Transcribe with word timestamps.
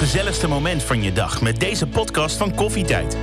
gezelligste 0.00 0.48
moment 0.48 0.82
van 0.82 1.02
je 1.02 1.12
dag 1.12 1.40
met 1.40 1.60
deze 1.60 1.86
podcast 1.86 2.36
van 2.36 2.54
Koffietijd. 2.54 3.16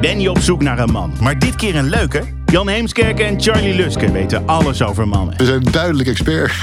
Ben 0.00 0.20
je 0.20 0.30
op 0.30 0.38
zoek 0.38 0.62
naar 0.62 0.78
een 0.78 0.92
man, 0.92 1.12
maar 1.20 1.38
dit 1.38 1.56
keer 1.56 1.76
een 1.76 1.88
leuke? 1.88 2.41
Jan 2.52 2.68
Heemskerk 2.68 3.20
en 3.20 3.40
Charlie 3.40 3.74
Luske 3.74 4.12
weten 4.12 4.46
alles 4.46 4.82
over 4.82 5.08
mannen. 5.08 5.36
We 5.36 5.44
zijn 5.44 5.62
duidelijk 5.70 6.08
expert. 6.08 6.52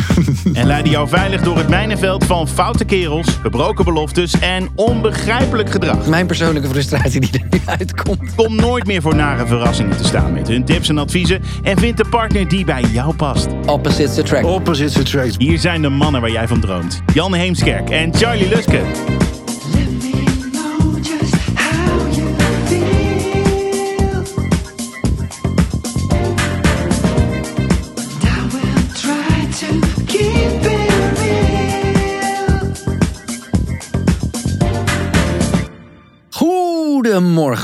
En 0.53 0.67
leiden 0.67 0.91
jou 0.91 1.07
veilig 1.07 1.41
door 1.41 1.57
het 1.57 1.69
mijnenveld 1.69 2.25
van 2.25 2.47
foute 2.47 2.85
kerels, 2.85 3.27
gebroken 3.27 3.85
beloftes 3.85 4.39
en 4.39 4.69
onbegrijpelijk 4.75 5.71
gedrag. 5.71 6.07
Mijn 6.07 6.27
persoonlijke 6.27 6.69
frustratie 6.69 7.19
die 7.19 7.29
er 7.31 7.47
nu 7.49 7.61
uitkomt. 7.65 8.35
Kom 8.35 8.55
nooit 8.55 8.85
meer 8.87 9.01
voor 9.01 9.15
nare 9.15 9.47
verrassingen 9.47 9.97
te 9.97 10.03
staan 10.03 10.33
met 10.33 10.47
hun 10.47 10.65
tips 10.65 10.89
en 10.89 10.97
adviezen 10.97 11.41
en 11.63 11.77
vind 11.77 11.97
de 11.97 12.05
partner 12.09 12.47
die 12.47 12.65
bij 12.65 12.83
jou 12.83 13.15
past. 13.15 13.47
Opposites 13.65 14.19
attract. 14.19 14.45
Opposites 14.45 14.97
attract. 14.97 15.35
Hier 15.37 15.59
zijn 15.59 15.81
de 15.81 15.89
mannen 15.89 16.21
waar 16.21 16.31
jij 16.31 16.47
van 16.47 16.59
droomt. 16.59 17.01
Jan 17.13 17.33
Heemskerk 17.33 17.89
en 17.89 18.15
Charlie 18.15 18.49
Luske. 18.49 18.81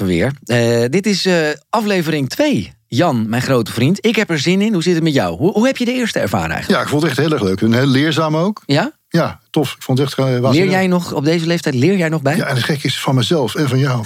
Weer. 0.06 0.32
Eh, 0.46 0.84
dit 0.90 1.06
is 1.06 1.26
eh, 1.26 1.36
aflevering 1.70 2.30
2. 2.30 2.74
Jan, 2.88 3.30
mijn 3.30 3.42
grote 3.42 3.72
vriend. 3.72 4.06
Ik 4.06 4.16
heb 4.16 4.30
er 4.30 4.40
zin 4.40 4.62
in. 4.62 4.74
Hoe 4.74 4.84
zit 4.84 4.94
het 4.96 5.04
met 5.04 5.14
jou? 5.14 5.38
Hoe, 5.38 5.52
hoe 5.52 5.66
heb 5.66 5.78
je 5.78 5.86
de 5.86 5.94
eerste 5.94 6.20
ervaren 6.20 6.50
eigenlijk? 6.50 6.80
Ja, 6.80 6.82
ik 6.86 6.90
vond 6.90 7.02
het 7.02 7.12
echt 7.12 7.20
heel 7.20 7.32
erg 7.32 7.42
leuk. 7.42 7.62
En 7.62 7.74
heel 7.74 7.86
leerzaam 7.86 8.38
ook. 8.38 8.62
Ja? 8.66 8.92
Ja, 9.10 9.40
tof. 9.50 9.74
Ik 9.76 9.82
vond 9.84 9.98
het 9.98 10.08
echt... 10.08 10.18
eh, 10.18 10.52
Leer 10.52 10.70
jij 10.70 10.88
nog 10.88 11.14
op 11.14 11.26
deze 11.26 11.46
leeftijd? 11.46 11.76
Leer 11.76 11.98
jij 11.98 12.10
nog 12.10 12.22
bij? 12.22 12.36
Ja, 12.36 12.46
en 12.46 12.56
het 12.56 12.64
gek 12.64 12.84
is 12.84 13.00
van 13.00 13.16
mezelf 13.16 13.56
en 13.56 13.70
van 13.70 13.80
jou. 13.80 14.04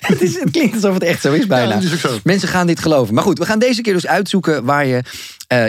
het, 0.00 0.22
is, 0.22 0.40
het 0.40 0.50
klinkt 0.50 0.74
alsof 0.74 0.94
het 0.94 1.02
echt 1.02 1.20
zo 1.20 1.32
is 1.32 1.46
bijna. 1.46 1.68
Ja, 1.68 1.74
dat 1.74 1.82
is 1.82 1.92
ook 1.92 1.98
zo. 2.10 2.18
Mensen 2.24 2.48
gaan 2.48 2.66
dit 2.66 2.80
geloven. 2.80 3.14
Maar 3.14 3.24
goed, 3.24 3.38
we 3.38 3.46
gaan 3.46 3.58
deze 3.58 3.80
keer 3.82 3.92
dus 3.92 4.06
uitzoeken 4.06 4.64
waar 4.64 4.86
je, 4.86 5.02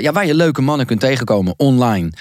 ja, 0.02 0.12
waar 0.12 0.26
je 0.26 0.36
leuke 0.36 0.62
mannen 0.62 0.86
kunt 0.86 1.00
tegenkomen 1.00 1.54
online. 1.58 2.12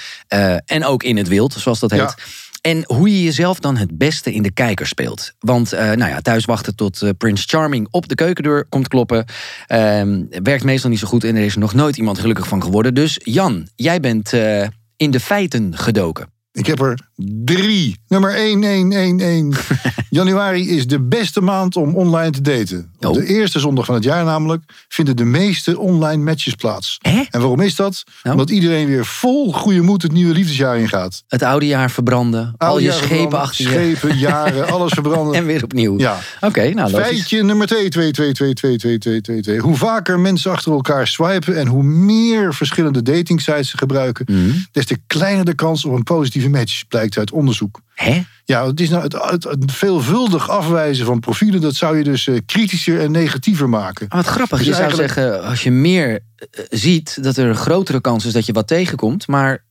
en 0.64 0.84
ook 0.84 1.02
in 1.02 1.16
het 1.16 1.28
wild, 1.28 1.52
zoals 1.58 1.78
dat 1.80 1.90
heet. 1.90 2.00
Ja. 2.00 2.14
En 2.60 2.84
hoe 2.86 3.10
je 3.10 3.22
jezelf 3.22 3.60
dan 3.60 3.76
het 3.76 3.98
beste 3.98 4.32
in 4.32 4.42
de 4.42 4.50
kijker 4.50 4.86
speelt. 4.86 5.32
Want 5.38 5.72
eh, 5.72 5.84
nou 5.84 6.10
ja, 6.10 6.20
thuis 6.20 6.44
wachten 6.44 6.76
tot 6.76 7.02
eh, 7.02 7.10
Prince 7.18 7.44
Charming 7.46 7.88
op 7.90 8.08
de 8.08 8.14
keukendeur 8.14 8.66
komt 8.68 8.88
kloppen. 8.88 9.24
ehm, 9.66 10.24
werkt 10.42 10.64
meestal 10.64 10.90
niet 10.90 10.98
zo 10.98 11.06
goed 11.06 11.24
en 11.24 11.36
er 11.36 11.44
is 11.44 11.56
nog 11.56 11.74
nooit 11.74 11.96
iemand 11.96 12.18
gelukkig 12.18 12.48
van 12.48 12.62
geworden. 12.62 12.94
Dus 12.94 13.20
Jan, 13.24 13.68
jij 13.74 14.00
bent 14.00 14.32
eh, 14.32 14.66
in 14.96 15.10
de 15.10 15.20
feiten 15.20 15.76
gedoken. 15.76 16.36
Ik 16.52 16.66
heb 16.66 16.80
er 16.80 16.98
drie. 17.44 17.96
Nummer 18.08 18.32
1111. 18.32 19.70
Januari 20.10 20.68
is 20.68 20.86
de 20.86 21.00
beste 21.00 21.40
maand 21.40 21.76
om 21.76 21.96
online 21.96 22.30
te 22.30 22.40
daten. 22.40 22.92
Op 23.00 23.04
Oh. 23.06 23.12
de 23.14 23.26
eerste 23.26 23.58
zondag 23.58 23.84
van 23.84 23.94
het 23.94 24.04
jaar 24.04 24.24
namelijk 24.24 24.62
vinden 24.88 25.16
de 25.16 25.24
meeste 25.24 25.78
online 25.78 26.22
matches 26.22 26.54
plaats. 26.54 26.96
Hè? 27.02 27.22
En 27.30 27.40
waarom 27.40 27.60
is 27.60 27.74
dat? 27.74 28.02
Nou? 28.22 28.34
Omdat 28.36 28.50
iedereen 28.50 28.86
weer 28.86 29.06
vol 29.06 29.52
goede 29.52 29.80
moed 29.80 30.02
het 30.02 30.12
nieuwe 30.12 30.32
liefdesjaar 30.34 30.78
ingaat. 30.78 31.22
Het 31.28 31.42
oude 31.42 31.66
jaar 31.66 31.90
verbranden, 31.90 32.54
al 32.56 32.78
je 32.78 32.92
schepen 32.92 33.38
achter 33.40 33.64
je. 33.64 33.70
Schepen, 33.70 34.18
jaren, 34.18 34.68
alles 34.70 34.92
verbranden. 34.92 35.34
En 35.38 35.46
weer 35.46 35.62
opnieuw. 35.64 35.98
Ja. 35.98 36.18
Oké, 36.40 36.68
nou 36.74 36.90
logisch. 36.90 37.06
Feitje 37.08 37.42
nummer 37.42 37.66
2, 37.66 37.88
2, 37.88 38.10
2, 38.10 38.32
2, 38.32 38.54
2, 38.54 38.76
2, 38.76 38.98
2, 38.98 39.20
2, 39.20 39.40
2. 39.42 39.58
Hoe 39.58 39.76
vaker 39.76 40.20
mensen 40.20 40.50
achter 40.50 40.72
elkaar 40.72 41.06
swipen 41.06 41.56
en 41.58 41.66
hoe 41.66 41.82
meer 41.82 42.54
verschillende 42.54 43.02
datingsites 43.02 43.68
ze 43.70 43.76
gebruiken, 43.78 44.26
Mhm. 44.30 44.56
des 44.72 44.84
te 44.86 44.98
kleiner 45.06 45.44
de 45.44 45.54
kans 45.54 45.84
op 45.84 45.92
een 45.92 46.02
positieve 46.02 46.48
match, 46.48 46.82
blijkt 46.88 47.18
uit 47.18 47.30
onderzoek. 47.32 47.80
Hè? 47.98 48.22
Ja, 48.44 48.66
het 48.66 48.80
is 48.80 48.88
nou 48.88 49.02
het, 49.02 49.12
het, 49.12 49.44
het 49.44 49.72
veelvuldig 49.72 50.50
afwijzen 50.50 51.06
van 51.06 51.20
profielen, 51.20 51.60
dat 51.60 51.74
zou 51.74 51.98
je 51.98 52.04
dus 52.04 52.26
eh, 52.26 52.36
kritischer 52.46 53.00
en 53.00 53.10
negatiever 53.10 53.68
maken. 53.68 54.08
Ah, 54.08 54.16
wat 54.16 54.26
grappig. 54.26 54.58
Dus 54.58 54.66
je 54.66 54.74
zou 54.74 54.94
zeggen, 54.94 55.44
als 55.44 55.62
je 55.62 55.70
meer 55.70 56.20
eh, 56.36 56.64
ziet, 56.68 57.22
dat 57.22 57.36
er 57.36 57.48
een 57.48 57.56
grotere 57.56 58.00
kans 58.00 58.24
is 58.24 58.32
dat 58.32 58.46
je 58.46 58.52
wat 58.52 58.66
tegenkomt. 58.66 59.26
Maar 59.26 59.64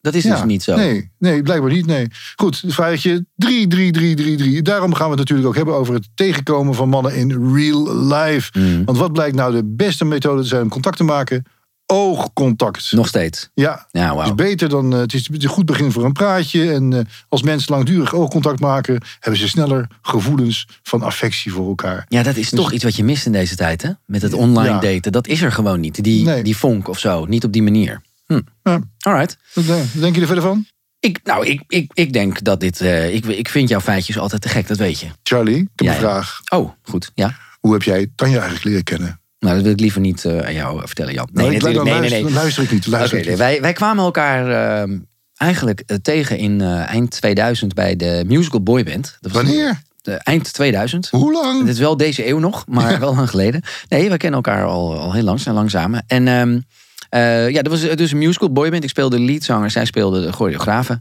dat 0.00 0.14
is 0.14 0.22
dus 0.22 0.44
niet 0.44 0.62
zo. 0.62 0.76
Nee, 0.76 1.10
nee, 1.18 1.42
blijkbaar 1.42 1.70
niet. 1.70 1.86
Nee. 1.86 2.06
Goed, 2.36 2.62
feitje 2.68 3.26
3, 3.36 3.66
3, 3.66 3.92
3, 3.92 4.14
3, 4.14 4.36
3. 4.36 4.62
Daarom 4.62 4.94
gaan 4.94 5.04
we 5.04 5.10
het 5.10 5.18
natuurlijk 5.18 5.48
ook 5.48 5.56
hebben 5.56 5.74
over 5.74 5.94
het 5.94 6.08
tegenkomen 6.14 6.74
van 6.74 6.88
mannen 6.88 7.14
in 7.14 7.54
real 7.54 8.06
life. 8.06 8.58
Mm. 8.58 8.84
Want 8.84 8.98
wat 8.98 9.12
blijkt 9.12 9.36
nou 9.36 9.52
de 9.52 9.64
beste 9.64 10.04
methode 10.04 10.42
te 10.42 10.48
zijn 10.48 10.62
om 10.62 10.68
contact 10.68 10.96
te 10.96 11.04
maken? 11.04 11.44
Oogcontact. 11.92 12.92
Nog 12.92 13.08
steeds. 13.08 13.50
Ja, 13.54 13.86
Ja, 13.90 14.16
Het 14.16 14.26
is 14.26 14.34
beter 14.34 14.68
dan. 14.68 14.92
eh, 14.92 14.98
het 14.98 15.14
is 15.14 15.28
een 15.32 15.46
goed 15.48 15.66
begin 15.66 15.92
voor 15.92 16.04
een 16.04 16.12
praatje. 16.12 16.72
En 16.72 16.92
eh, 16.92 17.00
als 17.28 17.42
mensen 17.42 17.74
langdurig 17.74 18.14
oogcontact 18.14 18.60
maken, 18.60 19.00
hebben 19.20 19.40
ze 19.40 19.48
sneller 19.48 19.86
gevoelens 20.02 20.66
van 20.82 21.02
affectie 21.02 21.52
voor 21.52 21.68
elkaar. 21.68 22.06
Ja, 22.08 22.22
dat 22.22 22.36
is 22.36 22.50
toch 22.50 22.72
iets 22.72 22.84
wat 22.84 22.96
je 22.96 23.04
mist 23.04 23.26
in 23.26 23.32
deze 23.32 23.56
tijd, 23.56 23.82
hè? 23.82 23.90
Met 24.06 24.22
het 24.22 24.32
online 24.32 24.68
Ja. 24.74 24.80
daten. 24.80 25.12
Dat 25.12 25.26
is 25.26 25.40
er 25.42 25.52
gewoon 25.52 25.80
niet. 25.80 26.04
Die, 26.04 26.24
Nee. 26.24 26.42
die 26.42 26.56
vonk 26.56 26.88
of 26.88 26.98
zo. 26.98 27.24
Niet 27.24 27.44
op 27.44 27.52
die 27.52 27.62
manier. 27.62 28.00
Hm. 28.26 28.40
Ja. 28.62 28.80
Alright. 28.98 29.36
Wat 29.54 29.64
denk, 29.92 30.14
je 30.14 30.20
er 30.20 30.26
verder 30.26 30.44
van? 30.44 30.66
Ik, 31.00 31.20
nou, 31.24 31.46
ik, 31.46 31.62
ik, 31.68 31.90
ik 31.94 32.12
denk 32.12 32.42
dat 32.44 32.60
dit... 32.60 32.80
eh, 32.80 33.14
ik, 33.14 33.24
ik 33.26 33.48
vind 33.48 33.68
jouw 33.68 33.80
feitjes 33.80 34.18
altijd 34.18 34.42
te 34.42 34.48
gek, 34.48 34.68
dat 34.68 34.76
weet 34.78 35.00
je. 35.00 35.06
Charlie, 35.22 35.56
ik 35.56 35.68
heb 35.74 35.86
Ja, 35.86 35.92
een 35.92 35.98
vraag. 36.00 36.40
Oh, 36.48 36.70
goed. 36.82 37.10
Ja. 37.14 37.36
Hoe 37.60 37.72
heb 37.72 37.82
jij 37.82 38.10
Tanja 38.14 38.34
eigenlijk 38.34 38.64
leren 38.64 38.84
kennen? 38.84 39.20
Nou, 39.42 39.54
dat 39.54 39.62
wil 39.64 39.72
ik 39.72 39.80
liever 39.80 40.00
niet 40.00 40.24
eh, 40.24 40.38
aan 40.38 40.52
jou 40.54 40.80
vertellen, 40.86 41.12
Jan. 41.12 41.28
Nee, 41.32 41.48
Nee, 41.48 41.58
nee, 41.60 41.72
luister, 41.74 42.10
nee. 42.10 42.22
dan 42.22 42.32
luister 42.32 42.62
ik 42.62 42.70
niet. 42.70 42.86
Luister 42.86 43.18
Oké, 43.18 43.30
ik 43.30 43.38
nee, 43.38 43.46
niet. 43.48 43.54
wij, 43.54 43.60
wij 43.60 43.72
kwamen 43.72 44.04
elkaar 44.04 44.48
eh, 44.82 44.96
eigenlijk 45.36 45.82
eh, 45.86 45.96
tegen 46.02 46.38
in 46.38 46.60
eh, 46.60 46.88
eind 46.88 47.10
2000 47.10 47.74
bij 47.74 47.96
de 47.96 48.24
musical 48.26 48.62
boyband. 48.62 49.16
Dat 49.20 49.32
was 49.32 49.42
Wanneer? 49.42 49.80
de- 50.02 50.12
eind 50.12 50.52
2000. 50.52 51.08
Hoe 51.10 51.32
lang? 51.32 51.60
Dit 51.64 51.74
is 51.74 51.78
wel 51.80 51.96
deze 51.96 52.28
eeuw 52.28 52.38
nog, 52.38 52.64
maar 52.66 53.00
wel 53.00 53.14
lang 53.14 53.30
geleden. 53.30 53.62
Nee, 53.88 54.10
we 54.10 54.16
kennen 54.16 54.42
elkaar 54.44 54.64
al, 54.64 54.98
al 54.98 55.12
heel 55.12 55.22
lang, 55.22 55.40
zijn 55.40 55.54
lang 55.54 55.70
samen. 55.70 56.04
En 56.06 56.66
eh, 57.12 57.48
ja, 57.48 57.62
dat 57.62 57.72
was 57.72 57.96
dus 57.96 58.12
een 58.12 58.18
musical 58.18 58.52
boyband. 58.52 58.82
Ik 58.82 58.88
speelde 58.88 59.16
de 59.16 59.22
leadzanger, 59.22 59.70
zij 59.70 59.84
speelde 59.84 60.20
de 60.20 60.32
choreografe. 60.32 61.00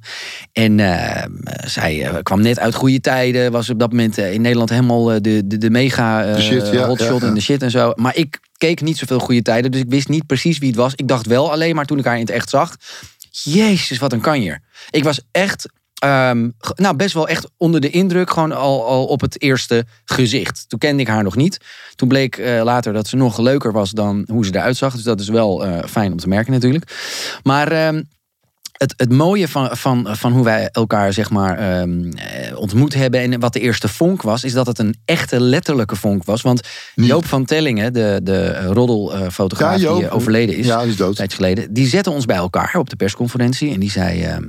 En 0.53 0.79
ehm, 0.79 1.31
zij 1.65 2.05
eh, 2.05 2.15
kwam 2.23 2.41
net 2.41 2.59
uit 2.59 2.75
goede 2.75 2.99
tijden. 2.99 3.51
Was 3.51 3.69
op 3.69 3.79
dat 3.79 3.89
moment 3.89 4.17
eh, 4.17 4.33
in 4.33 4.41
Nederland 4.41 4.69
helemaal 4.69 5.11
eh, 5.11 5.21
de, 5.21 5.47
de, 5.47 5.57
de 5.57 5.69
mega 5.69 6.25
eh, 6.25 6.35
De 6.35 6.41
shit, 6.41 6.69
ja, 6.71 6.85
hotshot 6.85 7.09
ja, 7.09 7.25
ja. 7.25 7.27
en 7.27 7.33
de 7.33 7.41
shit 7.41 7.61
en 7.61 7.71
zo. 7.71 7.93
Maar 7.95 8.15
ik 8.15 8.39
keek 8.57 8.81
niet 8.81 8.97
zoveel 8.97 9.19
goede 9.19 9.41
tijden, 9.41 9.71
dus 9.71 9.81
ik 9.81 9.89
wist 9.89 10.09
niet 10.09 10.25
precies 10.25 10.57
wie 10.57 10.67
het 10.67 10.77
was. 10.77 10.93
Ik 10.95 11.07
dacht 11.07 11.25
wel 11.25 11.51
alleen 11.51 11.75
maar 11.75 11.85
toen 11.85 11.99
ik 11.99 12.05
haar 12.05 12.15
in 12.15 12.21
het 12.21 12.29
echt 12.29 12.49
zag. 12.49 12.75
Jezus, 13.29 13.97
wat 13.97 14.13
een 14.13 14.21
kanjer. 14.21 14.61
Ik 14.89 15.03
was 15.03 15.21
echt, 15.31 15.69
ehm, 16.01 16.49
nou 16.75 16.95
best 16.95 17.13
wel 17.13 17.27
echt 17.27 17.49
onder 17.57 17.81
de 17.81 17.89
indruk, 17.89 18.29
gewoon 18.29 18.51
al, 18.51 18.85
al 18.85 19.05
op 19.05 19.21
het 19.21 19.41
eerste 19.41 19.85
gezicht. 20.05 20.65
Toen 20.69 20.79
kende 20.79 21.01
ik 21.01 21.07
haar 21.07 21.23
nog 21.23 21.35
niet. 21.35 21.57
Toen 21.95 22.07
bleek 22.07 22.37
eh, 22.37 22.61
later 22.63 22.93
dat 22.93 23.07
ze 23.07 23.15
nog 23.15 23.37
leuker 23.37 23.71
was 23.71 23.91
dan 23.91 24.27
hoe 24.31 24.45
ze 24.45 24.55
eruit 24.55 24.77
zag. 24.77 24.93
Dus 24.93 25.03
dat 25.03 25.19
is 25.19 25.29
wel 25.29 25.65
eh, 25.65 25.85
fijn 25.89 26.11
om 26.11 26.17
te 26.17 26.27
merken 26.27 26.51
natuurlijk. 26.53 26.91
Maar 27.43 27.71
ehm, 27.71 28.01
het, 28.77 28.93
het 28.97 29.11
mooie 29.11 29.47
van, 29.47 29.77
van, 29.77 30.07
van 30.09 30.31
hoe 30.31 30.43
wij 30.43 30.69
elkaar 30.71 31.13
zeg 31.13 31.29
maar 31.29 31.57
ehm, 31.57 32.11
eh, 32.11 32.57
ontmoet 32.57 32.93
hebben 32.93 33.19
en 33.19 33.39
wat 33.39 33.53
de 33.53 33.59
eerste 33.59 33.87
vonk 33.87 34.21
was, 34.21 34.43
is 34.43 34.53
dat 34.53 34.67
het 34.67 34.79
een 34.79 34.95
echte 35.05 35.39
letterlijke 35.39 35.95
vonk 35.95 36.23
was. 36.25 36.41
Want 36.41 36.61
Joop 36.95 37.25
van 37.25 37.45
Tellingen, 37.45 37.93
de, 37.93 38.19
de 38.23 38.65
roddelfotograaf 38.65 39.79
Ja, 39.79 39.95
die 39.95 40.09
overleden 40.09 40.55
is, 40.57 40.65
Ja, 40.65 40.81
die 40.81 40.89
is 40.89 40.95
dood. 40.95 41.09
een 41.09 41.15
tijdje 41.15 41.35
geleden, 41.35 41.73
die 41.73 41.87
zette 41.87 42.09
ons 42.09 42.25
bij 42.25 42.35
elkaar 42.35 42.75
op 42.75 42.89
de 42.89 42.95
persconferentie 42.95 43.73
en 43.73 43.79
die 43.79 43.91
zei. 43.91 44.39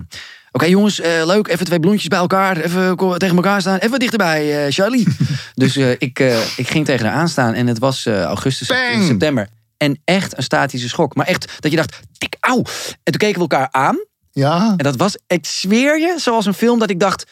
Oké 0.53 0.65
jongens, 0.65 1.01
eh, 1.01 1.27
leuk, 1.27 1.49
even 1.49 1.67
twee 1.67 1.81
blondjes 1.81 2.09
bij 2.09 2.19
elkaar, 2.19 2.57
even 2.57 2.97
tegen 3.19 3.37
elkaar 3.37 3.61
staan, 3.61 3.79
even 3.79 3.99
dichterbij, 3.99 4.67
eh, 4.67 4.73
Charlie. 4.73 5.07
dus 5.55 5.77
eh, 5.77 5.91
ik, 5.91 6.19
ik 6.57 6.69
ging 6.69 6.85
tegen 6.85 7.07
haar 7.07 7.15
aanstaan 7.15 7.55
en 7.55 7.67
het 7.67 7.79
was 7.79 8.07
augustus, 8.07 8.69
Bang! 8.69 9.05
september. 9.07 9.49
En 9.77 10.01
echt 10.05 10.37
een 10.37 10.43
statische 10.43 10.89
schok. 10.89 11.15
Maar 11.15 11.27
echt 11.27 11.53
dat 11.61 11.71
je 11.71 11.77
dacht, 11.77 12.01
tik, 12.19 12.37
auw. 12.41 12.57
En 13.03 13.13
toen 13.13 13.17
keken 13.17 13.35
we 13.35 13.41
elkaar 13.41 13.69
aan. 13.71 14.05
Ja, 14.33 14.75
En 14.77 14.85
dat 14.85 14.97
was, 14.97 15.17
ik 15.27 15.47
zweer 15.47 15.99
je, 16.01 16.15
zoals 16.19 16.47
een 16.47 16.55
film 16.55 16.79
dat 16.79 16.91
ik 16.91 17.01
dacht... 17.01 17.25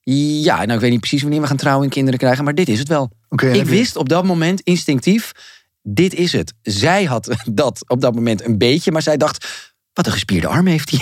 Ja, 0.00 0.56
nou 0.56 0.72
ik 0.72 0.80
weet 0.80 0.90
niet 0.90 1.00
precies 1.00 1.22
wanneer 1.22 1.40
we 1.40 1.46
gaan 1.46 1.56
trouwen 1.56 1.84
en 1.84 1.90
kinderen 1.90 2.18
krijgen, 2.18 2.44
maar 2.44 2.54
dit 2.54 2.68
is 2.68 2.78
het 2.78 2.88
wel. 2.88 3.10
Ik 3.30 3.40
je- 3.40 3.64
wist 3.64 3.96
op 3.96 4.08
dat 4.08 4.24
moment 4.24 4.60
instinctief, 4.60 5.32
dit 5.82 6.14
is 6.14 6.32
het. 6.32 6.52
Zij 6.62 7.04
had 7.04 7.36
dat 7.50 7.84
op 7.86 8.00
dat 8.00 8.14
moment 8.14 8.44
een 8.44 8.58
beetje, 8.58 8.92
maar 8.92 9.02
zij 9.02 9.16
dacht... 9.16 9.74
Wat 9.96 10.06
een 10.06 10.12
gespierde 10.12 10.46
arm 10.46 10.66
heeft. 10.66 10.92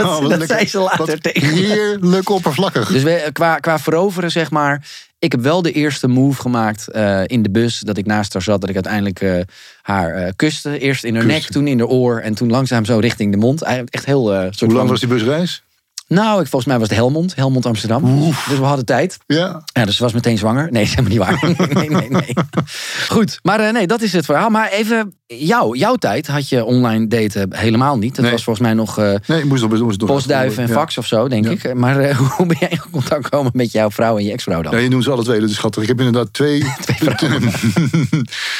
Oh, 0.00 0.20
dat 0.20 0.22
lekker. 0.28 0.46
zei 0.46 0.66
ze 0.66 0.78
later 0.78 1.20
tegen. 1.20 1.48
Heerlijk 1.48 2.28
oppervlakkig. 2.28 2.88
Dus 2.88 3.02
we, 3.02 3.30
qua, 3.32 3.58
qua 3.58 3.78
veroveren, 3.78 4.30
zeg 4.30 4.50
maar. 4.50 4.86
Ik 5.18 5.32
heb 5.32 5.40
wel 5.40 5.62
de 5.62 5.72
eerste 5.72 6.08
move 6.08 6.40
gemaakt 6.40 6.88
eh, 6.88 7.20
in 7.26 7.42
de 7.42 7.50
bus. 7.50 7.78
Dat 7.78 7.96
ik 7.96 8.06
naast 8.06 8.32
haar 8.32 8.42
zat. 8.42 8.60
Dat 8.60 8.68
ik 8.68 8.74
uiteindelijk 8.74 9.20
eh, 9.20 9.40
haar 9.82 10.14
eh, 10.14 10.32
kuste. 10.36 10.78
Eerst 10.78 11.04
in 11.04 11.14
haar 11.14 11.24
Kuste. 11.24 11.40
nek, 11.40 11.50
toen 11.50 11.66
in 11.66 11.78
haar 11.78 11.88
oor. 11.88 12.18
En 12.20 12.34
toen 12.34 12.50
langzaam 12.50 12.84
zo 12.84 12.98
richting 12.98 13.30
de 13.32 13.38
mond. 13.38 13.62
Eigenlijk 13.62 13.94
Echt 13.94 14.04
heel... 14.06 14.24
soort 14.26 14.58
Hoe 14.60 14.68
lang 14.68 14.78
van- 14.80 14.86
was 14.88 15.00
die 15.00 15.08
busreis? 15.08 15.62
Nou, 16.14 16.40
ik, 16.40 16.46
volgens 16.48 16.64
mij 16.64 16.78
was 16.78 16.88
het 16.88 16.96
Helmond. 16.96 17.34
Helmond 17.34 17.66
Amsterdam. 17.66 18.20
Dus 18.48 18.58
we 18.58 18.64
hadden 18.64 18.84
tijd. 18.84 19.18
Ja. 19.26 19.62
Ja, 19.72 19.84
dus 19.84 19.96
ze 19.96 20.02
was 20.02 20.12
meteen 20.12 20.38
zwanger. 20.38 20.68
Nee, 20.70 20.84
dat 20.94 20.98
is 21.04 21.10
helemaal 21.10 21.30
niet 21.30 21.56
waar. 21.56 21.68
Nee, 21.74 21.90
nee, 21.90 22.10
nee. 22.10 22.34
Goed, 23.08 23.38
maar 23.42 23.60
eh, 23.60 23.72
nee, 23.72 23.86
dat 23.86 24.02
is 24.02 24.12
het 24.12 24.24
verhaal. 24.24 24.50
Maar 24.50 24.68
even, 24.70 25.14
jou, 25.26 25.76
jouw 25.78 25.94
tijd 25.94 26.26
had 26.26 26.48
je 26.48 26.64
online 26.64 27.06
daten 27.06 27.56
helemaal 27.56 27.98
niet. 27.98 28.14
Dat 28.14 28.24
Nee. 28.24 28.32
was 28.32 28.44
volgens 28.44 28.66
mij 28.66 28.74
nog 28.74 28.98
eh, 28.98 29.14
Nee, 29.26 29.38
ik 29.38 29.44
moest 29.44 29.62
nog 29.62 29.80
moest 29.80 30.00
nog 30.00 30.08
postduiven 30.08 30.62
en 30.62 30.68
ja. 30.68 30.74
fax 30.74 30.98
of 30.98 31.06
zo, 31.06 31.28
denk 31.28 31.44
Ja. 31.44 31.50
ik. 31.50 31.74
Maar 31.74 31.98
eh, 32.00 32.16
hoe 32.36 32.46
ben 32.46 32.56
jij 32.60 32.68
in 32.70 32.80
contact 32.90 33.24
gekomen 33.24 33.52
met 33.54 33.72
jouw 33.72 33.90
vrouw 33.90 34.18
en 34.18 34.24
je 34.24 34.32
ex-vrouw 34.32 34.62
dan? 34.62 34.72
Ja, 34.72 34.78
je 34.78 34.88
noemt 34.88 35.04
ze 35.04 35.10
alle 35.10 35.24
twee, 35.24 35.40
dat 35.40 35.48
is 35.48 35.54
schattig. 35.54 35.82
Ik 35.82 35.88
heb 35.88 35.98
inderdaad 35.98 36.32
twee. 36.32 36.62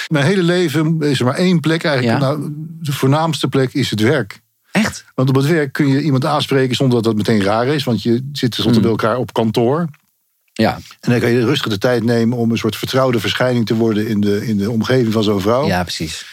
Mijn 0.09 0.25
hele 0.25 0.43
leven 0.43 0.97
is 1.01 1.19
er 1.19 1.25
maar 1.25 1.35
één 1.37 1.61
plek 1.61 1.85
eigenlijk. 1.85 2.21
Nou, 2.21 2.49
de 2.81 2.93
voornaamste 2.93 3.49
plek 3.49 3.73
is 3.75 3.91
het 3.91 4.01
werk. 4.01 4.42
Echt? 4.73 5.05
Want 5.15 5.29
op 5.29 5.35
het 5.35 5.47
werk 5.47 5.73
kun 5.73 5.87
je 5.89 6.01
iemand 6.03 6.25
aanspreken 6.25 6.77
zonder 6.77 6.95
dat 7.03 7.05
dat 7.05 7.17
meteen 7.17 7.43
raar 7.43 7.67
is. 7.67 7.85
Want 7.85 8.03
je 8.03 8.13
zit 8.13 8.51
tenslotte 8.51 8.71
Hmm. 8.73 8.81
bij 8.81 8.91
elkaar 8.91 9.17
op 9.17 9.33
kantoor. 9.33 9.89
Ja, 10.53 10.75
En 11.01 11.11
dan 11.11 11.21
kan 11.21 11.31
je 11.31 11.45
rustig 11.45 11.69
de 11.73 11.79
tijd 11.79 12.05
nemen 12.05 12.39
om 12.39 12.51
een 12.51 12.59
soort 12.59 12.77
vertrouwde 12.77 13.21
verschijning 13.21 13.67
te 13.67 13.75
worden 13.75 14.07
in 14.09 14.21
de, 14.21 14.47
in 14.47 14.57
de 14.57 14.71
omgeving 14.71 15.13
van 15.13 15.23
zo'n 15.23 15.41
vrouw. 15.41 15.67
ja 15.67 15.83
precies. 15.83 16.25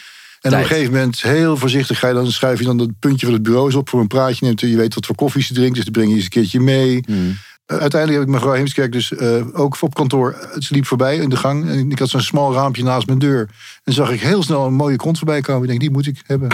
en 0.41 0.53
op 0.53 0.59
een 0.59 0.65
gegeven 0.65 0.91
moment, 0.93 1.21
heel 1.21 1.57
voorzichtig, 1.57 1.99
ga 1.99 2.07
je 2.07 2.13
dan, 2.13 2.31
schuif 2.31 2.59
je 2.59 2.65
dan 2.65 2.77
het 2.79 2.99
puntje 2.99 3.25
van 3.25 3.33
het 3.35 3.43
bureau 3.43 3.73
op 3.75 3.89
voor 3.89 3.99
een 3.99 4.07
praatje. 4.07 4.45
Neemt, 4.45 4.59
je 4.61 4.75
weet 4.77 4.93
wat 4.95 5.05
voor 5.05 5.15
koffie 5.15 5.43
ze 5.43 5.53
drinkt, 5.53 5.75
dus 5.75 5.83
dan 5.83 5.93
breng 5.93 6.09
je 6.09 6.15
eens 6.15 6.23
een 6.23 6.29
keertje 6.29 6.59
mee. 6.59 7.03
Hmm. 7.05 7.37
Uiteindelijk 7.77 8.19
heb 8.19 8.27
ik 8.27 8.33
mevrouw 8.33 8.53
Heemskerk 8.53 8.91
dus 8.91 9.11
uh, 9.11 9.45
ook 9.53 9.77
op 9.79 9.93
kantoor. 9.93 10.49
Ze 10.57 10.73
liep 10.73 10.85
voorbij 10.85 11.17
in 11.17 11.29
de 11.29 11.35
gang. 11.35 11.69
En 11.69 11.91
ik 11.91 11.99
had 11.99 12.09
zo'n 12.09 12.21
smal 12.21 12.53
raampje 12.53 12.83
naast 12.83 13.07
mijn 13.07 13.19
deur. 13.19 13.49
En 13.83 13.93
zag 13.93 14.11
ik 14.11 14.21
heel 14.21 14.43
snel 14.43 14.65
een 14.65 14.73
mooie 14.73 14.95
kont 14.95 15.17
voorbij 15.17 15.41
komen. 15.41 15.61
Ik 15.61 15.67
denk, 15.67 15.79
die 15.79 15.91
moet 15.91 16.07
ik 16.07 16.21
hebben. 16.25 16.47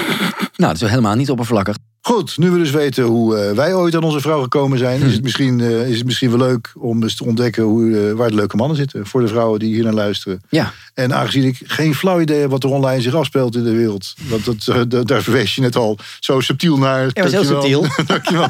Nou, 0.56 0.74
dat 0.74 0.82
is 0.82 0.90
helemaal 0.90 1.16
niet 1.16 1.30
oppervlakkig. 1.30 1.78
Goed, 2.06 2.38
nu 2.38 2.52
we 2.52 2.58
dus 2.58 2.72
weten 2.72 3.04
hoe 3.04 3.50
uh, 3.50 3.52
wij 3.52 3.74
ooit 3.74 3.96
aan 3.96 4.04
onze 4.04 4.20
vrouw 4.20 4.42
gekomen 4.42 4.78
zijn... 4.78 5.00
Hm. 5.00 5.06
Is, 5.06 5.14
het 5.14 5.24
misschien, 5.24 5.60
uh, 5.60 5.90
is 5.90 5.98
het 5.98 6.06
misschien 6.06 6.30
wel 6.30 6.48
leuk 6.48 6.74
om 6.78 7.04
eens 7.04 7.16
te 7.16 7.24
ontdekken 7.24 7.64
hoe, 7.64 7.84
uh, 7.84 8.12
waar 8.12 8.30
de 8.30 8.36
leuke 8.36 8.56
mannen 8.56 8.78
zitten. 8.78 9.06
Voor 9.06 9.22
de 9.22 9.28
vrouwen 9.28 9.60
die 9.60 9.74
hier 9.74 9.84
naar 9.84 9.94
luisteren. 9.94 10.42
Ja. 10.50 10.74
En 10.94 11.14
aangezien 11.14 11.44
ik 11.44 11.62
geen 11.64 11.96
flauw 11.96 12.20
idee 12.20 12.40
heb 12.40 12.50
wat 12.50 12.64
er 12.64 12.70
online 12.70 13.02
zich 13.02 13.14
afspeelt 13.14 13.56
in 13.56 13.64
de 13.64 13.72
wereld. 13.72 14.14
Want 14.30 14.46
dat, 14.66 15.08
daar 15.08 15.22
verwees 15.22 15.56
je 15.56 15.62
net 15.62 15.76
al 15.76 15.98
zo 16.20 16.40
subtiel 16.40 16.78
naar. 16.78 17.10
Ja, 17.14 17.24
was 17.24 17.32
heel 17.32 17.44
subtiel. 17.44 17.86
Dankjewel. 18.06 18.50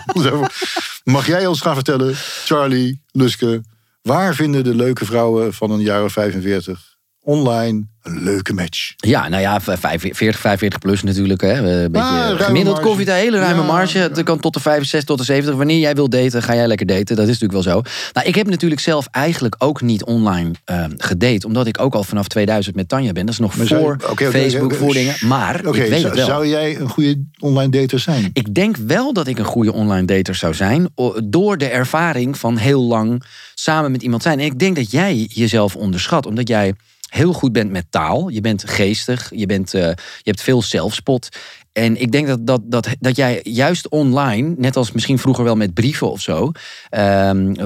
Mag 1.04 1.28
jij 1.28 1.46
ons 1.46 1.62
gaan 1.62 1.76
vertellen, 1.76 2.14
Charlie, 2.46 3.02
Luske... 3.12 3.62
waar 4.02 4.36
vinden 4.36 4.64
de 4.64 4.76
leuke 4.76 5.06
vrouwen 5.06 5.54
van 5.54 5.72
een 5.72 5.82
jaar 5.82 6.04
of 6.04 6.12
45 6.12 6.95
online 7.26 7.84
een 8.04 8.24
leuke 8.24 8.54
match? 8.54 8.94
Ja, 8.96 9.28
nou 9.30 9.42
ja, 9.42 9.62
45, 9.62 10.40
45 10.40 10.80
plus 10.80 11.04
natuurlijk. 11.04 11.42
Hè. 11.42 11.84
Een 11.84 11.92
beetje 11.92 12.08
Ah, 12.08 12.40
gemiddeld 12.42 12.80
koffie, 12.80 13.12
hele 13.12 13.38
ruime 13.40 13.62
Ja. 13.62 13.68
marge. 13.68 13.98
Het 13.98 14.24
kan 14.24 14.40
tot 14.40 14.54
de 14.54 14.60
65, 14.60 15.04
tot 15.10 15.18
de 15.18 15.24
70. 15.24 15.56
Wanneer 15.56 15.80
jij 15.80 15.96
wil 15.96 16.10
daten, 16.10 16.44
ga 16.44 16.56
jij 16.56 16.68
lekker 16.68 16.86
daten. 16.86 17.16
Dat 17.16 17.28
is 17.28 17.40
natuurlijk 17.40 17.64
wel 17.66 17.74
zo. 17.74 17.82
Nou, 18.14 18.28
ik 18.28 18.36
heb 18.36 18.48
natuurlijk 18.50 18.82
zelf 18.82 19.08
eigenlijk 19.12 19.56
ook 19.58 19.82
niet 19.82 20.04
online 20.04 20.52
eh, 20.66 20.84
gedate. 20.98 21.48
Omdat 21.48 21.68
ik 21.68 21.80
ook 21.82 21.94
al 21.96 22.04
vanaf 22.04 22.28
2000 22.28 22.76
met 22.76 22.90
Tanja 22.90 23.12
ben. 23.12 23.26
Dat 23.26 23.34
is 23.34 23.40
nog 23.40 23.58
Maar 23.58 23.68
voor 23.68 23.98
Facebook, 24.18 24.64
oké, 24.64 24.76
voor 24.76 24.92
shh. 24.94 24.98
dingen. 24.98 25.16
Maar 25.28 25.56
ik 25.56 25.64
weet 25.74 25.90
zou, 25.90 26.04
het 26.04 26.16
wel. 26.16 26.26
zou 26.26 26.48
jij 26.48 26.80
een 26.80 26.90
goede 26.90 27.24
online 27.40 27.70
dater 27.72 28.00
zijn? 28.00 28.30
Ik 28.34 28.54
denk 28.54 28.76
wel 28.78 29.14
dat 29.14 29.28
ik 29.28 29.38
een 29.40 29.46
goede 29.46 29.74
online 29.74 30.06
dater 30.06 30.36
zou 30.36 30.54
zijn. 30.54 30.88
Door 31.24 31.58
de 31.58 31.68
ervaring 31.68 32.38
van 32.38 32.58
heel 32.58 32.82
lang 32.84 33.24
samen 33.56 33.92
met 33.92 34.02
iemand 34.02 34.22
zijn. 34.24 34.40
En 34.40 34.46
ik 34.46 34.60
denk 34.60 34.76
dat 34.76 34.92
jij 34.92 35.28
jezelf 35.30 35.76
onderschat. 35.76 36.26
Omdat 36.26 36.48
jij 36.48 36.74
heel 37.16 37.34
goed 37.34 37.52
bent 37.52 37.72
met 37.72 37.86
taal. 37.90 38.30
Je 38.30 38.42
bent 38.42 38.70
geestig. 38.70 39.32
Je, 39.36 39.46
bent, 39.46 39.74
eh, 39.74 39.82
je 39.82 39.96
hebt 40.24 40.42
veel 40.42 40.62
zelfspot. 40.62 41.30
En 41.76 42.02
ik 42.02 42.12
denk 42.12 42.28
dat, 42.28 42.48
dat, 42.48 42.62
dat, 42.64 42.88
dat 43.00 43.16
jij 43.16 43.40
juist 43.44 43.90
online, 43.90 44.54
net 44.58 44.76
als 44.76 44.92
misschien 44.92 45.20
vroeger 45.20 45.44
wel 45.44 45.56
met 45.56 45.74
brieven 45.74 46.12
of 46.12 46.22
zo, 46.22 46.52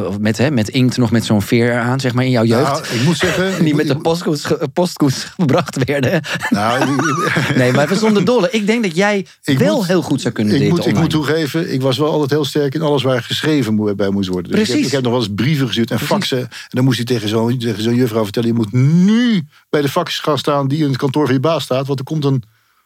of 0.08 0.20
met, 0.20 0.38
hè, 0.38 0.52
met 0.52 0.70
inkt 0.70 0.98
nog 0.98 1.12
met 1.12 1.26
zo'n 1.26 1.42
veer 1.42 1.80
aan, 1.80 2.00
zeg 2.00 2.14
maar, 2.14 2.24
in 2.26 2.30
jouw 2.32 2.44
jeugd. 2.44 2.72
Nou, 2.90 3.00
ik 3.00 3.04
moet 3.06 3.18
zeggen... 3.18 3.64
die 3.66 3.76
met 3.76 3.88
de 3.88 3.98
postkoets, 3.98 4.46
ge- 4.46 4.70
postkoets 4.74 5.24
gebracht 5.24 5.84
werden. 5.84 6.22
Nou, 6.50 6.96
Nee, 7.56 7.72
maar 7.72 7.84
even 7.84 7.98
zonder 7.98 8.26
dolle. 8.26 8.48
Ik 8.52 8.66
denk 8.66 8.84
dat 8.84 8.96
jij 8.96 9.26
wel 9.44 9.76
moet- 9.78 9.88
heel 9.88 10.02
goed 10.02 10.22
zou 10.22 10.34
kunnen 10.34 10.54
ik 10.54 10.60
daten 10.60 10.76
moet, 10.76 10.86
ik 10.88 10.96
moet 10.96 11.10
toegeven, 11.10 11.74
ik 11.74 11.82
was 11.82 11.98
wel 11.98 12.12
altijd 12.12 12.30
heel 12.30 12.46
sterk 12.46 12.74
in 12.76 12.82
alles 12.82 13.04
waar 13.04 13.24
geschreven 13.24 13.96
bij 13.96 14.10
moest 14.10 14.30
worden. 14.30 14.52
Dus 14.52 14.60
ik 14.62 14.66
heb, 14.68 14.76
Precies. 14.76 14.86
ik 14.86 14.92
heb 14.92 15.02
nog 15.04 15.12
wel 15.12 15.22
eens 15.22 15.34
brieven 15.36 15.66
gestuurd 15.68 15.92
en 15.92 15.96
Precies. 15.98 16.16
faxen. 16.16 16.40
En 16.40 16.50
dan 16.70 16.84
moest 16.84 16.98
hij 16.98 17.06
tegen 17.06 17.30
zo'n 17.30 17.62
zo'n 17.78 17.96
juffrouw 17.96 18.24
vertellen... 18.24 18.50
je 18.50 18.56
moet 18.56 18.72
nu 18.74 19.44
bij 19.70 19.82
de 19.82 19.90
fax 19.90 20.20
gaan 20.20 20.38
staan 20.38 20.68
die 20.68 20.80
in 20.84 20.88
het 20.88 20.98
kantoor 20.98 21.26
van 21.26 21.34
je 21.34 21.40
baas 21.40 21.64
staat... 21.64 21.88
want 21.88 22.00
er 22.00 22.06
komt 22.06 22.26
een 22.26 22.44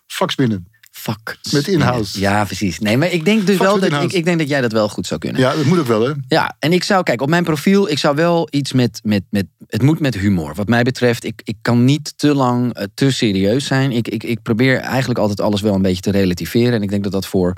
fax 0.07 0.35
binnen. 0.35 0.67
Fuck. 0.93 1.37
Met 1.51 1.67
inhoud. 1.67 2.09
Ja, 2.11 2.45
precies. 2.45 2.79
Nee, 2.79 2.97
maar 2.97 3.11
ik 3.11 3.25
denk 3.25 3.47
dus 3.47 3.57
wel 3.57 3.79
dat 3.79 4.03
ik, 4.03 4.13
ik 4.13 4.25
denk 4.25 4.39
dat 4.39 4.49
jij 4.49 4.61
dat 4.61 4.71
wel 4.71 4.89
goed 4.89 5.07
zou 5.07 5.19
kunnen. 5.19 5.41
Ja, 5.41 5.55
dat 5.55 5.65
moet 5.65 5.79
ook 5.79 5.87
wel, 5.87 6.01
hè? 6.01 6.11
Ja, 6.27 6.55
en 6.59 6.73
ik 6.73 6.83
zou, 6.83 7.03
kijk, 7.03 7.21
op 7.21 7.29
mijn 7.29 7.43
profiel, 7.43 7.89
ik 7.89 7.97
zou 7.97 8.15
wel 8.15 8.47
iets 8.51 8.73
met, 8.73 8.99
met, 9.03 9.23
met 9.29 9.45
het 9.67 9.81
moet 9.81 9.99
met 9.99 10.15
humor. 10.15 10.55
Wat 10.55 10.67
mij 10.67 10.83
betreft, 10.83 11.23
ik, 11.23 11.41
ik 11.43 11.55
kan 11.61 11.85
niet 11.85 12.13
te 12.17 12.33
lang 12.33 12.73
eh, 12.73 12.85
te 12.93 13.11
serieus 13.11 13.65
zijn. 13.65 13.91
Ik, 13.91 14.07
ik, 14.07 14.23
ik 14.23 14.41
probeer 14.41 14.79
eigenlijk 14.79 15.19
altijd 15.19 15.41
alles 15.41 15.61
wel 15.61 15.73
een 15.73 15.81
beetje 15.81 16.01
te 16.01 16.11
relativeren. 16.11 16.73
En 16.73 16.83
ik 16.83 16.89
denk 16.89 17.03
dat 17.03 17.11
dat 17.11 17.25
voor, 17.25 17.53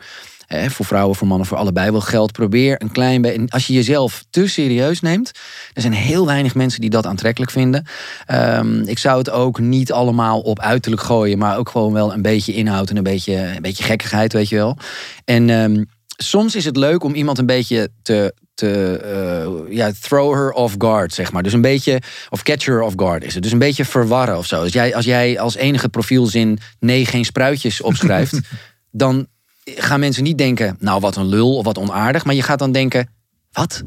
eh, 0.47 0.69
voor 0.69 0.85
vrouwen, 0.85 1.15
voor 1.15 1.27
mannen, 1.27 1.47
voor 1.47 1.57
allebei 1.57 1.91
wel 1.91 2.01
geldt. 2.01 2.31
Probeer 2.31 2.81
een 2.81 2.91
klein 2.91 3.21
beetje, 3.21 3.45
als 3.47 3.67
je 3.67 3.73
jezelf 3.73 4.25
te 4.29 4.47
serieus 4.47 5.01
neemt, 5.01 5.31
er 5.73 5.81
zijn 5.81 5.93
heel 5.93 6.25
weinig 6.25 6.55
mensen 6.55 6.81
die 6.81 6.89
dat 6.89 7.05
aantrekkelijk 7.05 7.51
vinden. 7.51 7.85
Ehm, 8.25 8.81
ik 8.81 8.99
zou 8.99 9.17
het 9.17 9.29
ook 9.29 9.59
niet 9.59 9.91
allemaal 9.91 10.39
op 10.39 10.59
uiterlijk 10.59 11.01
gooien, 11.01 11.37
maar 11.37 11.57
ook 11.57 11.69
gewoon 11.69 11.93
wel 11.93 12.13
een 12.13 12.21
beetje 12.21 12.53
inhoud 12.53 12.89
en 12.89 12.97
een 12.97 13.03
beetje, 13.03 13.35
een 13.35 13.61
beetje 13.61 13.83
gekkigheid, 13.83 14.33
weet 14.33 14.49
je 14.49 14.55
wel. 14.55 14.77
En 15.25 15.49
ehm, 15.49 15.83
soms 16.17 16.55
is 16.55 16.65
het 16.65 16.77
leuk 16.77 17.03
om 17.03 17.13
iemand 17.13 17.37
een 17.37 17.45
beetje 17.45 17.89
te, 18.01 18.33
te 18.53 18.97
eh, 18.97 19.75
ja, 19.75 19.91
throw 20.01 20.33
her 20.33 20.51
off 20.51 20.75
guard, 20.77 21.13
zeg 21.13 21.31
maar. 21.31 21.43
Dus 21.43 21.53
een 21.53 21.61
beetje, 21.61 22.01
of 22.29 22.43
catch 22.43 22.65
her 22.65 22.81
off 22.81 22.93
guard 22.97 23.23
is 23.23 23.33
het. 23.33 23.43
Dus 23.43 23.51
een 23.51 23.59
beetje 23.59 23.85
verwarren 23.85 24.37
of 24.37 24.45
zo. 24.45 24.63
Dus 24.63 24.73
jij, 24.73 24.95
als 24.95 25.05
jij 25.05 25.39
als 25.39 25.55
enige 25.55 25.89
profielzin 25.89 26.59
nee, 26.79 27.05
geen 27.05 27.25
spruitjes 27.25 27.81
opschrijft, 27.81 28.39
dan 28.91 29.27
gaan 29.65 29.99
mensen 29.99 30.23
niet 30.23 30.37
denken, 30.37 30.77
nou 30.79 30.99
wat 30.99 31.15
een 31.15 31.27
lul 31.27 31.57
of 31.57 31.65
wat 31.65 31.77
onaardig, 31.77 32.25
maar 32.25 32.35
je 32.35 32.41
gaat 32.41 32.59
dan 32.59 32.71
denken, 32.71 33.09
wat? 33.51 33.83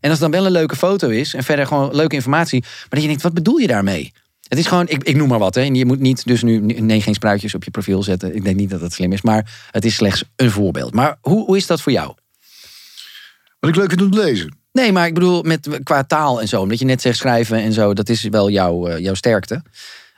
En 0.00 0.10
als 0.10 0.20
het 0.20 0.20
dan 0.20 0.30
wel 0.30 0.46
een 0.46 0.52
leuke 0.52 0.76
foto 0.76 1.08
is 1.08 1.34
en 1.34 1.44
verder 1.44 1.66
gewoon 1.66 1.94
leuke 1.94 2.14
informatie, 2.14 2.60
maar 2.60 2.88
dat 2.88 3.00
je 3.00 3.06
denkt, 3.06 3.22
wat 3.22 3.34
bedoel 3.34 3.56
je 3.56 3.66
daarmee? 3.66 4.12
Het 4.48 4.58
is 4.58 4.66
gewoon, 4.66 4.88
ik, 4.88 5.02
ik 5.02 5.16
noem 5.16 5.28
maar 5.28 5.38
wat, 5.38 5.54
hè. 5.54 5.60
En 5.60 5.74
je 5.74 5.86
moet 5.86 6.00
niet 6.00 6.26
dus 6.26 6.42
nu 6.42 6.58
nee, 6.60 7.02
geen 7.02 7.14
spruitjes 7.14 7.54
op 7.54 7.64
je 7.64 7.70
profiel 7.70 8.02
zetten. 8.02 8.34
Ik 8.34 8.44
denk 8.44 8.56
niet 8.56 8.70
dat 8.70 8.80
dat 8.80 8.92
slim 8.92 9.12
is, 9.12 9.22
maar 9.22 9.68
het 9.70 9.84
is 9.84 9.94
slechts 9.94 10.24
een 10.36 10.50
voorbeeld. 10.50 10.94
Maar 10.94 11.16
hoe, 11.20 11.44
hoe 11.44 11.56
is 11.56 11.66
dat 11.66 11.80
voor 11.80 11.92
jou? 11.92 12.14
Wat 13.60 13.70
ik 13.70 13.76
leuk 13.76 13.88
vind 13.88 14.02
om 14.02 14.10
te 14.10 14.18
lezen. 14.18 14.58
Nee, 14.72 14.92
maar 14.92 15.06
ik 15.06 15.14
bedoel 15.14 15.42
met, 15.42 15.68
qua 15.82 16.04
taal 16.04 16.40
en 16.40 16.48
zo. 16.48 16.60
Omdat 16.60 16.78
je 16.78 16.84
net 16.84 17.00
zegt 17.00 17.16
schrijven 17.16 17.58
en 17.58 17.72
zo, 17.72 17.94
dat 17.94 18.08
is 18.08 18.22
wel 18.22 18.50
jouw, 18.50 18.86
eh, 18.86 18.98
jouw 18.98 19.14
sterkte. 19.14 19.62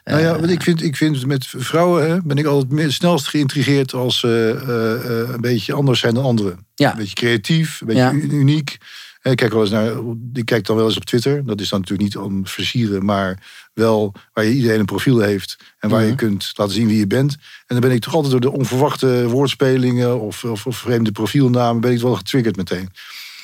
Nou 0.04 0.20
ja, 0.20 0.38
want 0.38 0.50
ik 0.50 0.62
vind, 0.62 0.82
ik 0.82 0.96
vind 0.96 1.26
met 1.26 1.46
vrouwen 1.46 2.10
hè, 2.10 2.22
ben 2.22 2.37
ik 2.37 2.46
altijd 2.46 2.81
het 2.82 2.93
snelst 2.93 3.28
geïntrigeerd 3.28 3.93
als 3.94 4.19
ze 4.19 4.60
eh, 4.66 5.20
eh, 5.22 5.28
een 5.34 5.40
beetje 5.40 5.72
anders 5.72 6.00
zijn 6.00 6.14
dan 6.14 6.25
anderen. 6.25 6.66
Ja. 6.75 6.90
Een 6.90 6.96
beetje 6.99 7.14
creatief, 7.14 7.81
een 7.81 7.87
beetje 7.87 8.02
Ja. 8.02 8.12
uniek. 8.12 8.78
Eh, 9.21 9.32
Ik 9.32 9.38
kijk 9.38 9.52
wel 9.52 9.61
eens 9.61 9.71
naar, 9.71 9.92
ik 10.32 10.44
kijk 10.44 10.66
dan 10.66 10.76
wel 10.76 10.85
eens 10.87 10.97
op 10.97 11.04
Twitter. 11.04 11.44
Dat 11.47 11.61
is 11.61 11.68
dan 11.68 11.80
natuurlijk 11.80 12.09
niet 12.14 12.25
om 12.25 12.47
versieren, 12.47 13.04
maar 13.04 13.42
wel 13.75 14.14
waar 14.32 14.44
je 14.44 14.52
iedereen 14.52 14.78
een 14.80 14.85
profiel 14.85 15.21
heeft 15.21 15.56
en 15.78 15.88
waar 15.90 16.00
Mhm. 16.00 16.11
je 16.11 16.14
kunt 16.16 16.52
laten 16.54 16.75
zien 16.75 16.87
wie 16.87 16.99
je 16.99 17.06
bent. 17.06 17.32
En 17.32 17.40
dan 17.66 17.80
ben 17.80 17.90
ik 17.90 18.00
toch 18.02 18.14
altijd 18.14 18.32
door 18.32 18.40
de 18.40 18.52
onverwachte 18.52 19.28
woordspelingen 19.28 20.21
of, 20.21 20.44
of, 20.44 20.66
of 20.66 20.76
vreemde 20.76 21.12
profielnamen 21.12 21.80
ben 21.80 21.92
ik 21.92 22.00
wel 22.00 22.14
getriggerd 22.14 22.56
meteen. 22.56 22.88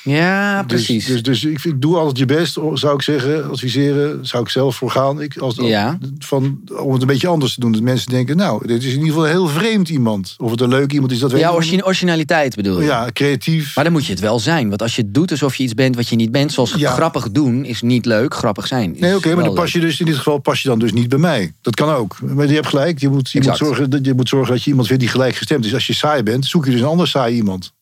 Ja, 0.03 0.63
Dus- 0.63 0.65
precies. 0.67 1.05
Dus, 1.05 1.23
dus, 1.23 1.43
ik, 1.43 1.63
ik 1.63 1.81
doe 1.81 1.97
altijd 1.97 2.17
je 2.17 2.25
best, 2.25 2.57
zou 2.73 2.93
ik 2.93 3.01
zeggen, 3.01 3.49
adviseren, 3.49 4.25
zou 4.25 4.43
ik 4.43 4.49
zelf 4.49 4.75
voor 4.75 4.91
gaan. 4.91 5.21
Ik, 5.21 5.37
als, 5.37 5.55
Ja. 5.55 5.97
van, 6.19 6.59
om 6.83 6.91
het 6.93 7.01
een 7.01 7.07
beetje 7.07 7.27
anders 7.27 7.53
te 7.53 7.59
doen. 7.59 7.71
Dat 7.71 7.81
mensen 7.81 8.11
denken, 8.11 8.37
nou, 8.37 8.67
dit 8.67 8.77
is 8.83 8.85
in 8.85 8.91
ieder 8.91 9.07
geval 9.07 9.23
een 9.25 9.29
heel 9.31 9.47
vreemd 9.47 9.89
iemand. 9.89 10.35
Of 10.37 10.51
het 10.51 10.61
een 10.61 10.69
leuk 10.69 10.91
iemand 10.93 11.11
is, 11.11 11.19
dat 11.19 11.31
weet 11.31 11.41
ja, 11.41 11.47
ik 11.49 11.53
origine- 11.55 11.85
originaliteit 11.85 12.55
bedoel 12.55 12.79
je. 12.79 12.85
Ja, 12.85 13.07
creatief. 13.13 13.75
Maar 13.75 13.83
dan 13.83 13.93
moet 13.93 14.05
je 14.05 14.11
het 14.11 14.21
wel 14.21 14.39
zijn. 14.39 14.69
Want 14.69 14.81
als 14.81 14.95
je 14.95 15.11
doet 15.11 15.31
alsof 15.31 15.55
je 15.55 15.63
iets 15.63 15.73
bent 15.73 15.95
wat 15.95 16.07
je 16.07 16.15
niet 16.15 16.31
bent, 16.31 16.51
zoals 16.51 16.73
Ja. 16.77 16.91
grappig 16.91 17.31
doen, 17.31 17.65
is 17.65 17.81
niet 17.81 18.05
leuk. 18.05 18.33
Grappig 18.33 18.67
zijn. 18.67 18.93
is 18.95 18.99
Nee, 18.99 19.15
oké, 19.15 19.35
maar 19.35 19.43
dan 19.43 19.53
pas 19.53 19.71
je 19.71 19.79
dus 19.79 19.99
in 19.99 20.05
dit 20.05 20.15
geval 20.15 20.37
pas 20.37 20.61
je 20.61 20.67
dan 20.67 20.79
dus 20.79 20.93
niet 20.93 21.09
bij 21.09 21.19
mij. 21.19 21.53
Dat 21.61 21.75
kan 21.75 21.89
ook. 21.89 22.17
Maar 22.21 22.47
je 22.47 22.53
hebt 22.53 22.67
gelijk. 22.67 22.99
Je 22.99 23.09
moet, 23.09 23.29
je 23.31 23.41
moet, 23.41 23.57
zorgen, 23.57 23.89
dat- 23.89 24.05
je 24.05 24.13
moet 24.13 24.29
zorgen 24.29 24.53
dat 24.53 24.63
je 24.63 24.69
iemand 24.69 24.87
vindt 24.87 25.01
die 25.01 25.11
gelijk 25.11 25.35
gestemd 25.35 25.65
is. 25.65 25.73
Als 25.73 25.87
je 25.87 25.93
saai 25.93 26.23
bent, 26.23 26.45
zoek 26.45 26.65
je 26.65 26.71
dus 26.71 26.79
een 26.79 26.85
ander 26.87 27.07
saai 27.07 27.35
iemand. 27.35 27.73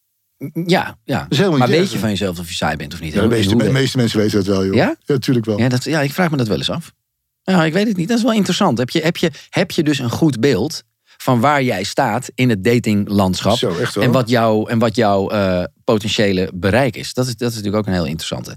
Ja, 0.66 0.98
ja. 1.04 1.28
maar 1.58 1.68
weet 1.68 1.92
je 1.92 2.00
van 2.00 2.10
jezelf 2.10 2.40
of 2.40 2.50
je 2.50 2.56
saai 2.56 2.76
bent 2.76 2.94
of 2.94 3.02
niet? 3.02 3.14
Ja, 3.14 3.22
de, 3.22 3.28
meeste, 3.28 3.56
de 3.56 3.72
meeste 3.72 3.98
mensen 3.98 4.20
weten 4.20 4.38
dat 4.38 4.48
wel, 4.48 4.66
joh. 4.66 4.76
Ja? 4.76 4.86
Ja, 4.86 4.96
natuurlijk 5.06 5.46
wel. 5.46 5.60
Ja, 5.60 5.70
dat, 5.70 5.84
ja, 5.84 6.02
ik 6.02 6.14
vraag 6.14 6.32
me 6.32 6.38
dat 6.38 6.48
wel 6.48 6.58
eens 6.58 6.70
af. 6.70 6.92
Ja, 7.44 7.66
ik 7.66 7.74
weet 7.74 7.88
het 7.88 7.98
niet. 7.98 8.08
Dat 8.08 8.18
is 8.18 8.24
wel 8.24 8.34
interessant. 8.34 8.78
Heb 8.78 8.90
je, 8.90 9.00
heb 9.00 9.18
je, 9.18 9.32
heb 9.50 9.72
je 9.72 9.84
dus 9.84 10.00
een 10.00 10.10
goed 10.10 10.40
beeld 10.40 10.84
van 11.04 11.40
waar 11.40 11.64
jij 11.64 11.84
staat 11.84 12.30
in 12.36 12.50
het 12.50 12.64
datinglandschap? 12.64 13.58
Zo, 13.58 13.78
echt 13.78 13.96
wel. 13.96 14.04
En 14.04 14.12
wat, 14.12 14.30
jouw 14.30 14.66
en 14.66 14.80
wat 14.80 14.96
jouw 14.96 15.30
eh, 15.30 15.64
potentiële 15.84 16.52
bereik 16.54 16.96
is. 16.96 17.14
Dat 17.14 17.28
is, 17.28 17.36
dat 17.36 17.50
is 17.50 17.56
natuurlijk 17.56 17.84
ook 17.84 17.88
een 17.88 18.00
heel 18.00 18.06
interessante. 18.06 18.56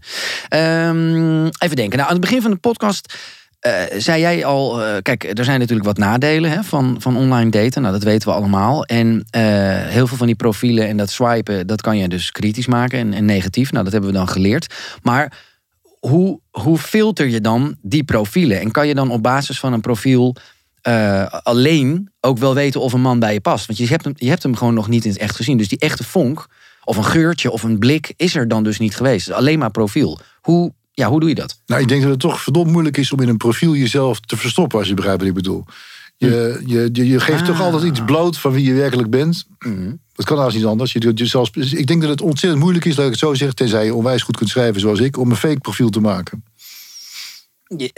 Ehm, 0.48 1.46
even 1.46 1.76
denken. 1.76 1.98
Nou, 1.98 2.08
aan 2.08 2.16
het 2.16 2.20
begin 2.20 2.42
van 2.42 2.50
de 2.50 2.56
podcast 2.56 3.14
eh, 3.60 3.82
zei 3.98 4.20
jij 4.20 4.44
al, 4.44 4.84
eh, 4.84 4.96
kijk, 5.02 5.38
er 5.38 5.44
zijn 5.44 5.58
natuurlijk 5.58 5.86
wat 5.86 5.98
nadelen 5.98 6.50
hè, 6.50 6.62
van, 6.62 6.96
van 6.98 7.16
online 7.16 7.50
daten. 7.50 7.82
Nou, 7.82 7.94
dat 7.94 8.02
weten 8.02 8.28
we 8.28 8.34
allemaal. 8.34 8.84
En 8.84 9.24
eh, 9.30 9.42
heel 9.86 10.06
veel 10.06 10.16
van 10.16 10.26
die 10.26 10.36
profielen 10.36 10.88
en 10.88 10.96
dat 10.96 11.10
swipen, 11.10 11.66
dat 11.66 11.80
kan 11.80 11.96
je 11.96 12.08
dus 12.08 12.32
kritisch 12.32 12.66
maken 12.66 12.98
en, 12.98 13.12
en 13.12 13.24
negatief. 13.24 13.72
Nou, 13.72 13.84
dat 13.84 13.92
hebben 13.92 14.10
we 14.10 14.16
dan 14.16 14.28
geleerd. 14.28 14.74
Maar 15.02 15.38
hoe, 15.98 16.40
hoe 16.50 16.78
filter 16.78 17.28
je 17.28 17.40
dan 17.40 17.76
die 17.82 18.04
profielen? 18.04 18.60
En 18.60 18.70
kan 18.70 18.86
je 18.88 18.94
dan 18.94 19.10
op 19.10 19.22
basis 19.22 19.58
van 19.58 19.72
een 19.72 19.80
profiel 19.80 20.36
alleen 21.42 22.10
ook 22.20 22.38
wel 22.38 22.54
weten 22.54 22.80
of 22.80 22.92
een 22.92 23.00
man 23.00 23.18
bij 23.18 23.32
je 23.32 23.40
past? 23.40 23.66
Want 23.66 23.78
je 23.78 23.86
hebt, 23.86 24.04
hem, 24.04 24.14
je 24.16 24.28
hebt 24.28 24.42
hem 24.42 24.56
gewoon 24.56 24.74
nog 24.74 24.88
niet 24.88 25.04
in 25.04 25.10
het 25.10 25.20
echt 25.20 25.36
gezien. 25.36 25.56
Dus 25.56 25.68
die 25.68 25.78
echte 25.78 26.04
vonk, 26.04 26.46
of 26.84 26.96
een 26.96 27.04
geurtje 27.04 27.50
of 27.50 27.62
een 27.62 27.78
blik, 27.78 28.12
is 28.16 28.34
er 28.34 28.48
dan 28.48 28.62
dus 28.62 28.78
niet 28.78 28.96
geweest. 28.96 29.32
Alleen 29.32 29.58
maar 29.58 29.70
profiel. 29.70 30.18
Hoe, 30.40 30.72
ja, 31.00 31.08
hoe 31.08 31.20
doe 31.20 31.28
je 31.28 31.34
dat? 31.34 31.60
Nou, 31.66 31.80
ik 31.82 31.88
denk 31.88 32.02
dat 32.02 32.10
het 32.10 32.20
toch 32.20 32.40
verdomd 32.42 32.70
moeilijk 32.72 32.96
is 32.96 33.12
om 33.12 33.20
in 33.20 33.28
een 33.28 33.36
profiel 33.36 33.74
jezelf 33.74 34.20
te 34.20 34.36
verstoppen, 34.36 34.78
als 34.78 34.88
je 34.88 34.94
begrijpt 34.94 35.18
wat 35.20 35.28
ik 35.28 35.34
bedoel. 35.34 35.64
Je, 36.16 36.62
je, 36.66 36.88
je, 36.92 37.08
je 37.08 37.20
geeft 37.20 37.44
toch 37.44 37.58
Ah. 37.60 37.64
altijd 37.64 37.82
iets 37.84 38.04
bloot 38.04 38.38
van 38.38 38.52
wie 38.52 38.64
je 38.64 38.74
werkelijk 38.74 39.10
bent. 39.10 39.46
Dat 40.14 40.26
kan 40.26 40.38
als 40.38 40.54
niet 40.54 40.64
anders. 40.64 40.92
Je, 40.92 41.12
je 41.14 41.26
zelfs, 41.26 41.50
ik 41.50 41.86
denk 41.86 42.00
dat 42.00 42.10
het 42.10 42.20
ontzettend 42.20 42.62
moeilijk 42.62 42.84
is, 42.84 42.94
dat 42.94 43.04
ik 43.04 43.10
het 43.10 43.20
zo 43.20 43.34
zeg, 43.34 43.52
tenzij 43.52 43.84
je 43.84 43.94
onwijs 43.94 44.22
goed 44.22 44.36
kunt 44.36 44.50
schrijven 44.50 44.80
zoals 44.80 45.00
ik, 45.00 45.16
om 45.18 45.30
een 45.30 45.36
fake 45.36 45.60
profiel 45.60 45.88
te 45.90 46.00
maken. 46.00 46.44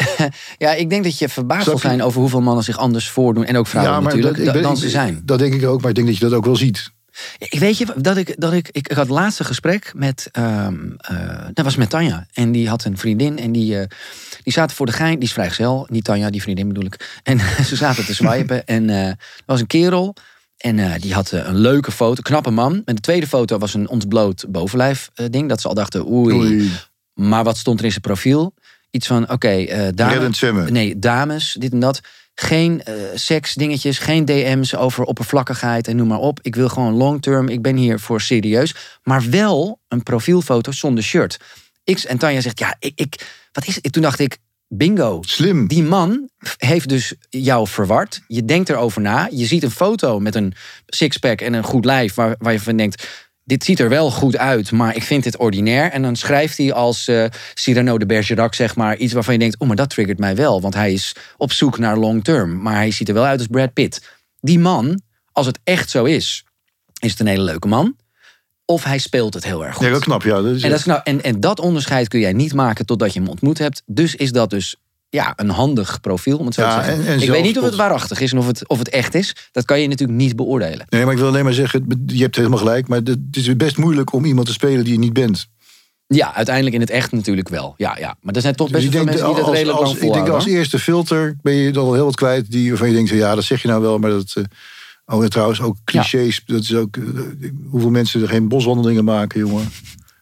Ja, 0.59 0.73
ik 0.75 0.91
denk 0.91 1.05
dat 1.05 1.19
je 1.19 1.29
verbaasd 1.29 1.65
zal 1.65 1.79
zijn 1.79 2.03
over 2.03 2.21
hoeveel 2.21 2.41
mannen 2.41 2.65
zich 2.65 2.79
anders 2.79 3.09
voordoen. 3.09 3.45
En 3.45 3.57
ook 3.57 3.67
vrouwen 3.67 4.03
natuurlijk, 4.03 4.37
ik 4.37 4.45
da- 4.45 4.53
ben- 4.53 4.63
dan 4.63 4.77
ze 4.77 4.89
zijn. 4.89 5.23
Dat 5.25 5.39
denk 5.39 5.55
ik 5.55 5.67
ook, 5.67 5.81
maar 5.81 5.89
ik 5.89 5.95
denk 5.95 6.07
dat 6.07 6.17
je 6.19 6.25
dat 6.25 6.33
ook 6.33 6.45
wel 6.45 6.57
ziet. 6.57 6.91
Ik 7.39 7.59
weet 7.59 7.79
je 7.79 7.87
dat 7.97 8.17
ik 8.17 8.35
dat 8.41 8.53
ik 8.53 8.69
ik, 8.71 8.89
had 8.89 8.97
het 8.97 9.09
laatste 9.09 9.45
gesprek 9.45 9.93
met 9.95 10.29
ehm 10.33 10.75
eh, 10.97 11.47
dat 11.53 11.65
was 11.65 11.77
met 11.77 11.91
Tanja. 11.91 12.27
En 12.33 12.53
die 12.53 12.69
had 12.69 12.85
een 12.85 12.99
vriendin 12.99 13.39
en 13.39 13.53
die 13.53 13.79
eh, 13.79 13.87
die 14.43 14.53
zaten 14.53 14.77
voor 14.77 14.87
de 14.87 14.93
gein 14.93 15.15
die 15.15 15.23
is 15.29 15.33
vrijgezel. 15.33 15.87
Niet 15.91 16.05
Tanja 16.05 16.31
die 16.31 16.43
vriendin 16.43 16.69
bedoel 16.69 16.85
ik. 16.85 17.11
En 17.23 17.41
ze 17.65 17.77
zaten 17.77 18.05
te 18.05 18.15
swipen 18.15 18.67
en 18.77 18.91
eh, 18.91 19.07
er 19.07 19.17
was 19.47 19.61
een 19.61 19.67
kerel 19.67 20.15
en 20.57 20.79
eh, 20.79 20.93
die 21.01 21.15
had 21.15 21.33
eh, 21.33 21.47
een 21.47 21.59
leuke 21.59 21.91
foto 21.93 22.23
knappe 22.23 22.51
man. 22.51 22.83
En 22.85 22.95
de 22.95 23.01
tweede 23.01 23.27
foto 23.27 23.59
was 23.59 23.75
een 23.75 23.89
ontbloot 23.89 24.45
bovenlijf 24.49 25.11
eh, 25.15 25.27
ding. 25.31 25.49
Dat 25.49 25.61
ze 25.61 25.69
al 25.69 25.75
dachten 25.75 26.07
oei, 26.11 26.35
Oei. 26.35 26.71
maar 27.15 27.45
wat 27.45 27.57
stond 27.59 27.79
er 27.79 27.85
in 27.85 27.91
zijn 27.91 28.03
profiel? 28.03 28.55
Iets 28.91 29.07
van 29.07 29.31
oké 29.31 29.49
eh 29.49 29.89
dame- 29.95 30.13
Reddend 30.13 30.37
zwemmen. 30.37 30.73
Nee, 30.73 30.99
dames, 30.99 31.57
dit 31.59 31.73
en 31.73 31.81
dat. 31.81 32.01
Geen 32.35 32.83
eh 32.83 32.95
seksdingetjes, 33.15 33.99
geen 33.99 34.25
DM's 34.25 34.75
over 34.75 35.05
oppervlakkigheid 35.05 35.89
en 35.89 35.97
noem 35.97 36.09
maar 36.09 36.19
op. 36.19 36.39
Ik 36.43 36.55
wil 36.55 36.69
gewoon 36.69 36.95
long 36.95 37.23
term, 37.23 37.49
ik 37.49 37.63
ben 37.63 37.77
hier 37.77 38.01
voor 38.01 38.21
serieus. 38.21 38.75
Maar 39.03 39.31
wel 39.31 39.81
een 39.89 40.03
profielfoto 40.03 40.73
zonder 40.73 41.05
shirt. 41.05 41.39
Ik, 41.85 41.99
en 41.99 42.19
Tanja 42.19 42.41
zegt, 42.41 42.59
ja, 42.59 42.77
ik, 42.79 42.93
ik, 42.95 43.27
wat 43.53 43.67
is 43.67 43.75
het? 43.75 43.93
Toen 43.93 44.03
dacht 44.03 44.19
ik, 44.19 44.39
bingo. 44.69 45.19
Slim. 45.21 45.67
Die 45.67 45.83
man 45.83 46.29
heeft 46.57 46.89
dus 46.89 47.15
jou 47.29 47.69
verward. 47.69 48.23
Je 48.27 48.45
denkt 48.45 48.69
erover 48.69 49.01
na. 49.01 49.29
Je 49.31 49.47
ziet 49.47 49.63
een 49.63 49.71
foto 49.71 50.21
met 50.21 50.35
een 50.35 50.55
sixpack 50.87 51.41
en 51.41 51.53
een 51.53 51.65
goed 51.65 51.85
lijf... 51.85 52.15
waar, 52.15 52.35
waar 52.39 52.53
je 52.53 52.61
van 52.61 52.77
denkt, 52.77 53.31
dit 53.45 53.65
ziet 53.65 53.81
er 53.81 53.89
wel 53.89 54.11
goed 54.11 54.37
uit... 54.37 54.71
maar 54.71 54.97
ik 54.97 55.03
vind 55.03 55.25
dit 55.25 55.37
ordinair. 55.37 55.91
En 55.91 56.03
dan 56.03 56.17
schrijft 56.17 56.59
hij 56.59 56.73
als 56.73 57.09
eh, 57.09 57.25
Cyrano 57.55 57.99
de 57.99 58.07
Bergerac, 58.07 58.55
zeg 58.55 58.77
maar... 58.77 58.97
iets 58.97 59.13
waarvan 59.13 59.35
je 59.35 59.41
denkt, 59.41 59.59
oh, 59.59 59.67
maar 59.69 59.77
dat 59.77 59.91
triggert 59.91 60.19
mij 60.19 60.37
wel. 60.37 60.61
Want 60.61 60.75
hij 60.75 60.93
is 60.93 61.15
op 61.37 61.53
zoek 61.53 61.79
naar 61.79 61.97
long 61.97 62.25
term. 62.25 62.63
Maar 62.63 62.75
hij 62.75 62.91
ziet 62.91 63.09
er 63.09 63.15
wel 63.15 63.25
uit 63.25 63.39
als 63.39 63.49
Brad 63.49 63.73
Pitt. 63.73 64.17
Die 64.41 64.59
man, 64.59 65.01
als 65.33 65.47
het 65.47 65.59
echt 65.65 65.91
zo 65.91 66.05
is... 66.05 66.45
is 67.01 67.11
het 67.11 67.21
een 67.21 67.27
hele 67.27 67.43
leuke 67.43 67.69
man. 67.69 67.97
Of 68.65 68.85
hij 68.85 68.99
speelt 68.99 69.35
het 69.35 69.45
heel 69.45 69.65
erg 69.65 69.75
goed. 69.75 69.87
Ja, 69.87 69.93
dat 69.93 70.03
knap, 70.03 70.23
ja. 70.23 70.43
Dat 70.43 70.55
is, 70.55 70.63
En 70.63 70.71
dat, 70.71 70.79
is 70.79 70.85
nou, 70.85 71.01
en, 71.05 71.23
en 71.23 71.41
dat 71.41 71.61
onderscheid 71.61 72.09
kun 72.09 72.21
jij 72.21 72.33
niet 72.33 72.55
maken 72.55 72.87
totdat 72.87 73.13
je 73.13 73.21
hem 73.21 73.29
ontmoet 73.29 73.59
hebt. 73.59 73.83
Dus 73.87 74.15
is 74.15 74.33
dat 74.33 74.51
dus 74.51 74.77
ja, 75.13 75.33
een 75.37 75.49
handig 75.51 76.01
profiel, 76.01 76.39
om 76.39 76.47
het 76.47 76.55
zo 76.55 76.63
Ja, 76.63 76.79
te 76.79 76.85
zeggen. 76.85 77.05
en- 77.07 77.13
en 77.13 77.21
ik 77.23 77.29
weet 77.31 77.43
niet 77.43 77.59
of 77.59 77.65
het 77.65 77.75
waarachtig 77.75 78.21
is 78.21 78.33
en 78.33 78.39
of 78.39 78.47
het, 78.47 78.69
of 78.69 78.79
het 78.79 78.89
echt 78.89 79.15
is. 79.15 79.37
Dat 79.53 79.65
kan 79.65 79.81
je 79.81 79.89
natuurlijk 79.89 80.19
niet 80.19 80.37
beoordelen. 80.37 80.87
Nee, 80.89 81.03
maar 81.05 81.13
ik 81.13 81.19
wil 81.19 81.29
alleen 81.29 81.45
maar 81.45 81.53
zeggen, 81.53 82.05
je 82.07 82.23
hebt 82.23 82.37
helemaal 82.37 82.59
gelijk, 82.59 82.89
maar 82.89 83.01
het 83.05 83.19
is 83.31 83.57
best 83.57 83.77
moeilijk 83.77 84.13
om 84.13 84.25
iemand 84.25 84.47
te 84.47 84.53
spelen 84.53 84.85
die 84.85 84.93
je 84.93 84.99
niet 84.99 85.13
bent. 85.13 85.47
Ja, 86.07 86.35
uiteindelijk 86.35 86.75
in 86.75 86.81
het 86.81 86.91
echt 86.91 87.13
natuurlijk 87.13 87.49
wel. 87.49 87.75
Ja, 87.77 87.97
ja. 87.99 88.17
Maar 88.21 88.35
er 88.35 88.41
zijn 88.41 88.55
toch 88.55 88.71
best 88.71 88.83
Dus 88.85 88.91
veel 88.93 89.05
denk, 89.05 89.05
mensen 89.11 89.27
die 89.27 89.37
dat 89.37 89.45
als, 89.45 89.55
redelijk 89.57 89.79
als, 89.79 89.89
lang 89.93 90.03
ik 90.03 90.13
denk 90.13 90.29
als 90.29 90.47
eerste 90.47 90.79
filter 90.79 91.37
ben 91.43 91.55
je 91.55 91.73
dan 91.73 91.85
al 91.85 91.95
heel 91.95 92.05
wat 92.05 92.17
kwijt. 92.17 92.51
Die, 92.51 92.69
waarvan 92.69 92.89
je 92.89 92.95
denkt, 92.95 93.11
ja, 93.11 93.35
dat 93.35 93.45
zeg 93.45 93.63
je 93.63 93.69
nou 93.69 93.83
wel, 93.83 93.99
maar 93.99 94.11
dat... 94.11 94.33
eh, 94.35 94.45
oh, 95.07 95.23
en 95.25 95.31
trouwens, 95.31 95.61
ook 95.61 95.77
clichés. 95.85 96.43
Dat 96.47 96.61
is 96.63 96.75
ook, 96.75 96.97
eh, 96.97 97.03
hoeveel 97.71 97.91
mensen 97.91 98.23
er 98.23 98.29
geen 98.29 98.49
boswandelingen 98.49 99.05
maken, 99.05 99.41
jongen. 99.41 99.71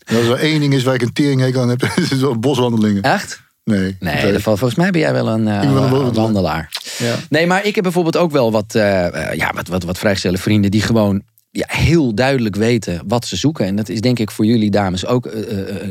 En 0.05 0.17
als 0.17 0.27
er 0.27 0.35
één 0.39 0.61
ding 0.61 0.75
is 0.75 0.83
waar 0.83 0.95
ik 0.95 1.03
een 1.03 1.13
teringhekel 1.13 1.63
aan 1.63 1.69
heb, 1.69 1.83
is 2.11 2.39
boswandelingen. 2.41 3.03
Echt? 3.03 3.41
Nee. 3.65 3.97
Nee, 4.01 4.17
Oké. 4.17 4.33
dat 4.33 4.43
valt- 4.43 4.59
volgens 4.59 4.79
mij 4.81 4.91
ben 4.91 5.01
jij 5.01 5.13
wel 5.13 5.29
een, 5.29 5.47
een 5.47 6.13
wandelaar. 6.13 6.73
Ja. 6.99 7.15
Nee, 7.29 7.47
maar 7.47 7.65
ik 7.67 7.75
heb 7.75 7.85
bijvoorbeeld 7.85 8.17
ook 8.17 8.31
wel 8.31 8.53
wat, 8.53 8.75
eh, 8.75 9.33
ja, 9.35 9.53
wat, 9.55 9.69
wat, 9.69 9.83
wat 9.83 9.99
vrijgestelde 9.99 10.39
vrienden 10.39 10.71
die 10.71 10.83
gewoon 10.83 11.23
ja, 11.51 11.67
heel 11.69 12.15
duidelijk 12.15 12.57
weten 12.57 13.03
wat 13.07 13.27
ze 13.27 13.37
zoeken. 13.37 13.67
En 13.67 13.77
dat 13.77 13.89
is 13.89 14.01
denk 14.01 14.19
ik 14.19 14.31
voor 14.31 14.45
jullie 14.45 14.71
dames 14.71 15.07
ook 15.07 15.31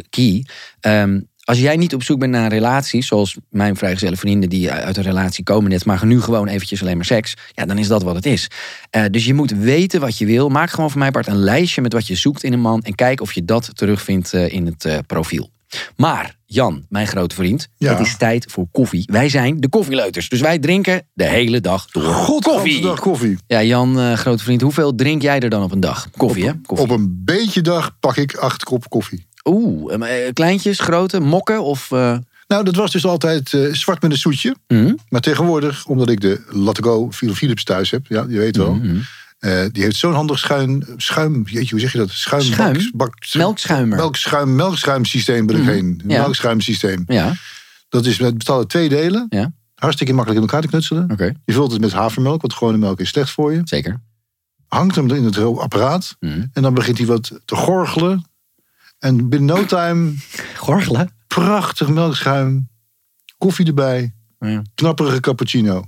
key. 0.10 0.46
Ehm, 0.80 1.20
als 1.44 1.60
jij 1.60 1.76
niet 1.76 1.94
op 1.94 2.04
zoek 2.04 2.20
bent 2.20 2.32
naar 2.32 2.44
een 2.44 2.50
relatie, 2.50 3.04
zoals 3.04 3.38
mijn 3.50 3.76
vrijgezelle 3.76 4.16
vrienden 4.16 4.50
die 4.50 4.72
uit 4.72 4.98
een 4.98 5.04
relatie 5.04 5.44
komen 5.44 5.70
net, 5.70 5.86
maar 5.86 6.06
nu 6.06 6.22
gewoon 6.22 6.48
eventjes 6.48 6.82
alleen 6.82 6.96
maar 6.96 7.06
seks, 7.06 7.34
ja, 7.54 7.66
dan 7.66 7.78
is 7.78 7.88
dat 7.88 8.04
wat 8.04 8.16
het 8.16 8.26
is. 8.26 8.48
Dus 9.12 9.26
je 9.26 9.34
moet 9.34 9.52
weten 9.52 10.00
wat 10.00 10.18
je 10.18 10.26
wil. 10.26 10.50
Maak 10.50 10.70
gewoon 10.70 10.90
voor 10.90 11.00
mij 11.00 11.12
part 11.12 11.28
een 11.28 11.40
lijstje 11.44 11.82
met 11.82 11.94
wat 11.94 12.08
je 12.08 12.16
zoekt 12.16 12.44
in 12.44 12.54
een 12.54 12.60
man 12.62 12.82
en 12.82 12.96
kijk 12.96 13.22
of 13.22 13.34
je 13.34 13.46
dat 13.46 13.70
terugvindt 13.74 14.34
in 14.34 14.66
het 14.66 15.08
profiel. 15.08 15.50
Maar 15.96 16.38
Jan, 16.46 16.86
mijn 16.90 17.08
grote 17.08 17.36
vriend, 17.36 17.68
Ja. 17.78 17.92
het 17.98 18.08
is 18.08 18.18
tijd 18.18 18.46
voor 18.52 18.66
koffie. 18.72 19.04
Wij 19.12 19.30
zijn 19.30 19.60
de 19.60 19.70
koffieleuters, 19.70 20.30
dus 20.30 20.42
wij 20.42 20.60
drinken 20.60 21.08
de 21.14 21.24
hele 21.26 21.62
dag 21.62 21.86
door 21.86 22.40
koffie. 22.42 22.82
dag 22.82 23.00
koffie. 23.00 23.38
Ja, 23.48 23.64
Jan, 23.64 24.00
eh, 24.00 24.14
grote 24.14 24.44
vriend, 24.44 24.62
hoeveel 24.62 24.96
drink 24.96 25.22
jij 25.22 25.40
er 25.40 25.50
dan 25.50 25.64
op 25.64 25.72
een 25.72 25.80
dag? 25.80 26.08
Koffie, 26.18 26.46
hè? 26.46 26.52
Koffie. 26.66 26.86
Op 26.88 26.92
een 26.98 27.22
beetje 27.26 27.62
dag 27.62 27.96
pak 28.00 28.18
ik 28.18 28.36
acht 28.36 28.64
kop 28.64 28.90
koffie. 28.90 29.28
Oeh, 29.44 29.94
eh, 30.26 30.34
kleintjes, 30.34 30.80
grote, 30.80 31.20
mokken 31.20 31.64
of... 31.64 31.92
eh, 31.92 32.18
Nou, 32.48 32.64
dat 32.64 32.76
was 32.76 32.92
dus 32.92 33.06
altijd 33.06 33.50
zwart 33.72 34.02
met 34.02 34.12
een 34.12 34.18
zoetje. 34.18 34.56
mhm, 34.68 34.94
Maar 35.10 35.22
tegenwoordig, 35.22 35.86
omdat 35.86 36.10
ik 36.10 36.22
de 36.22 37.08
Phil 37.12 37.34
Philips 37.34 37.64
thuis 37.64 37.92
heb, 37.92 38.06
ja, 38.08 38.26
je 38.30 38.38
weet 38.40 38.58
wel. 38.58 38.74
mhm. 38.74 38.98
Eh, 39.40 39.66
die 39.72 39.84
heeft 39.84 39.96
zo'n 39.96 40.14
handig 40.14 40.40
schuim, 40.40 40.84
schuim, 40.98 41.44
jeetje, 41.46 41.70
hoe 41.72 41.80
zeg 41.80 41.92
je 41.92 41.98
dat? 41.98 42.10
Schuim, 42.10 42.42
Schuim? 42.42 42.74
bak- 42.74 42.92
bak- 42.94 43.34
Melkschuimer. 43.34 43.98
Melkschuim, 43.98 44.56
melkschuimsysteem 44.56 45.46
ben 45.46 45.56
ik 45.56 45.62
Mhm, 45.62 45.72
heen. 45.72 46.02
ja. 46.08 46.22
Melkschuimsysteem. 46.22 47.04
Ja, 47.08 47.34
Dat 47.90 48.06
is 48.06 48.20
met 48.20 48.50
uit 48.50 48.70
twee 48.70 48.90
delen. 48.90 49.26
Ja. 49.30 49.52
Hartstikke 49.76 50.14
makkelijk 50.14 50.42
in 50.44 50.48
elkaar 50.50 50.62
te 50.64 50.72
knutselen. 50.72 51.12
oké, 51.12 51.34
Je 51.46 51.54
vult 51.54 51.72
het 51.72 51.82
met 51.82 51.92
havermelk, 51.94 52.42
want 52.42 52.54
gewone 52.54 52.78
melk 52.78 53.00
is 53.00 53.10
slecht 53.10 53.30
voor 53.32 53.54
je. 53.54 53.62
zeker. 53.64 54.02
Hangt 54.68 54.96
hem 54.96 55.12
in 55.12 55.24
het 55.24 55.38
apparaat. 55.38 56.16
Mhm. 56.20 56.46
En 56.54 56.62
dan 56.62 56.74
begint 56.74 56.98
hij 56.98 57.08
wat 57.08 57.40
te 57.46 57.56
gorgelen. 57.56 58.24
En 59.00 59.30
binnen 59.30 59.56
no 59.58 59.66
time, 59.66 60.14
Gorgelen? 60.58 61.12
prachtig 61.28 61.88
melkschuim. 61.90 62.70
Koffie 63.38 63.66
erbij. 63.66 64.14
Ja. 64.40 64.62
Knapperige 64.76 65.20
cappuccino. 65.20 65.84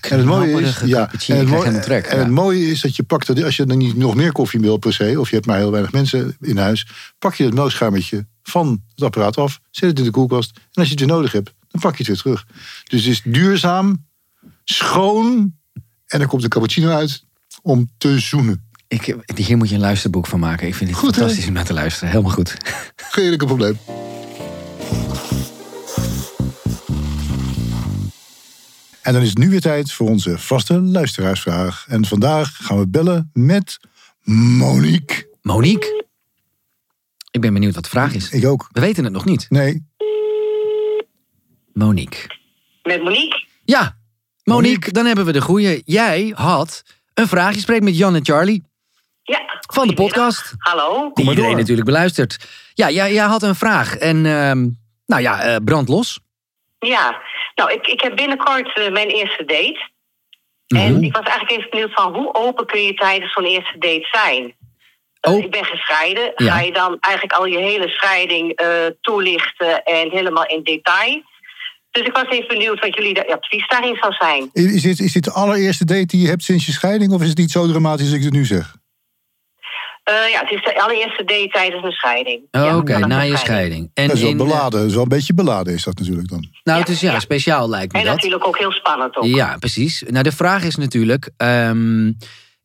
En 0.00 0.18
het 0.18 0.26
mooie 0.26 0.60
is, 0.60 0.80
ja, 0.84 1.10
en 1.10 1.36
het, 1.36 1.48
mooie, 1.48 1.62
helemaal 1.62 1.82
trek. 1.82 2.06
en 2.06 2.18
het 2.18 2.26
ja. 2.26 2.32
mooie 2.32 2.70
is 2.70 2.80
dat 2.80 2.96
je 2.96 3.02
pakt, 3.02 3.26
dat 3.26 3.42
als 3.42 3.56
je 3.56 3.66
dan 3.66 3.78
niet 3.78 3.96
nog 3.96 4.14
meer 4.14 4.32
koffie 4.32 4.60
wil 4.60 4.76
per 4.76 4.92
se, 4.92 5.20
of 5.20 5.28
je 5.28 5.34
hebt 5.34 5.46
maar 5.46 5.56
heel 5.56 5.70
weinig 5.70 5.92
mensen 5.92 6.36
in 6.40 6.56
huis, 6.56 6.86
pak 7.18 7.34
je 7.34 7.44
het 7.44 7.54
melkschuimertje 7.54 8.26
van 8.42 8.82
het 8.94 9.04
apparaat 9.04 9.36
af, 9.36 9.60
zet 9.70 9.88
het 9.88 9.98
in 9.98 10.04
de 10.04 10.10
koelkast 10.10 10.50
en 10.56 10.62
als 10.72 10.84
je 10.84 10.90
het 10.90 11.00
weer 11.00 11.14
nodig 11.14 11.32
hebt, 11.32 11.52
dan 11.68 11.80
pak 11.80 11.96
je 11.96 11.98
het 11.98 12.06
weer 12.06 12.16
terug. 12.16 12.46
Dus 12.84 13.04
het 13.04 13.12
is 13.12 13.22
duurzaam, 13.24 14.06
schoon 14.64 15.54
en 16.06 16.18
dan 16.18 16.28
komt 16.28 16.42
de 16.42 16.48
cappuccino 16.48 16.88
uit 16.88 17.24
om 17.62 17.90
te 17.98 18.18
zoenen. 18.18 18.70
Ik, 18.88 19.16
hier 19.34 19.56
moet 19.56 19.68
je 19.68 19.74
een 19.74 19.80
luisterboek 19.80 20.26
van 20.26 20.40
maken. 20.40 20.66
Ik 20.66 20.74
vind 20.74 20.90
het 20.90 20.98
Goed, 20.98 21.14
fantastisch 21.14 21.46
om 21.46 21.52
naar 21.52 21.64
te 21.64 21.72
luisteren. 21.72 22.08
Helemaal 22.08 22.32
goed. 22.32 22.56
Geen 22.96 23.32
enkel 23.32 23.46
probleem. 23.46 23.78
En 29.02 29.12
dan 29.12 29.22
is 29.22 29.28
het 29.28 29.38
nu 29.38 29.50
weer 29.50 29.60
tijd 29.60 29.92
voor 29.92 30.08
onze 30.08 30.38
vaste 30.38 30.80
luisteraarsvraag. 30.80 31.84
En 31.88 32.04
vandaag 32.06 32.56
gaan 32.62 32.78
we 32.78 32.88
bellen 32.88 33.30
met 33.32 33.78
Monique. 34.22 35.28
Monique? 35.42 36.04
Ik 37.30 37.40
ben 37.40 37.52
benieuwd 37.52 37.74
wat 37.74 37.84
de 37.84 37.90
vraag 37.90 38.14
is. 38.14 38.30
Ik 38.30 38.46
ook. 38.46 38.68
We 38.72 38.80
weten 38.80 39.04
het 39.04 39.12
nog 39.12 39.24
niet. 39.24 39.46
Nee, 39.50 39.86
Monique. 41.72 42.26
Met 42.82 43.02
Monique? 43.02 43.46
Ja, 43.64 43.80
Monique, 43.80 43.96
Monique. 44.44 44.92
dan 44.92 45.06
hebben 45.06 45.24
we 45.24 45.32
de 45.32 45.40
goeie. 45.40 45.82
Jij 45.84 46.32
had 46.36 46.82
een 47.14 47.28
vraag. 47.28 47.54
Je 47.54 47.60
spreekt 47.60 47.84
met 47.84 47.96
Jan 47.96 48.14
en 48.14 48.24
Charlie 48.24 48.62
Ja. 49.22 49.40
van 49.72 49.88
de 49.88 49.94
podcast. 49.94 50.54
Hallo. 50.58 51.10
Die 51.14 51.28
iedereen 51.28 51.50
door. 51.50 51.58
natuurlijk 51.58 51.86
beluistert. 51.86 52.48
Ja, 52.74 52.90
jij, 52.90 53.12
jij 53.12 53.24
had 53.26 53.42
een 53.42 53.54
vraag. 53.54 53.96
En 53.96 54.26
ehm, 54.26 54.68
nou 55.06 55.22
ja, 55.22 55.40
eh, 55.42 55.56
brand 55.64 55.88
los. 55.88 56.20
Ja. 56.78 57.20
Nou, 57.54 57.72
ik, 57.72 57.86
ik 57.86 58.00
heb 58.00 58.16
binnenkort 58.16 58.78
eh, 58.78 58.92
mijn 58.92 59.08
eerste 59.08 59.44
date. 59.44 59.90
Mhm. 60.68 60.82
En 60.82 61.02
ik 61.02 61.16
was 61.16 61.24
eigenlijk 61.24 61.50
even 61.58 61.70
benieuwd 61.70 61.92
van 61.92 62.14
hoe 62.14 62.34
open 62.34 62.66
kun 62.66 62.82
je 62.82 62.94
tijdens 62.94 63.32
zo'n 63.32 63.44
eerste 63.44 63.78
date 63.78 64.08
zijn? 64.12 64.54
Oh. 65.20 65.38
Ik 65.38 65.50
ben 65.50 65.64
gescheiden. 65.64 66.32
Ja. 66.36 66.52
Ga 66.52 66.60
je 66.60 66.72
dan 66.72 66.96
eigenlijk 67.00 67.38
al 67.38 67.46
je 67.46 67.58
hele 67.58 67.88
scheiding 67.88 68.52
eh, 68.52 68.68
toelichten 69.00 69.82
en 69.82 70.10
helemaal 70.10 70.46
in 70.46 70.62
detail? 70.62 71.22
Dus 71.90 72.06
ik 72.06 72.12
was 72.12 72.28
even 72.28 72.48
benieuwd 72.48 72.80
wat 72.80 72.94
jullie 72.94 73.14
de 73.14 73.32
advies 73.34 73.68
daarin 73.68 73.96
zou 74.00 74.12
zijn. 74.12 74.50
Is 74.52 74.82
dit, 74.82 75.00
is 75.00 75.12
dit 75.12 75.24
de 75.24 75.32
allereerste 75.32 75.84
date 75.84 76.06
die 76.06 76.20
je 76.20 76.28
hebt 76.28 76.42
sinds 76.42 76.66
je 76.66 76.72
scheiding? 76.72 77.12
Of 77.12 77.22
is 77.22 77.28
het 77.28 77.38
niet 77.38 77.50
zo 77.50 77.66
dramatisch 77.66 78.06
als 78.06 78.14
ik 78.14 78.22
het 78.22 78.32
nu 78.32 78.44
zeg? 78.44 78.76
Eh, 80.04 80.14
ja, 80.30 80.40
het 80.40 80.50
is 80.50 80.62
de 80.62 80.82
allereerste 80.82 81.24
date 81.24 81.48
tijdens 81.48 81.84
een 81.84 81.92
scheiding. 81.92 82.42
Oh, 82.50 82.64
Ja, 82.64 82.76
Oké, 82.76 82.98
na 82.98 83.06
je 83.06 83.08
scheiding. 83.08 83.38
scheiding. 83.38 83.90
En 83.94 84.06
dat 84.06 84.16
is 84.16 84.22
wel 84.22 84.30
in, 84.30 84.36
beladen. 84.36 84.92
Wel 84.92 85.02
een 85.02 85.08
beetje 85.08 85.34
beladen 85.34 85.74
is 85.74 85.82
dat 85.82 85.98
natuurlijk 85.98 86.28
dan. 86.28 86.51
Nou, 86.64 86.78
Ja, 86.78 86.84
het 86.84 86.88
is 86.94 87.00
ja, 87.00 87.12
ja. 87.12 87.20
speciaal 87.20 87.68
lijkt 87.68 87.92
me 87.92 87.98
En 87.98 88.04
dat. 88.04 88.14
natuurlijk 88.14 88.46
ook 88.46 88.58
heel 88.58 88.72
spannend 88.72 89.16
ook. 89.16 89.24
Ja, 89.24 89.56
precies. 89.58 90.02
Nou, 90.06 90.22
de 90.22 90.32
vraag 90.32 90.64
is 90.64 90.76
natuurlijk: 90.76 91.30
ehm, 91.36 92.12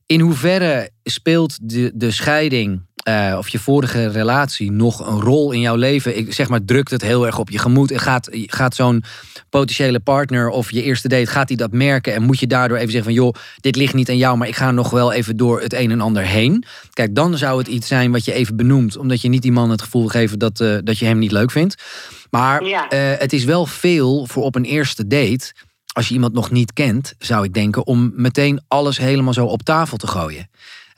in 0.06 0.20
hoeverre 0.20 0.90
speelt 1.04 1.58
de, 1.70 1.90
de 1.94 2.10
scheiding 2.10 2.86
eh, 3.02 3.34
of 3.38 3.48
je 3.48 3.58
vorige 3.58 4.08
relatie 4.08 4.72
nog 4.72 5.06
een 5.06 5.20
rol 5.20 5.52
in 5.52 5.60
jouw 5.60 5.76
leven? 5.76 6.16
Ik 6.18 6.34
zeg 6.34 6.48
maar, 6.48 6.64
drukt 6.64 6.90
het 6.90 7.02
heel 7.02 7.26
erg 7.26 7.38
op 7.38 7.50
je 7.50 7.58
gemoed? 7.58 7.90
En 7.90 8.00
gaat, 8.00 8.28
gaat 8.32 8.74
zo'n 8.74 9.04
potentiële 9.50 10.00
partner 10.00 10.48
of 10.48 10.70
je 10.70 10.82
eerste 10.82 11.08
date, 11.08 11.26
gaat 11.26 11.48
hij 11.48 11.56
dat 11.56 11.72
merken? 11.72 12.14
En 12.14 12.22
moet 12.22 12.40
je 12.40 12.46
daardoor 12.46 12.76
even 12.76 12.90
zeggen 12.92 13.12
van, 13.14 13.22
joh, 13.22 13.34
dit 13.60 13.76
ligt 13.76 13.94
niet 13.94 14.08
aan 14.08 14.16
jou, 14.16 14.36
maar 14.36 14.48
ik 14.48 14.56
ga 14.56 14.70
nog 14.70 14.90
wel 14.90 15.12
even 15.12 15.36
door 15.36 15.60
het 15.60 15.72
een 15.72 15.90
en 15.90 16.00
ander 16.00 16.22
heen. 16.22 16.64
Kijk, 16.92 17.14
dan 17.14 17.38
zou 17.38 17.58
het 17.58 17.68
iets 17.68 17.86
zijn 17.88 18.12
wat 18.12 18.24
je 18.24 18.32
even 18.32 18.56
benoemt, 18.56 18.96
omdat 18.96 19.20
je 19.20 19.28
niet 19.28 19.42
die 19.42 19.52
man 19.52 19.70
het 19.70 19.82
gevoel 19.82 20.06
geeft 20.08 20.38
dat, 20.38 20.60
eh, 20.60 20.76
dat 20.84 20.98
je 20.98 21.04
hem 21.06 21.18
niet 21.18 21.32
leuk 21.32 21.50
vindt. 21.50 21.82
Maar 22.30 22.64
Ja. 22.64 22.88
eh, 22.88 23.00
het 23.18 23.32
is 23.32 23.44
wel 23.44 23.66
veel 23.66 24.26
voor 24.26 24.42
op 24.42 24.54
een 24.54 24.64
eerste 24.64 25.06
date 25.06 25.52
als 25.92 26.08
je 26.08 26.14
iemand 26.14 26.32
nog 26.32 26.50
niet 26.50 26.72
kent, 26.72 27.14
zou 27.18 27.44
ik 27.44 27.54
denken, 27.54 27.86
om 27.86 28.12
meteen 28.14 28.60
alles 28.68 28.98
helemaal 28.98 29.32
zo 29.32 29.44
op 29.44 29.62
tafel 29.62 29.96
te 29.96 30.06
gooien. 30.06 30.48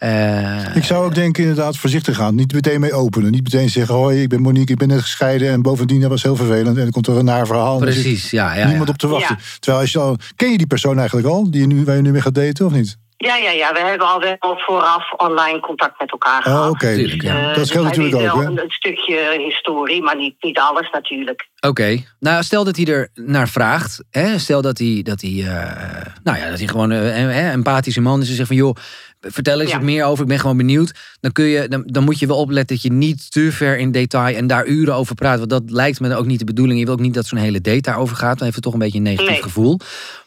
Eh, 0.00 0.76
Ik 0.76 0.85
zou 0.85 1.04
ook 1.04 1.14
denken 1.14 1.42
inderdaad 1.42 1.76
voorzichtig 1.76 2.16
gaan. 2.16 2.35
Niet 2.35 2.52
meteen 2.52 2.80
mee 2.80 2.92
openen. 2.92 3.30
Niet 3.30 3.42
meteen 3.42 3.71
zeggen, 3.71 3.95
hoi, 3.95 4.23
ik 4.23 4.28
ben 4.28 4.40
Monique, 4.40 4.73
ik 4.73 4.78
ben 4.78 4.88
net 4.88 5.00
gescheiden. 5.00 5.50
En 5.50 5.62
bovendien, 5.62 6.00
dat 6.00 6.11
was 6.11 6.23
heel 6.23 6.37
vervelend. 6.37 6.76
En 6.76 6.83
dan 6.83 6.90
komt 6.90 7.07
er 7.07 7.16
een 7.16 7.25
naar 7.25 7.47
verhaal. 7.47 7.75
Er 7.78 7.85
precies, 7.85 8.30
ja. 8.30 8.54
ja, 8.54 8.66
niemand 8.66 8.87
ja. 8.87 8.92
op 8.92 8.99
te 8.99 9.09
wachten. 9.09 9.37
Ja. 9.38 9.45
Terwijl 9.59 9.83
als 9.83 9.92
je 9.92 9.99
al... 9.99 10.16
Ken 10.37 10.50
je 10.50 10.59
die 10.59 10.66
persoon 10.66 10.99
eigenlijk 10.99 11.28
al? 11.28 11.50
Die 11.50 11.61
je 11.61 11.66
nu, 11.66 11.85
waar 11.85 11.97
je 11.97 12.02
nu 12.02 12.11
mee 12.11 12.21
gaat 12.21 12.35
daten, 12.35 12.66
of 12.66 12.73
niet? 12.73 12.97
Ja, 13.16 13.37
ja, 13.37 13.50
ja. 13.50 13.73
We 13.73 13.80
hebben 13.80 14.07
al 14.07 14.21
wel 14.21 14.59
vooraf 14.59 15.12
online 15.16 15.61
contact 15.61 16.00
met 16.00 16.11
elkaar 16.11 16.42
gehad. 16.42 16.64
Oh, 16.64 16.71
oké. 16.71 16.88
Ja. 16.88 17.38
Eh, 17.38 17.47
Dat 17.47 17.54
dus 17.54 17.69
scheelt 17.69 17.85
hij 17.97 17.97
natuurlijk 18.04 18.35
ook, 18.35 18.40
hè? 18.42 18.47
Een, 18.47 18.59
een 18.62 18.71
stukje 18.71 19.42
historie, 19.47 20.02
maar 20.02 20.16
niet, 20.16 20.35
niet 20.40 20.59
alles 20.59 20.90
natuurlijk. 20.90 21.49
Oké, 21.61 22.04
nou 22.19 22.42
stel 22.42 22.64
dat 22.64 22.76
hij 22.76 22.85
er 22.87 23.09
naar 23.14 23.49
vraagt. 23.49 24.04
Hè? 24.11 24.38
Stel 24.38 24.62
dat 24.62 24.78
hij, 24.78 25.00
dat 25.02 25.21
hij, 25.21 25.30
eh, 25.30 26.07
nou 26.23 26.38
ja, 26.38 26.49
dat 26.49 26.59
hij 26.59 26.69
gewoon 26.69 26.90
eh, 26.90 27.19
een 27.19 27.28
een 27.28 27.50
empathische 27.50 28.00
man 28.00 28.21
is 28.21 28.28
en 28.28 28.35
zegt 28.35 28.49
van 28.49 28.57
joh, 28.57 28.76
vertel 29.21 29.61
eens 29.61 29.71
Ja. 29.71 29.77
wat 29.77 29.85
meer 29.85 30.05
over, 30.05 30.23
ik 30.23 30.29
ben 30.29 30.39
gewoon 30.41 30.57
benieuwd. 30.57 30.95
Dan, 31.21 31.33
kun 31.33 31.45
je, 31.45 31.69
dan, 31.69 31.83
dan 31.87 32.05
moet 32.05 32.19
je 32.19 32.27
wel 32.27 32.37
opletten 32.37 32.77
dat 32.77 32.85
je 32.85 32.93
niet 32.93 33.31
te 33.31 33.53
ver 33.53 33.79
in 33.79 33.93
detail 33.93 34.37
en 34.37 34.47
daar 34.47 34.67
uren 34.67 34.95
over 34.95 35.15
praat. 35.15 35.39
Want 35.39 35.50
dat 35.50 35.62
lijkt 35.67 36.00
me 36.00 36.15
ook 36.15 36.27
niet 36.27 36.39
de 36.39 36.45
bedoeling. 36.45 36.79
Je 36.79 36.85
wil 36.85 36.95
ook 36.95 37.00
niet 37.00 37.15
dat 37.15 37.27
zo'n 37.27 37.39
hele 37.39 37.61
date 37.61 37.81
daarover 37.81 38.17
gaat. 38.17 38.35
Dan 38.35 38.43
heeft 38.43 38.55
het 38.55 38.65
toch 38.65 38.73
een 38.73 38.79
beetje 38.79 38.97
een 38.99 39.05
negatief 39.05 39.31
Nee. 39.31 39.43
gevoel. 39.43 39.79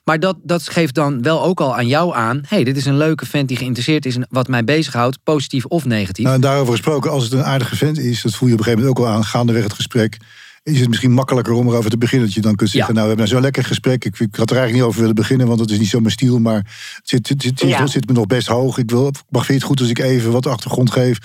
Maar 0.03 0.19
dat, 0.19 0.37
dat 0.43 0.69
geeft 0.69 0.95
dan 0.95 1.21
wel 1.21 1.43
ook 1.43 1.61
al 1.61 1.75
aan 1.75 1.87
jou 1.87 2.13
aan. 2.15 2.41
hey, 2.47 2.63
dit 2.63 2.77
is 2.77 2.85
een 2.85 2.97
leuke 2.97 3.25
vent 3.25 3.47
die 3.47 3.57
geïnteresseerd 3.57 4.05
is 4.05 4.15
in 4.15 4.25
wat 4.29 4.47
mij 4.47 4.63
bezighoudt, 4.63 5.17
positief 5.23 5.65
of 5.65 5.85
negatief. 5.85 6.23
Nou, 6.23 6.35
en 6.35 6.41
daarover 6.41 6.71
gesproken, 6.71 7.11
als 7.11 7.23
het 7.23 7.33
een 7.33 7.43
aardige 7.43 7.75
vent 7.75 7.97
is... 7.97 8.21
dat 8.21 8.35
voel 8.35 8.47
je 8.47 8.53
op 8.53 8.59
een 8.59 8.65
gegeven 8.65 8.85
moment 8.85 9.01
ook 9.05 9.07
al 9.07 9.13
aan, 9.13 9.23
gaandeweg 9.25 9.63
het 9.63 9.73
gesprek... 9.73 10.17
is 10.63 10.79
het 10.79 10.89
misschien 10.89 11.11
makkelijker 11.11 11.53
om 11.53 11.67
erover 11.67 11.89
te 11.89 11.97
beginnen. 11.97 12.27
Dat 12.27 12.35
je 12.35 12.41
dan 12.41 12.55
kunt 12.55 12.69
zeggen, 12.69 12.93
Ja. 12.93 12.99
nou, 12.99 13.03
we 13.09 13.13
hebben 13.15 13.33
zo'n 13.33 13.41
lekker 13.41 13.63
gesprek. 13.63 14.05
Ik, 14.05 14.19
ik 14.19 14.35
had 14.35 14.49
er 14.49 14.55
eigenlijk 14.57 14.73
niet 14.73 14.83
over 14.83 14.99
willen 14.99 15.15
beginnen, 15.15 15.47
want 15.47 15.59
dat 15.59 15.69
is 15.69 15.79
niet 15.79 15.87
zo 15.89 15.99
mijn 15.99 16.11
stiel. 16.11 16.39
Maar 16.39 16.55
het 16.55 17.09
zit, 17.09 17.29
het, 17.29 17.41
zit, 17.41 17.59
Ja. 17.59 17.79
het 17.81 17.89
zit 17.89 18.07
me 18.07 18.13
nog 18.13 18.25
best 18.25 18.47
hoog. 18.47 18.77
Ik 18.77 18.89
wil, 18.91 19.03
mag 19.03 19.45
vind 19.45 19.47
je 19.47 19.53
het 19.53 19.63
goed 19.63 19.79
als 19.79 19.89
ik 19.89 19.99
even 19.99 20.31
wat 20.31 20.47
achtergrond 20.47 20.91
geef? 20.91 21.17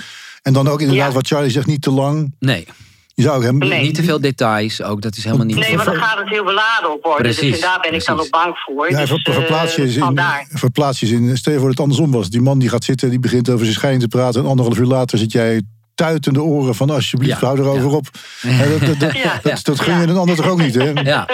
En 0.42 0.52
dan 0.52 0.68
ook 0.68 0.80
inderdaad, 0.80 1.09
Ja. 1.09 1.12
wat 1.14 1.26
Charlie 1.26 1.50
zegt, 1.50 1.66
niet 1.66 1.83
te 1.83 1.90
lang. 1.90 2.35
nee, 2.38 2.66
Je 3.14 3.23
zou 3.23 3.45
hem... 3.45 3.59
Nee. 3.59 3.83
niet 3.83 3.95
te 3.95 4.02
veel 4.02 4.21
details 4.21 4.83
ook. 4.83 5.02
Dat 5.02 5.16
is 5.16 5.25
helemaal 5.25 5.47
niet. 5.47 5.57
Nee, 5.57 5.76
maar 5.76 5.85
dan 5.85 5.95
gaat 5.95 6.18
het 6.18 6.28
heel 6.28 6.45
beladen 6.45 6.92
op 6.92 7.02
worden. 7.04 7.23
Precies, 7.23 7.50
dus 7.50 7.61
daar 7.61 7.80
ben 7.80 7.95
ik 7.95 8.04
dan 8.07 8.21
ook 8.21 8.30
bang 8.30 8.57
voor. 8.59 8.90
Ja, 8.90 8.99
dus, 9.00 9.09
ver, 9.23 9.33
verplaats 9.35 9.75
je 9.75 9.80
eh, 9.83 9.87
eens 9.87 9.97
in, 9.97 10.59
verplaats 10.59 11.00
je 11.00 11.07
in. 11.07 11.37
Stel 11.37 11.52
je 11.52 11.59
voor 11.59 11.68
dat 11.68 11.78
het 11.78 11.87
andersom 11.87 12.11
was. 12.11 12.30
Die 12.30 12.40
man 12.40 12.59
die 12.59 12.68
gaat 12.68 12.85
zitten, 12.85 13.11
die 13.11 13.18
begint 13.21 13.49
over 13.49 13.64
zijn 13.64 13.76
scheiding 13.76 14.02
te 14.02 14.09
praten. 14.09 14.40
En 14.42 14.49
anderhalf 14.49 14.78
uur 14.78 14.87
later 14.87 15.18
zit 15.18 15.33
jij 15.33 15.62
tuitende 15.98 16.42
oren 16.42 16.74
van 16.74 16.90
alsjeblieft, 16.90 17.40
Ja, 17.40 17.46
hou 17.46 17.58
erover 17.58 17.90
ja. 17.90 17.96
op. 17.96 18.06
Ja, 18.42 18.66
dat, 18.66 18.80
dat, 18.80 19.00
dat, 19.00 19.12
Ja. 19.24 19.40
dat, 19.42 19.60
dat 19.64 19.80
gun 19.80 20.00
je 20.00 20.06
een 20.06 20.16
ander 20.16 20.36
toch 20.36 20.48
ook 20.48 20.60
niet, 20.60 20.74
hè? 20.74 20.90
Ja, 20.90 21.28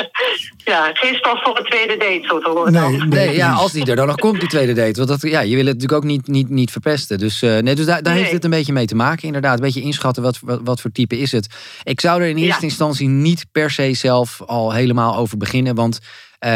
Ja, 0.64 0.90
geen 0.92 1.14
stof 1.14 1.42
voor 1.42 1.59
een 1.59 1.64
tweede 1.64 1.97
date, 1.97 2.21
zo 2.23 2.38
te 2.40 2.49
horen. 2.50 2.73
Nee, 2.73 2.83
dan. 2.83 3.09
nee, 3.09 3.26
Nee, 3.26 3.37
ja, 3.37 3.52
als 3.52 3.73
die 3.73 3.85
er 3.87 3.97
dan 3.97 4.06
nog 4.06 4.16
komt, 4.16 4.40
die 4.40 4.49
tweede 4.49 4.73
date. 4.73 5.04
Want 5.04 5.09
dat, 5.09 5.30
ja, 5.30 5.40
je 5.40 5.56
wil 5.56 5.64
het 5.66 5.75
natuurlijk 5.75 5.92
ook 5.92 6.04
niet, 6.11 6.26
niet, 6.26 6.49
niet 6.49 6.71
verpesten. 6.71 7.18
Dus, 7.18 7.42
eh, 7.42 7.59
nee, 7.59 7.75
dus 7.75 7.87
daar, 7.87 8.02
daar 8.02 8.12
Nee. 8.12 8.23
heeft 8.23 8.35
het 8.35 8.44
een 8.44 8.50
beetje 8.50 8.73
mee 8.73 8.87
te 8.87 8.94
maken. 8.94 9.26
Inderdaad, 9.26 9.54
een 9.54 9.64
beetje 9.64 9.80
inschatten 9.80 10.23
wat, 10.23 10.38
wat, 10.42 10.61
wat 10.64 10.80
voor 10.80 10.90
type 10.92 11.18
is 11.18 11.33
het. 11.33 11.47
Ik 11.83 12.00
zou 12.00 12.23
er 12.23 12.28
in 12.28 12.37
eerste 12.37 12.61
Ja. 12.62 12.68
instantie 12.68 13.09
niet 13.09 13.46
per 13.53 13.70
se 13.70 13.94
zelf 13.94 14.42
al 14.46 14.72
helemaal 14.72 15.16
over 15.16 15.37
beginnen. 15.38 15.74
Want, 15.74 15.98
ehm, 16.38 16.53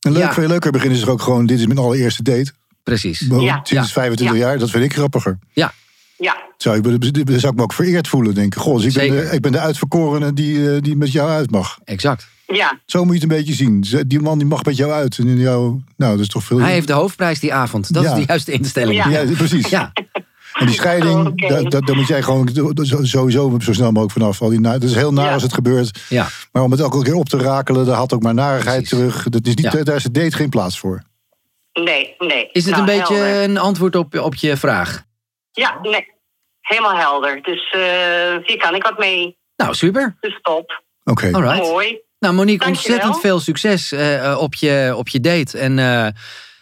En 0.00 0.12
leuk, 0.12 0.16
Ja. 0.16 0.32
veel 0.32 0.48
leuker 0.48 0.72
beginnen 0.72 0.98
is 0.98 1.04
er 1.04 1.10
ook 1.10 1.22
gewoon, 1.22 1.46
dit 1.46 1.58
is 1.58 1.66
mijn 1.66 1.78
allereerste 1.78 2.22
date. 2.22 2.52
precies. 2.82 3.18
Ja. 3.28 3.60
Sinds 3.62 3.70
Ja. 3.70 3.84
25 3.84 4.36
jaar, 4.38 4.58
dat 4.58 4.70
vind 4.70 4.84
ik 4.84 4.92
grappiger. 4.94 5.38
Ja, 5.52 5.72
Ja, 6.24 6.36
Zou 6.56 6.76
ik, 6.76 6.84
me- 6.84 7.38
zou 7.38 7.52
ik 7.52 7.58
me 7.58 7.62
ook 7.62 7.72
vereerd 7.72 8.08
voelen, 8.08 8.34
denken. 8.34 8.60
Goh, 8.60 8.76
dus 8.76 8.84
ik, 8.84 8.92
ben 8.94 9.02
Zeker. 9.02 9.28
de, 9.30 9.34
ik 9.36 9.40
ben 9.40 9.52
de 9.52 9.58
uitverkorene 9.58 10.32
die, 10.32 10.70
eh, 10.74 10.80
die 10.82 10.96
met 10.96 11.12
jou 11.12 11.30
uit 11.30 11.50
mag. 11.50 11.78
exact. 11.84 12.26
ja. 12.46 12.80
Zo 12.86 13.04
moet 13.04 13.14
je 13.14 13.20
het 13.20 13.30
een 13.30 13.36
beetje 13.38 13.54
zien. 13.54 13.84
Die 14.06 14.20
man 14.20 14.38
die 14.38 14.46
mag 14.46 14.64
met 14.64 14.76
jou 14.76 14.92
uit. 14.92 15.18
En 15.18 15.26
in 15.26 15.38
jou, 15.38 15.80
nou, 15.96 16.12
dat 16.12 16.20
is 16.20 16.28
toch 16.28 16.44
veel... 16.44 16.58
Hij 16.58 16.72
heeft 16.72 16.86
de 16.86 16.92
hoofdprijs 16.92 17.40
die 17.40 17.54
avond. 17.54 17.92
Dat 17.94 18.02
Ja. 18.02 18.10
is 18.12 18.18
de 18.20 18.24
juiste 18.26 18.52
instelling. 18.52 19.04
Ja. 19.04 19.08
Ja, 19.08 19.24
precies. 19.36 19.68
Ja, 19.68 19.92
En 20.52 20.66
die 20.66 20.74
scheiding, 20.74 21.26
Oké. 21.26 21.48
daar, 21.48 21.62
daar, 21.62 21.80
daar 21.80 21.96
moet 21.96 22.06
jij 22.06 22.22
gewoon 22.22 22.48
sowieso 23.02 23.58
zo 23.60 23.72
snel 23.72 23.86
mogelijk 23.92 24.12
vanaf. 24.12 24.42
Al 24.42 24.48
die 24.48 24.60
na- 24.60 24.76
is 24.80 24.94
heel 24.94 25.12
naar 25.12 25.24
Ja. 25.26 25.32
als 25.32 25.42
het 25.42 25.52
gebeurt. 25.54 26.00
ja. 26.08 26.28
Maar 26.52 26.62
om 26.62 26.70
het 26.70 26.80
elke 26.80 27.02
keer 27.02 27.14
op 27.14 27.28
te 27.28 27.36
rakelen, 27.38 27.86
daar 27.86 27.96
had 27.96 28.12
ook 28.12 28.22
maar 28.22 28.34
narigheid 28.34 28.88
Precies. 28.88 28.98
terug. 28.98 29.28
Dat 29.28 29.46
is 29.46 29.54
niet, 29.54 29.72
Ja. 29.72 29.82
Daar 29.82 29.96
is 29.96 30.04
het 30.04 30.14
date 30.14 30.36
geen 30.36 30.48
plaats 30.48 30.78
voor. 30.78 31.02
Nee, 31.72 32.14
nee. 32.18 32.48
Is 32.52 32.64
dit 32.64 32.74
Nou, 32.76 32.90
een 32.90 32.98
beetje 32.98 33.14
helder. 33.14 33.42
een 33.42 33.58
antwoord 33.58 33.96
op, 33.96 34.18
op 34.18 34.34
je 34.34 34.56
vraag? 34.56 35.04
Ja, 35.52 35.78
nee. 35.82 36.06
Helemaal 36.60 36.96
helder. 36.96 37.42
Dus 37.42 37.70
eh, 37.70 37.80
hier 38.44 38.56
kan 38.58 38.74
ik 38.74 38.82
wat 38.82 38.98
mee. 38.98 39.36
Nou, 39.56 39.74
super. 39.74 40.16
Dus 40.20 40.38
top. 40.42 40.82
Oké. 41.04 41.30
Alright. 41.32 41.62
Mooi. 41.62 42.00
Nou, 42.18 42.34
Monique, 42.34 42.64
Dankjewel. 42.64 42.96
ontzettend 42.96 43.20
veel 43.20 43.40
succes 43.40 43.92
eh, 43.92 44.30
eh, 44.30 44.38
op, 44.38 44.54
je, 44.54 44.92
op 44.96 45.08
je 45.08 45.20
date. 45.20 45.58
En 45.58 45.78
eh, 45.78 46.06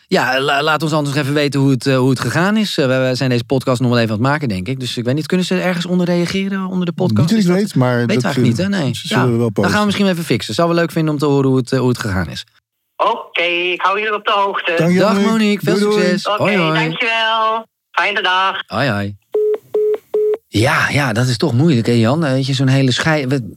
ja, 0.07 0.41
la- 0.41 0.63
laat 0.63 0.83
ons 0.83 0.93
anders 0.93 1.17
even 1.17 1.35
weten 1.35 1.61
hoe 1.61 1.71
het, 1.71 1.85
hoe 1.95 2.11
het 2.11 2.21
gegaan 2.21 2.57
is. 2.57 2.77
We, 2.77 2.87
we 2.87 3.11
zijn 3.15 3.31
deze 3.31 3.45
podcast 3.45 3.81
nog 3.81 3.91
wel 3.91 3.99
even 3.99 4.11
aan 4.15 4.19
het 4.21 4.27
maken, 4.29 4.49
denk 4.49 4.69
ik. 4.69 4.81
Dus 4.81 4.97
ik 4.97 5.05
weet 5.05 5.15
niet, 5.15 5.27
kunnen 5.27 5.47
ze 5.47 5.61
ergens 5.61 5.87
onder 5.87 6.07
reageren, 6.07 6.67
onder 6.67 6.87
de 6.87 6.93
podcast? 6.93 7.19
Niet 7.19 7.29
dat 7.31 7.39
ik 7.39 7.47
dat- 7.47 7.57
weet, 7.57 7.75
maar... 7.75 7.97
Weet 8.07 8.09
dat, 8.23 8.25
eigenlijk 8.25 8.57
niet, 8.57 8.67
hè? 8.67 8.69
Nee. 8.79 8.95
Zullen 8.95 9.25
Ja, 9.27 9.31
we 9.33 9.37
wel 9.39 9.51
dan 9.53 9.71
gaan 9.71 9.79
we 9.81 9.85
misschien 9.87 10.09
even 10.09 10.25
fixen. 10.25 10.55
Zou 10.55 10.69
wel 10.69 10.77
leuk 10.77 10.91
vinden 10.91 11.13
om 11.13 11.19
te 11.19 11.27
horen 11.27 11.49
hoe 11.49 11.57
het, 11.59 11.71
hoe 11.71 11.89
het 11.89 11.99
gegaan 11.99 12.29
is. 12.29 12.47
Oké, 12.97 13.43
ik 13.43 13.81
hou 13.83 13.99
jullie 13.99 14.15
op 14.15 14.25
de 14.25 14.33
hoogte. 14.33 14.75
Dank 14.77 14.93
je, 14.93 14.99
Dag 14.99 15.21
Monique, 15.21 15.65
veel 15.65 15.79
Doei, 15.79 15.91
doei. 15.97 16.09
succes. 16.09 16.27
Oké, 16.39 16.57
dankjewel. 16.57 17.67
Fijne 17.91 18.23
dag. 18.23 18.63
Hoi 18.67 18.89
hoi. 18.89 19.17
Ja, 20.49 20.89
ja, 20.89 21.13
dat 21.13 21.27
is 21.27 21.37
toch 21.37 21.53
moeilijk, 21.53 21.87
hè 21.87 21.93
Jan? 21.93 22.21
Weet 22.21 22.47
je, 22.47 22.55
zo'n 22.55 22.69
hele 22.69 22.93
schei... 22.93 23.27
We, 23.27 23.29
we 23.29 23.37
hebben 23.37 23.57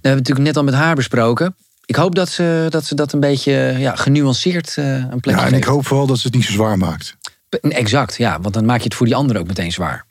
het 0.00 0.18
natuurlijk 0.28 0.46
net 0.46 0.56
al 0.56 0.64
met 0.64 0.74
haar 0.74 0.94
besproken. 0.94 1.56
Ik 1.86 1.96
hoop 1.96 2.14
dat 2.14 2.28
ze 2.28 2.66
dat, 2.68 2.84
ze 2.84 2.94
dat 2.94 3.12
een 3.12 3.20
beetje 3.20 3.52
ja, 3.78 3.96
genuanceerd 3.96 4.76
eh, 4.76 4.86
een 4.86 5.20
plekje 5.20 5.40
Ja, 5.40 5.46
en 5.46 5.54
ik 5.54 5.64
hoop 5.64 5.86
vooral 5.86 6.06
dat 6.06 6.18
ze 6.18 6.26
het 6.26 6.36
niet 6.36 6.44
zo 6.44 6.52
zwaar 6.52 6.78
maakt. 6.78 7.16
Exact, 7.60 8.16
ja, 8.16 8.40
want 8.40 8.54
dan 8.54 8.64
maak 8.64 8.78
je 8.78 8.84
het 8.84 8.94
voor 8.94 9.06
die 9.06 9.14
anderen 9.14 9.42
ook 9.42 9.48
meteen 9.48 9.72
zwaar. 9.72 10.06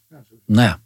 Nou 0.46 0.68
ja. 0.68 0.80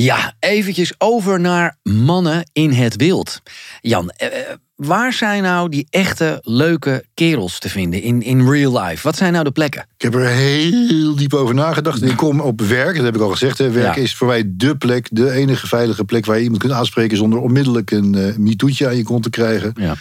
Ja, 0.00 0.34
eventjes 0.38 0.92
over 0.98 1.40
naar 1.40 1.76
mannen 1.82 2.50
in 2.52 2.70
het 2.72 2.96
wild. 2.96 3.42
Jan, 3.80 4.10
eh, 4.10 4.26
eh, 4.26 4.56
waar 4.76 5.12
zijn 5.12 5.42
nou 5.42 5.68
die 5.68 5.86
echte 5.90 6.38
leuke 6.42 7.04
kerels 7.14 7.58
te 7.58 7.68
vinden 7.68 8.02
in, 8.02 8.22
in 8.22 8.50
real 8.50 8.80
life? 8.80 9.02
Wat 9.02 9.16
zijn 9.16 9.32
nou 9.32 9.44
de 9.44 9.50
plekken? 9.50 9.86
Ik 9.96 10.02
heb 10.02 10.14
er 10.14 10.26
heel 10.26 11.16
diep 11.16 11.34
over 11.34 11.54
nagedacht. 11.54 12.02
Ik 12.02 12.16
kom 12.16 12.40
op 12.40 12.60
werk, 12.60 12.96
dat 12.96 13.04
heb 13.04 13.14
ik 13.14 13.20
al 13.20 13.30
gezegd. 13.30 13.58
Hè. 13.58 13.70
Werk 13.70 13.94
Ja. 13.94 14.02
is 14.02 14.14
voor 14.14 14.26
mij 14.26 14.42
dé 14.46 14.76
plek, 14.76 15.08
de 15.10 15.30
enige 15.30 15.66
veilige 15.66 16.04
plek... 16.04 16.26
waar 16.26 16.36
je 16.36 16.42
iemand 16.42 16.60
kunt 16.60 16.72
aanspreken 16.72 17.16
zonder 17.16 17.38
onmiddellijk 17.38 17.90
een 17.90 18.16
uh, 18.16 18.36
MeToo'tje 18.36 18.86
aan 18.86 18.96
je 18.96 19.02
kont 19.02 19.22
te 19.22 19.30
krijgen. 19.30 19.72
Ja. 19.76 19.94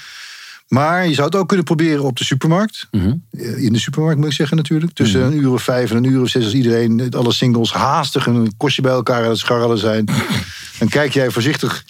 Maar 0.67 1.08
je 1.08 1.13
zou 1.13 1.27
het 1.27 1.36
ook 1.36 1.47
kunnen 1.47 1.65
proberen 1.65 2.03
op 2.03 2.17
de 2.17 2.23
supermarkt. 2.23 2.88
Mhm. 2.91 3.13
Eh, 3.32 3.63
In 3.63 3.73
de 3.73 3.80
supermarkt 3.80 4.17
moet 4.19 4.27
ik 4.30 4.34
zeggen 4.34 4.58
natuurlijk. 4.58 4.93
Tussen 4.93 5.21
een 5.21 5.34
uur 5.38 5.51
of 5.51 5.63
vijf 5.63 5.89
en 5.91 5.97
een 5.97 6.03
uur 6.03 6.21
of 6.21 6.30
zes 6.30 6.43
als 6.43 6.53
iedereen, 6.53 7.13
alle 7.13 7.34
singles 7.34 7.73
haastig 7.73 8.25
een 8.25 8.53
kostje 8.58 8.82
bij 8.82 8.91
elkaar 8.91 9.23
aan 9.23 9.30
het 9.30 9.38
scharrelen 9.39 9.77
zijn. 9.77 10.06
dan 10.80 10.88
kijk 10.88 11.13
jij 11.13 11.32
voorzichtig 11.32 11.84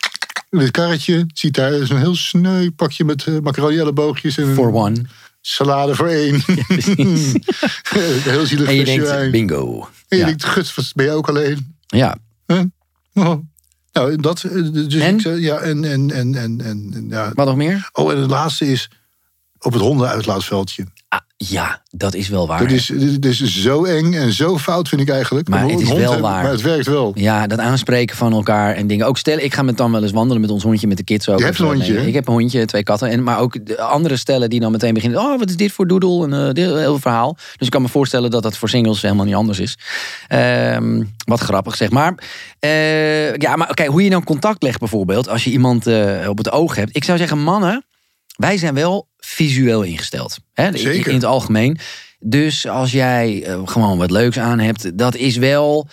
in 0.49 0.59
het 0.59 0.71
karretje. 0.71 1.25
Ziet 1.33 1.53
daar 1.55 1.85
zo'n 1.85 1.97
heel 1.97 2.15
sneu 2.15 2.69
pakje 2.71 3.03
met 3.05 3.25
uh, 3.25 3.39
macaroni 3.39 3.77
elleboogjes. 3.77 4.37
En 4.37 4.53
For 4.53 4.73
one. 4.73 5.01
Salade 5.41 5.95
voor 5.95 6.07
één. 6.07 6.41
heel 8.23 8.45
zielig 8.45 8.67
En 8.67 8.75
je 8.75 8.85
denkt, 8.85 9.05
wijn. 9.07 9.31
bingo. 9.31 9.89
En 10.07 10.17
je 10.17 10.23
Ja. 10.23 10.25
denkt, 10.25 10.43
gut, 10.45 10.91
ben 10.95 11.05
je 11.05 11.11
ook 11.11 11.29
alleen? 11.29 11.75
Ja, 11.87 12.17
Huh? 12.47 12.61
Oh. 13.13 13.43
Nou, 13.97 14.15
dat. 14.15 14.43
eh, 14.43 14.51
Dus 14.71 14.93
En? 14.95 15.15
Ik, 15.15 15.21
zei, 15.21 15.41
ja, 15.41 15.57
en, 15.57 15.83
en, 15.86 16.12
en, 16.12 16.36
en, 16.36 16.62
en, 16.62 16.91
en 16.93 17.05
ja. 17.10 17.31
wat 17.33 17.45
nog 17.45 17.55
meer? 17.55 17.89
Oh, 17.93 18.12
en 18.12 18.17
het 18.17 18.29
laatste 18.29 18.71
is 18.71 18.89
op 19.60 19.73
het 19.73 19.81
hondenuitlaatveldje. 19.81 20.86
Ja, 21.39 21.82
dat 21.89 22.13
is 22.13 22.28
wel 22.28 22.47
waar. 22.47 22.60
Dat 22.60 22.71
is, 22.71 22.86
dit 22.95 23.26
is 23.26 23.62
zo 23.62 23.84
eng 23.84 24.13
en 24.13 24.32
zo 24.32 24.58
fout, 24.58 24.89
vind 24.89 25.02
ik 25.02 25.10
eigenlijk. 25.10 25.47
Maar 25.47 25.62
het 25.62 25.71
een 25.71 25.80
is 25.80 25.88
wel 25.88 25.97
hebben, 25.97 26.21
waar. 26.21 26.43
Maar 26.43 26.52
het 26.52 26.62
werkt 26.62 26.88
wel. 26.88 27.12
Ja, 27.15 27.47
dat 27.47 27.60
aanspreken 27.60 28.15
van 28.15 28.34
elkaar 28.34 28.76
en 28.76 28.88
dingen. 28.88 29.06
Ook 29.06 29.17
stellen, 29.17 29.43
ik 29.43 29.54
ga 29.54 29.62
met 29.62 29.78
dan 29.78 29.91
wel 29.91 30.02
eens 30.02 30.12
wandelen 30.12 30.41
met 30.41 30.50
ons 30.50 30.63
hondje, 30.63 30.88
met 30.88 30.97
de 30.97 31.04
kids 31.04 31.30
ook. 31.30 31.39
Je 31.39 31.45
hebt 31.45 31.60
een 31.60 31.65
eh, 31.65 31.71
hondje, 31.71 31.93
nee? 31.93 32.08
Ik 32.08 32.13
heb 32.13 32.28
een 32.28 32.34
hondje, 32.34 32.65
twee 32.65 32.84
katten. 32.84 33.10
En, 33.10 33.23
maar 33.23 33.39
ook 33.39 33.65
de 33.65 33.82
andere 33.82 34.15
stellen 34.15 34.50
die 34.50 34.60
dan 34.60 34.71
meteen 34.71 34.93
beginnen. 34.93 35.19
Oh, 35.19 35.39
wat 35.39 35.50
is 35.50 35.56
dit 35.56 35.71
voor 35.71 35.88
doedel? 35.88 36.23
En 36.23 36.34
eh, 36.34 36.54
dit 36.54 36.65
heel 36.65 37.00
verhaal. 37.00 37.34
Dus 37.34 37.65
ik 37.67 37.71
kan 37.71 37.82
me 37.82 37.88
voorstellen 37.88 38.32
dat 38.32 38.43
dat 38.43 38.58
voor 38.58 38.69
singles 38.69 39.02
helemaal 39.02 39.26
niet 39.26 39.36
anders 39.36 39.60
is. 39.60 39.78
Ehm, 40.28 41.04
wat 41.26 41.39
grappig 41.39 41.76
zeg 41.76 41.89
maar. 41.89 42.15
Eh, 42.60 43.36
ja, 43.36 43.56
maar 43.56 43.69
oké, 43.69 43.86
hoe 43.86 44.04
je 44.04 44.10
dan 44.10 44.23
contact 44.23 44.63
legt 44.63 44.80
bijvoorbeeld. 44.80 45.30
Als 45.30 45.43
je 45.43 45.52
iemand 45.52 45.88
op 46.28 46.38
het 46.38 46.52
oog 46.52 46.76
hebt. 46.76 46.95
Ik 46.95 47.04
zou 47.04 47.17
zeggen, 47.17 47.39
mannen, 47.39 47.86
wij 48.38 48.58
zijn 48.58 48.73
wel 48.73 49.10
visueel 49.17 49.84
ingesteld. 49.84 50.38
Hè? 50.54 50.67
in- 50.67 50.78
Zeker. 50.78 51.08
In 51.08 51.13
het 51.15 51.26
algemeen. 51.26 51.78
Dus 52.19 52.67
als 52.67 52.91
jij 52.91 53.43
eh, 53.43 53.62
gewoon 53.65 53.97
wat 53.97 54.12
leuks 54.12 54.39
aan 54.39 54.60
hebt, 54.60 54.97
dat 54.97 55.15
is 55.15 55.38
wel. 55.38 55.88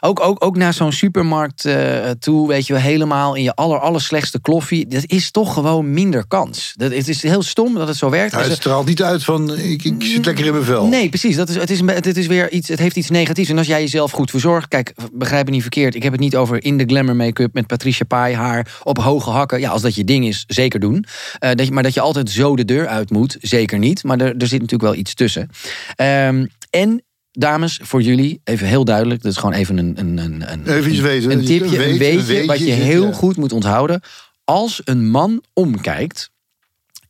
Ook, 0.00 0.20
ook, 0.20 0.44
ook 0.44 0.56
naar 0.56 0.74
zo'n 0.74 0.92
supermarkt 0.92 1.64
eh, 1.64 2.10
toe, 2.18 2.48
weet 2.48 2.66
je 2.66 2.72
wel, 2.72 2.82
helemaal 2.82 3.34
in 3.34 3.42
je 3.42 3.54
aller, 3.54 3.78
aller 3.78 4.00
slechtste 4.00 4.40
kloffie. 4.40 4.86
Dat 4.86 5.02
is 5.06 5.30
toch 5.30 5.52
gewoon 5.54 5.92
minder 5.92 6.26
kans. 6.26 6.72
Dat, 6.76 6.92
het 6.92 7.08
is 7.08 7.22
heel 7.22 7.42
stom 7.42 7.74
dat 7.74 7.88
het 7.88 7.96
zo 7.96 8.10
werkt. 8.10 8.32
Ja, 8.32 8.38
Dus, 8.38 8.46
het 8.46 8.56
straalt 8.56 8.86
niet 8.86 9.02
uit 9.02 9.24
van, 9.24 9.58
ik, 9.58 9.84
ik 9.84 10.02
zit 10.02 10.26
lekker 10.26 10.46
in 10.46 10.52
mijn 10.52 10.64
vel. 10.64 10.86
Nee, 10.86 11.08
precies. 11.08 11.36
Dat 11.36 11.48
is, 11.48 11.54
het, 11.54 11.70
is, 11.70 11.80
het, 11.80 12.16
is 12.16 12.26
weer 12.26 12.50
iets, 12.50 12.68
het 12.68 12.78
heeft 12.78 12.96
iets 12.96 13.10
negatiefs. 13.10 13.48
En 13.48 13.58
als 13.58 13.66
jij 13.66 13.80
jezelf 13.80 14.10
goed 14.10 14.30
verzorgt. 14.30 14.68
Kijk, 14.68 14.94
begrijp 15.12 15.44
me 15.44 15.50
niet 15.50 15.60
verkeerd. 15.60 15.94
Ik 15.94 16.02
heb 16.02 16.12
het 16.12 16.20
niet 16.20 16.36
over 16.36 16.64
in 16.64 16.76
de 16.76 16.84
glamour 16.84 17.16
make-up 17.16 17.54
met 17.54 17.66
Patricia 17.66 18.04
Pai 18.04 18.34
haar 18.34 18.80
op 18.82 18.98
hoge 18.98 19.30
hakken. 19.30 19.60
Ja, 19.60 19.70
als 19.70 19.82
dat 19.82 19.94
je 19.94 20.04
ding 20.04 20.26
is, 20.26 20.44
zeker 20.46 20.80
doen. 20.80 21.04
Eh, 21.38 21.50
dat 21.54 21.66
je, 21.66 21.72
maar 21.72 21.82
dat 21.82 21.94
je 21.94 22.00
altijd 22.00 22.30
zo 22.30 22.56
de 22.56 22.64
deur 22.64 22.88
uit 22.88 23.10
moet, 23.10 23.36
zeker 23.40 23.78
niet. 23.78 24.04
Maar 24.04 24.20
er, 24.20 24.26
er 24.26 24.46
zit 24.46 24.60
natuurlijk 24.60 24.90
wel 24.90 24.94
iets 24.94 25.14
tussen. 25.14 25.50
Ehm, 25.96 26.46
en. 26.70 27.04
Dames, 27.32 27.80
voor 27.82 28.02
jullie, 28.02 28.40
even 28.44 28.66
heel 28.66 28.84
duidelijk. 28.84 29.22
Dat 29.22 29.32
is 29.32 29.38
gewoon 29.38 29.54
even 29.54 29.78
een, 29.78 29.92
een, 29.98 30.18
een, 30.18 30.52
een, 30.52 30.66
Even 30.76 30.90
iets 30.90 31.00
weten. 31.00 31.30
een 31.30 31.44
tipje, 31.44 31.76
Een 31.84 31.90
een 31.92 31.98
weet- 31.98 31.98
weetje, 31.98 32.18
een 32.18 32.26
weetje 32.26 32.46
wat 32.46 32.58
je 32.58 32.72
heel 32.72 33.06
ja. 33.06 33.12
goed 33.12 33.36
moet 33.36 33.52
onthouden. 33.52 34.00
Als 34.44 34.80
een 34.84 35.10
man 35.10 35.42
omkijkt, 35.52 36.30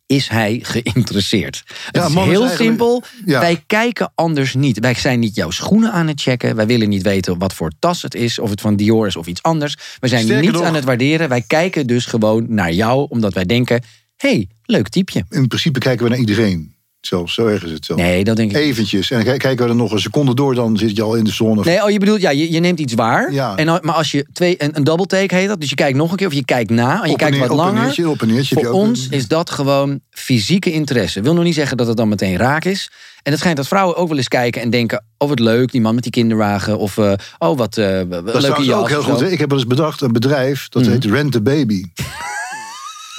is 0.06 0.28
hij 0.28 0.58
geïnteresseerd. 0.62 1.62
Ja, 1.90 2.06
is 2.06 2.14
heel 2.14 2.48
simpel. 2.48 3.02
Ja. 3.24 3.40
Wij 3.40 3.62
kijken 3.66 4.12
anders 4.14 4.54
niet. 4.54 4.78
Wij 4.78 4.94
zijn 4.94 5.20
niet 5.20 5.34
jouw 5.34 5.50
schoenen 5.50 5.92
aan 5.92 6.08
het 6.08 6.20
checken. 6.20 6.56
Wij 6.56 6.66
willen 6.66 6.88
niet 6.88 7.02
weten 7.02 7.38
wat 7.38 7.54
voor 7.54 7.72
tas 7.78 8.02
het 8.02 8.14
is. 8.14 8.38
Of 8.38 8.50
het 8.50 8.60
van 8.60 8.76
Dior 8.76 9.06
is 9.06 9.16
of 9.16 9.26
iets 9.26 9.42
anders. 9.42 9.76
We 10.00 10.08
zijn 10.08 10.22
Sterker 10.22 10.44
niet 10.44 10.52
nog- 10.52 10.62
aan 10.64 10.74
het 10.74 10.84
waarderen. 10.84 11.28
Wij 11.28 11.42
kijken 11.46 11.86
dus 11.86 12.04
gewoon 12.06 12.46
naar 12.48 12.72
jou. 12.72 13.06
Omdat 13.08 13.34
wij 13.34 13.44
denken, 13.44 13.82
hey, 14.16 14.48
leuk 14.64 14.88
typje. 14.88 15.24
In 15.30 15.46
principe 15.48 15.78
kijken 15.78 16.04
we 16.04 16.10
naar 16.10 16.18
iedereen. 16.18 16.74
Zelfs, 17.00 17.34
zo 17.34 17.46
erg 17.46 17.64
is 17.64 17.70
het 17.70 17.84
zelf. 17.84 18.00
Nee, 18.00 18.24
dat 18.24 18.36
denk 18.36 18.50
ik. 18.50 18.56
Eventjes. 18.56 19.10
En 19.10 19.24
dan 19.24 19.36
kijken 19.38 19.64
we 19.64 19.70
er 19.70 19.76
nog 19.76 19.92
een 19.92 19.98
seconde 20.00 20.34
door, 20.34 20.54
dan 20.54 20.76
zit 20.76 20.96
je 20.96 21.02
al 21.02 21.14
in 21.14 21.24
de 21.24 21.32
zone. 21.32 21.62
Nee, 21.64 21.82
oh, 21.84 21.90
je 21.90 21.98
bedoelt, 21.98 22.20
ja, 22.20 22.30
je, 22.30 22.52
je 22.52 22.60
neemt 22.60 22.80
iets 22.80 22.94
waar. 22.94 23.32
Ja. 23.32 23.56
En, 23.56 23.66
maar 23.66 23.94
als 23.94 24.10
je 24.10 24.26
twee, 24.32 24.54
een, 24.62 24.70
een 24.76 24.84
double 24.84 25.06
take 25.06 25.34
heet 25.34 25.48
dat. 25.48 25.60
Dus 25.60 25.68
je 25.68 25.74
kijkt 25.74 25.96
nog 25.96 26.10
een 26.10 26.16
keer 26.16 26.26
of 26.26 26.32
je 26.32 26.44
kijkt 26.44 26.70
na. 26.70 27.00
En 27.02 27.06
je 27.06 27.12
Op 27.12 27.18
kijkt 27.18 27.22
en 27.22 27.30
neer- 27.30 27.48
wat 27.48 27.50
op 27.58 27.64
langer. 27.64 27.82
neertje, 27.82 28.08
op 28.08 28.22
en 28.22 28.28
neertje 28.28 28.54
heb 28.54 28.64
Voor 28.64 28.74
ons 28.74 29.08
is 29.08 29.28
dat 29.28 29.50
gewoon 29.50 30.00
fysieke 30.10 30.72
interesse. 30.72 31.20
Wil 31.20 31.34
nog 31.34 31.44
niet 31.44 31.54
zeggen 31.54 31.76
dat 31.76 31.86
het 31.86 31.96
dan 31.96 32.08
meteen 32.08 32.36
raak 32.36 32.64
is. 32.64 32.90
En 33.22 33.30
het 33.30 33.40
schijnt 33.40 33.56
dat 33.56 33.68
vrouwen 33.68 33.96
ook 33.96 34.08
wel 34.08 34.16
eens 34.16 34.28
kijken 34.28 34.62
en 34.62 34.70
denken... 34.70 35.04
oh, 35.18 35.28
wat 35.28 35.38
leuk, 35.38 35.72
die 35.72 35.80
man 35.80 35.94
met 35.94 36.02
die 36.02 36.12
kinderwagen. 36.12 36.78
Of, 36.78 36.98
eh, 36.98 37.12
oh, 37.38 37.56
wat 37.58 37.76
eh 37.76 38.00
Dat 38.10 38.34
is 38.34 38.42
leuke 38.42 38.62
jas. 38.64 38.80
ook 38.80 38.88
heel 38.88 39.02
goed. 39.02 39.22
Ik 39.32 39.38
heb 39.38 39.48
wel 39.50 39.58
eens 39.58 39.66
bedacht, 39.68 40.00
een 40.00 40.12
bedrijf, 40.12 40.68
dat 40.68 40.82
Mhm. 40.82 40.90
heet 40.90 41.04
Rent 41.04 41.34
a 41.36 41.40
Baby. 41.40 41.82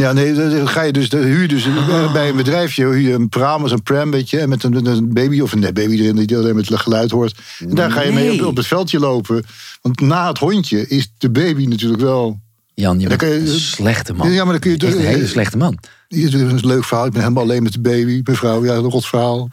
Ja, 0.02 0.12
nee, 0.12 0.34
dan 0.34 0.68
ga 0.68 0.82
je 0.82 0.92
dus, 0.92 1.10
dan 1.10 1.22
huur 1.22 1.48
dus 1.48 1.68
bij 2.14 2.30
een 2.30 2.36
bedrijfje 2.36 2.84
huur 2.84 2.98
je 2.98 3.14
een 3.14 3.30
pram, 3.30 3.62
als 3.62 3.72
een 3.72 3.84
pram, 3.84 4.12
weet 4.12 4.30
je, 4.30 4.40
en 4.40 4.50
met 4.50 4.64
een, 4.64 5.14
baby 5.14 5.40
of 5.40 5.52
een 5.52 5.60
baby 5.60 6.00
erin 6.00 6.16
die 6.16 6.38
alleen 6.38 6.56
met 6.56 6.80
geluid 6.80 7.12
hoort. 7.12 7.40
En 7.60 7.76
daar 7.76 7.92
ga 7.92 8.02
je 8.02 8.12
mee 8.12 8.42
op, 8.42 8.48
op 8.48 8.58
het 8.58 8.68
veldje 8.68 9.00
lopen. 9.00 9.44
Want 9.82 10.00
na 10.00 10.28
het 10.28 10.38
hondje 10.38 10.88
is 10.88 11.12
de 11.18 11.30
baby 11.30 11.66
natuurlijk 11.66 12.02
wel. 12.02 12.40
Jan, 12.74 13.00
je 13.00 13.08
bent 13.08 13.22
een 13.22 13.48
slechte 13.48 14.14
man. 14.14 14.32
Ja, 14.32 14.44
maar 14.44 14.60
dan 14.60 14.62
kun 14.62 14.72
je 14.72 14.96
een 14.96 15.06
hele 15.06 15.28
slechte 15.28 15.58
man. 15.58 15.78
Hier 16.08 16.28
is 16.28 16.34
een 16.34 16.60
leuk 16.66 16.84
verhaal. 16.84 17.06
Ik 17.06 17.12
ben 17.12 17.22
helemaal 17.22 17.44
alleen 17.44 17.64
met 17.64 17.74
de 17.74 17.82
baby, 17.82 18.22
mevrouw. 18.24 18.66
Ja, 18.66 18.74
een 18.74 18.90
rot 18.90 19.06
verhaal. 19.06 19.50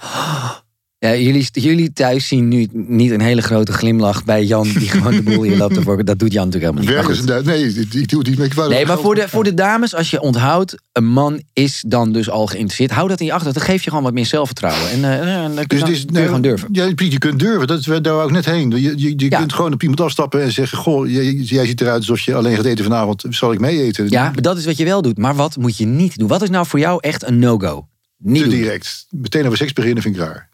Ja, 1.01 1.15
jullie, 1.17 1.49
jullie 1.53 1.93
thuis 1.93 2.27
zien 2.29 2.49
nu 2.49 2.69
niet 2.73 3.11
een 3.11 3.21
hele 3.21 3.43
grote 3.43 3.73
glimlach 3.73 4.25
bij 4.25 4.45
Jan... 4.45 4.63
die 4.63 4.89
gewoon 4.99 5.15
de 5.15 5.23
boel 5.23 5.43
hier 5.43 5.57
loopt 5.57 5.75
te 5.75 5.83
vorken. 5.83 6.05
Dat 6.07 6.19
doet 6.19 6.33
Jan 6.33 6.45
natuurlijk 6.49 6.75
helemaal 6.77 7.11
niet. 7.11 7.27
Daar? 7.27 7.45
Nee, 7.45 7.67
ik, 7.67 7.95
ik 7.95 8.09
doe 8.09 8.19
het 8.19 8.39
niet. 8.39 8.55
Maar 8.55 8.69
Nee, 8.69 8.87
maar 8.87 8.99
voor 8.99 9.15
de, 9.15 9.29
voor 9.29 9.45
de 9.45 9.55
dames, 9.55 9.95
als 9.95 10.11
je 10.11 10.21
onthoudt, 10.21 10.75
een 10.93 11.07
man 11.07 11.43
is 11.53 11.85
dan 11.87 12.13
dus 12.13 12.31
al 12.31 12.47
geïnteresseerd. 12.47 12.91
Hou 12.91 13.09
dat 13.09 13.21
in 13.21 13.27
je 13.27 13.33
achter. 13.33 13.53
Dat 13.53 13.63
geeft 13.63 13.85
je 13.85 13.89
gewoon 13.91 14.05
wat 14.05 14.13
meer 14.15 14.27
zelfvertrouwen. 14.27 14.91
En, 14.91 15.05
en 15.21 15.55
dan 15.55 15.67
kun 15.67 15.79
Dus 15.85 15.99
je, 16.01 16.05
kun 16.05 16.21
je 16.21 16.27
gewoon 16.27 16.43
durven. 16.43 16.69
Ja, 16.73 16.85
je 16.97 17.19
kunt 17.19 17.39
durven. 17.39 17.67
Dat 17.67 17.79
is, 17.79 17.85
daar 17.85 18.03
wou 18.03 18.27
ik 18.27 18.33
net 18.33 18.45
heen. 18.45 18.71
Je, 18.71 18.81
je, 18.81 19.13
je 19.17 19.27
Ja. 19.31 19.39
kunt 19.39 19.53
gewoon 19.53 19.73
op 19.73 19.83
iemand 19.83 20.01
afstappen 20.01 20.43
en 20.43 20.53
zeggen... 20.53 20.79
Goh, 20.79 21.11
jij, 21.11 21.33
jij 21.33 21.67
ziet 21.67 21.81
eruit 21.81 21.99
alsof 21.99 22.21
je 22.21 22.35
alleen 22.35 22.57
gaat 22.57 22.65
eten 22.65 22.85
vanavond. 22.85 23.25
Zal 23.31 23.53
ik 23.53 23.59
mee 23.61 23.83
eten? 23.83 24.07
Ja, 24.09 24.23
maar 24.23 24.43
dat 24.43 24.59
is 24.59 24.65
wat 24.65 24.77
je 24.77 24.85
wel 24.85 25.03
doet. 25.03 25.19
Maar 25.19 25.35
wat 25.35 25.57
moet 25.57 25.77
je 25.77 25.87
niet 25.87 26.19
doen? 26.19 26.29
Wat 26.29 26.43
is 26.43 26.51
nou 26.51 26.67
voor 26.67 26.79
jou 26.79 26.99
echt 27.01 27.27
een 27.29 27.39
no-go? 27.39 27.87
Niet 28.19 28.43
Te 28.43 28.49
doen. 28.49 28.59
direct. 28.59 29.07
Meteen 29.11 29.45
over 29.47 29.59
seks 29.59 29.73
beginnen 29.73 30.03
vind 30.03 30.17
ik 30.17 30.21
raar. 30.23 30.49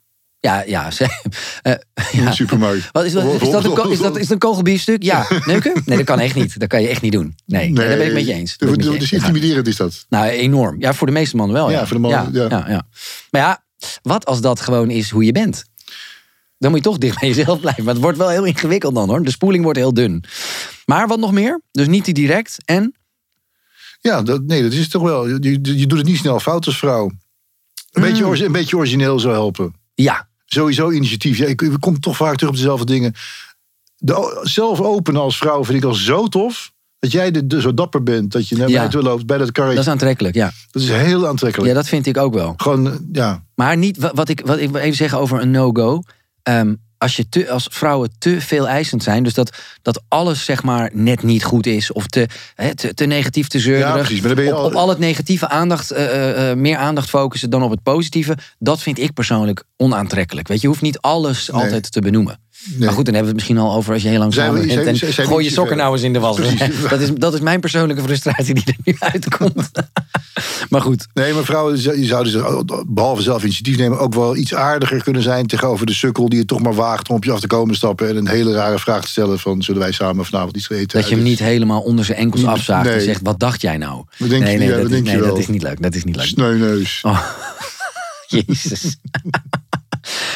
Ja, 0.45 0.63
ja. 0.67 0.91
ze- 0.91 1.05
eh, 1.63 1.73
ja. 2.13 2.25
Wat 2.93 3.05
is, 3.05 3.13
dat, 3.13 3.25
is, 3.43 3.51
dat 3.51 3.65
een, 3.65 3.91
is, 3.91 3.99
dat, 3.99 4.17
is 4.17 4.23
dat 4.23 4.31
een 4.31 4.39
kogelbiefstuk? 4.39 5.03
Ja. 5.03 5.27
Neuken? 5.45 5.83
Nee, 5.85 5.97
dat 5.97 6.07
kan 6.07 6.19
echt 6.21 6.35
niet. 6.35 6.59
Dat 6.61 6.69
kan 6.69 6.83
je 6.83 6.89
echt 6.89 7.03
niet 7.03 7.13
doen. 7.13 7.35
Nee, 7.47 7.71
nee, 7.71 7.89
daar 7.89 7.97
ben 7.99 8.07
ik 8.07 8.13
met 8.13 8.27
je 8.27 8.33
eens. 8.33 8.57
Dat 8.59 8.79
Dus 8.79 9.13
intimiderend 9.13 9.67
is 9.67 9.77
dat. 9.77 10.07
Nou, 10.09 10.27
enorm. 10.27 10.81
Ja, 10.81 10.93
voor 10.93 11.07
de 11.07 11.13
meeste 11.13 11.37
mannen 11.37 11.57
wel. 11.57 11.71
Ja, 11.71 11.79
Ja, 11.79 11.87
voor 11.87 11.97
de 11.97 12.03
mannen, 12.03 12.33
ja. 12.33 12.47
ja, 12.49 12.65
ja. 12.69 12.83
Maar 13.31 13.41
ja, 13.41 13.65
wat 14.03 14.25
als 14.27 14.41
dat 14.41 14.61
gewoon 14.61 14.91
is 14.91 15.11
hoe 15.11 15.25
je 15.25 15.33
bent? 15.33 15.65
Dan 16.59 16.71
moet 16.71 16.79
je 16.85 16.91
toch 16.91 16.99
dicht 16.99 17.21
bij 17.21 17.29
jezelf 17.29 17.61
blijven. 17.61 17.85
Maar 17.85 17.93
het 17.95 18.03
wordt 18.03 18.19
wel 18.19 18.29
heel 18.29 18.45
ingewikkeld 18.45 18.95
dan 18.95 19.09
hoor. 19.09 19.23
De 19.25 19.31
spoeling 19.31 19.65
wordt 19.65 19.79
heel 19.79 19.95
dun. 19.95 20.25
Maar 20.85 21.07
wat 21.09 21.19
nog 21.19 21.33
meer? 21.33 21.61
Dus 21.71 21.87
niet 21.87 22.05
te 22.05 22.13
direct. 22.13 22.57
En 22.65 22.95
Ja, 24.01 24.23
dat, 24.23 24.43
nee, 24.43 24.63
dat 24.63 24.73
is 24.73 24.89
toch 24.89 25.03
wel. 25.03 25.29
Je, 25.29 25.59
je, 25.63 25.87
doet 25.87 25.99
het 25.99 26.07
niet 26.07 26.17
snel 26.19 26.41
fout 26.41 26.67
als 26.67 26.79
vrouw. 26.79 27.11
Een, 27.93 28.03
beetje, 28.03 28.23
Mm. 28.23 28.29
ori- 28.29 28.45
een 28.45 28.53
beetje 28.53 28.77
origineel 28.77 29.19
zou 29.19 29.33
helpen. 29.33 29.75
ja, 29.95 30.29
Sowieso 30.47 30.91
initiatief. 30.91 31.37
Ja, 31.39 31.47
ik, 31.47 31.63
ik 31.63 31.77
kom 31.81 32.01
toch 32.01 32.17
vaak 32.17 32.35
terug 32.35 32.49
op 32.51 32.57
dezelfde 32.57 32.87
dingen. 32.87 33.15
De, 33.97 34.41
zelf 34.43 34.81
openen 34.81 35.21
als 35.21 35.37
vrouw 35.37 35.65
vind 35.65 35.79
ik 35.79 35.85
al 35.85 35.95
zo 35.95 36.27
tof. 36.27 36.73
Dat 36.99 37.13
jij 37.13 37.31
de, 37.31 37.47
de- 37.47 37.61
zo 37.61 37.75
dapper 37.75 38.03
bent. 38.03 38.33
Dat 38.33 38.49
je 38.49 38.57
naar 38.57 38.69
Ja. 38.69 38.89
toe 38.89 39.03
loopt 39.03 39.27
bij 39.27 39.39
dat 39.39 39.53
karretje. 39.53 39.77
dat 39.77 39.85
is 39.87 39.91
aantrekkelijk. 39.93 40.35
Ja. 40.35 40.53
Dat 40.71 40.83
is 40.83 40.89
heel 40.89 41.27
aantrekkelijk. 41.29 41.69
ja, 41.69 41.75
dat 41.77 41.89
vind 41.89 42.07
ik 42.07 42.17
ook 42.17 42.35
wel. 42.35 42.55
Gewoon, 42.57 42.99
ja. 43.13 43.45
Maar 43.55 43.77
niet, 43.77 43.97
wa- 43.99 44.13
wat 44.15 44.29
ik, 44.29 44.43
wat 44.47 44.59
ik 44.59 44.71
wil 44.71 44.81
even 44.81 44.97
zeggen 44.97 45.19
over 45.19 45.41
een 45.41 45.51
no-go. 45.51 46.03
Ehm, 46.43 46.75
als, 46.99 47.17
je 47.17 47.29
te, 47.29 47.51
als 47.51 47.67
vrouwen 47.71 48.11
te 48.19 48.41
veel 48.41 48.69
eisend 48.69 49.03
zijn, 49.03 49.23
dus 49.23 49.35
dat, 49.35 49.57
dat 49.83 50.03
alles 50.09 50.45
zeg 50.45 50.63
maar 50.63 50.91
net 50.93 51.23
niet 51.23 51.45
goed 51.45 51.67
is, 51.67 51.93
of 51.93 52.07
te, 52.07 52.27
hè, 52.55 52.75
te, 52.75 52.95
te 52.95 53.05
negatief, 53.05 53.49
te 53.49 53.59
Ja, 53.79 53.93
precies, 53.93 54.21
je 54.23 54.53
op, 54.53 54.59
al- 54.59 54.65
op 54.65 54.75
al 54.75 54.89
het 54.89 54.99
negatieve 54.99 55.49
aandacht, 55.49 55.91
eh, 55.91 56.05
eh, 56.05 56.51
eh, 56.51 56.57
meer 56.57 56.77
aandacht 56.77 57.09
focussen 57.09 57.51
dan 57.51 57.63
op 57.63 57.71
het 57.71 57.83
positieve, 57.83 58.37
dat 58.59 58.83
vind 58.83 58.99
ik 58.99 59.13
persoonlijk 59.13 59.65
onaantrekkelijk. 59.77 60.49
Weet 60.49 60.57
je, 60.57 60.63
je 60.63 60.69
hoeft 60.69 60.83
niet 60.83 60.99
alles 60.99 61.49
Nee. 61.49 61.63
altijd 61.63 61.93
te 61.93 62.01
benoemen. 62.01 62.39
Nee. 62.71 62.79
Maar 62.79 62.93
goed, 62.93 63.05
dan 63.05 63.15
hebben 63.15 63.33
we 63.35 63.39
het 63.41 63.49
misschien 63.49 63.59
al 63.59 63.77
over 63.77 63.93
als 63.93 64.03
je 64.03 64.09
heel 64.09 64.19
lang 64.19 64.35
Zijn 64.35 64.53
we- 64.53 64.59
samen 64.59 64.75
bent. 64.75 64.89
En 64.89 64.97
zijn- 64.97 65.13
zijn 65.13 65.27
we 65.27 65.33
gooi 65.33 65.45
je 65.45 65.51
sokken 65.51 65.77
nou 65.77 65.93
eens 65.93 66.03
in 66.03 66.13
de 66.13 66.19
was. 66.19 66.37
Precies. 66.37 66.61
Dat 66.91 67.01
is, 67.01 67.11
dat 67.15 67.35
is 67.35 67.41
mijn 67.41 67.61
persoonlijke 67.61 68.03
frustratie 68.03 68.55
die 68.55 68.65
er 68.67 68.77
nu 68.85 68.95
uitkomt. 69.13 69.71
maar 70.71 70.81
goed, 70.81 71.07
Nee, 71.15 71.33
maar 71.33 71.45
vrouwen 71.45 71.75
die 71.95 72.05
zouden 72.07 72.33
ze, 72.33 72.65
behalve 72.87 73.23
zelf 73.23 73.43
initiatief 73.43 73.77
nemen, 73.77 73.99
ook 73.99 74.15
wel 74.15 74.37
iets 74.37 74.55
aardiger 74.55 75.03
kunnen 75.03 75.23
zijn 75.23 75.47
tegenover 75.47 75.87
de 75.87 75.95
sukkel 75.95 76.29
die 76.29 76.39
het 76.39 76.49
toch 76.49 76.61
maar 76.63 76.75
waagt 76.75 77.09
om 77.09 77.17
op 77.17 77.25
je 77.25 77.33
af 77.33 77.41
te 77.41 77.47
komen 77.47 77.75
stappen 77.75 78.09
en 78.09 78.17
een 78.17 78.29
hele 78.29 78.53
rare 78.53 78.79
vraag 78.79 79.03
te 79.03 79.09
stellen 79.09 79.39
van 79.39 79.63
zullen 79.63 79.81
wij 79.81 79.93
samen 79.93 80.25
vanavond 80.25 80.57
iets 80.57 80.71
eten? 80.71 80.99
Dat 81.01 81.09
je 81.09 81.15
hem 81.15 81.25
niet 81.25 81.39
helemaal 81.39 81.81
onder 81.81 82.05
zijn 82.05 82.19
enkels 82.19 82.45
afzaagt 82.45 82.87
en 82.87 82.93
nee. 82.97 83.05
zegt, 83.05 83.21
wat 83.23 83.41
dacht 83.41 83.61
jij 83.61 83.77
nou? 83.77 84.05
Wat 84.19 84.29
denk 84.29 84.31
je- 84.31 84.39
nee, 84.49 84.59
nee, 84.59 84.69
ja, 84.69 84.73
dat, 84.75 84.83
wat 84.83 84.91
is, 84.91 84.97
denk 84.97 85.07
je 85.07 85.13
nee 85.21 85.29
dat 85.29 85.39
is 85.39 85.47
niet 85.47 85.63
leuk. 85.63 85.83
Dat 85.83 85.95
is 85.95 86.05
niet 86.05 86.17
leuk. 86.17 86.27
Sneuneus. 86.27 87.01
Oh, 87.03 87.21
jezus. 88.27 88.97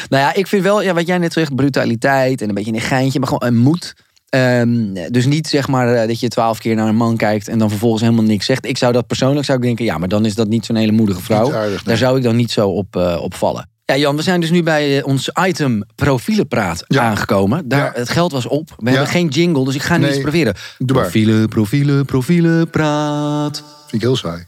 Nou 0.09 0.23
ja, 0.23 0.33
ik 0.33 0.47
vind 0.47 0.63
wel, 0.63 0.81
ja, 0.81 0.93
wat 0.93 1.07
jij 1.07 1.17
net 1.17 1.33
zegt, 1.33 1.55
brutaliteit 1.55 2.41
en 2.41 2.49
een 2.49 2.55
beetje 2.55 2.73
een 2.73 2.81
geintje, 2.81 3.19
maar 3.19 3.27
gewoon 3.27 3.47
een 3.47 3.57
moed. 3.57 3.93
Ehm, 4.29 4.93
dus 5.09 5.25
niet 5.25 5.47
zeg 5.47 5.67
maar 5.67 5.93
eh, 5.95 6.07
dat 6.07 6.19
je 6.19 6.27
twaalf 6.27 6.59
keer 6.59 6.75
naar 6.75 6.87
een 6.87 6.95
man 6.95 7.17
kijkt 7.17 7.47
en 7.47 7.59
dan 7.59 7.69
vervolgens 7.69 8.01
helemaal 8.01 8.23
niks 8.23 8.45
zegt. 8.45 8.65
Ik 8.65 8.77
zou 8.77 8.93
dat 8.93 9.07
persoonlijk 9.07 9.45
zou 9.45 9.57
ik 9.57 9.63
denken, 9.63 9.85
ja, 9.85 9.97
maar 9.97 10.07
dan 10.07 10.25
is 10.25 10.35
dat 10.35 10.47
niet 10.47 10.65
zo'n 10.65 10.75
hele 10.75 10.91
moedige 10.91 11.21
vrouw. 11.21 11.45
Niet 11.45 11.53
aardig, 11.53 11.75
nee. 11.75 11.83
Daar 11.83 11.97
zou 11.97 12.17
ik 12.17 12.23
dan 12.23 12.35
niet 12.35 12.51
zo 12.51 12.69
op, 12.69 12.95
op 13.19 13.33
vallen. 13.33 13.69
Ja, 13.85 13.97
Jan, 13.97 14.15
we 14.15 14.21
zijn 14.21 14.41
dus 14.41 14.49
nu 14.51 14.63
bij 14.63 14.97
eh, 14.97 15.05
ons 15.07 15.29
item 15.47 15.83
profielenpraat 15.95 16.83
Ja. 16.87 17.01
aangekomen. 17.01 17.67
Daar, 17.67 17.93
Ja. 17.93 17.99
Het 17.99 18.09
geld 18.09 18.31
was 18.31 18.45
op. 18.45 18.69
We 18.77 18.85
Ja. 18.85 18.91
hebben 18.91 19.07
geen 19.11 19.27
jingle, 19.27 19.65
dus 19.65 19.75
ik 19.75 19.81
ga 19.81 19.97
nu 19.97 20.01
Nee. 20.03 20.11
iets 20.11 20.21
proberen. 20.21 20.55
Doe 20.77 20.95
maar. 20.95 21.01
Profielen, 21.01 21.47
profielen, 21.49 22.05
profielenpraat. 22.05 23.57
Vind 23.79 23.91
ik 23.93 24.01
heel 24.01 24.15
saai. 24.15 24.47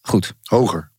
Goed, 0.00 0.32
Hoger. 0.42 0.90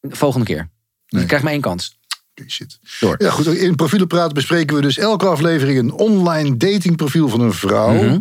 volgende 0.00 0.46
keer. 0.46 0.70
Je 1.06 1.16
Nee. 1.16 1.26
krijgt 1.26 1.44
maar 1.44 1.52
één 1.52 1.62
kans. 1.62 1.98
Shit. 2.46 2.78
Door. 3.00 3.14
Ja, 3.18 3.30
goed. 3.30 3.46
In 3.46 3.74
Profielenpraat 3.74 4.32
bespreken 4.32 4.76
we 4.76 4.82
dus 4.82 4.98
elke 4.98 5.26
aflevering 5.26 5.78
een 5.78 5.92
online 5.92 6.56
datingprofiel 6.56 7.28
van 7.28 7.40
een 7.40 7.52
vrouw. 7.52 7.92
Mhm. 7.92 8.18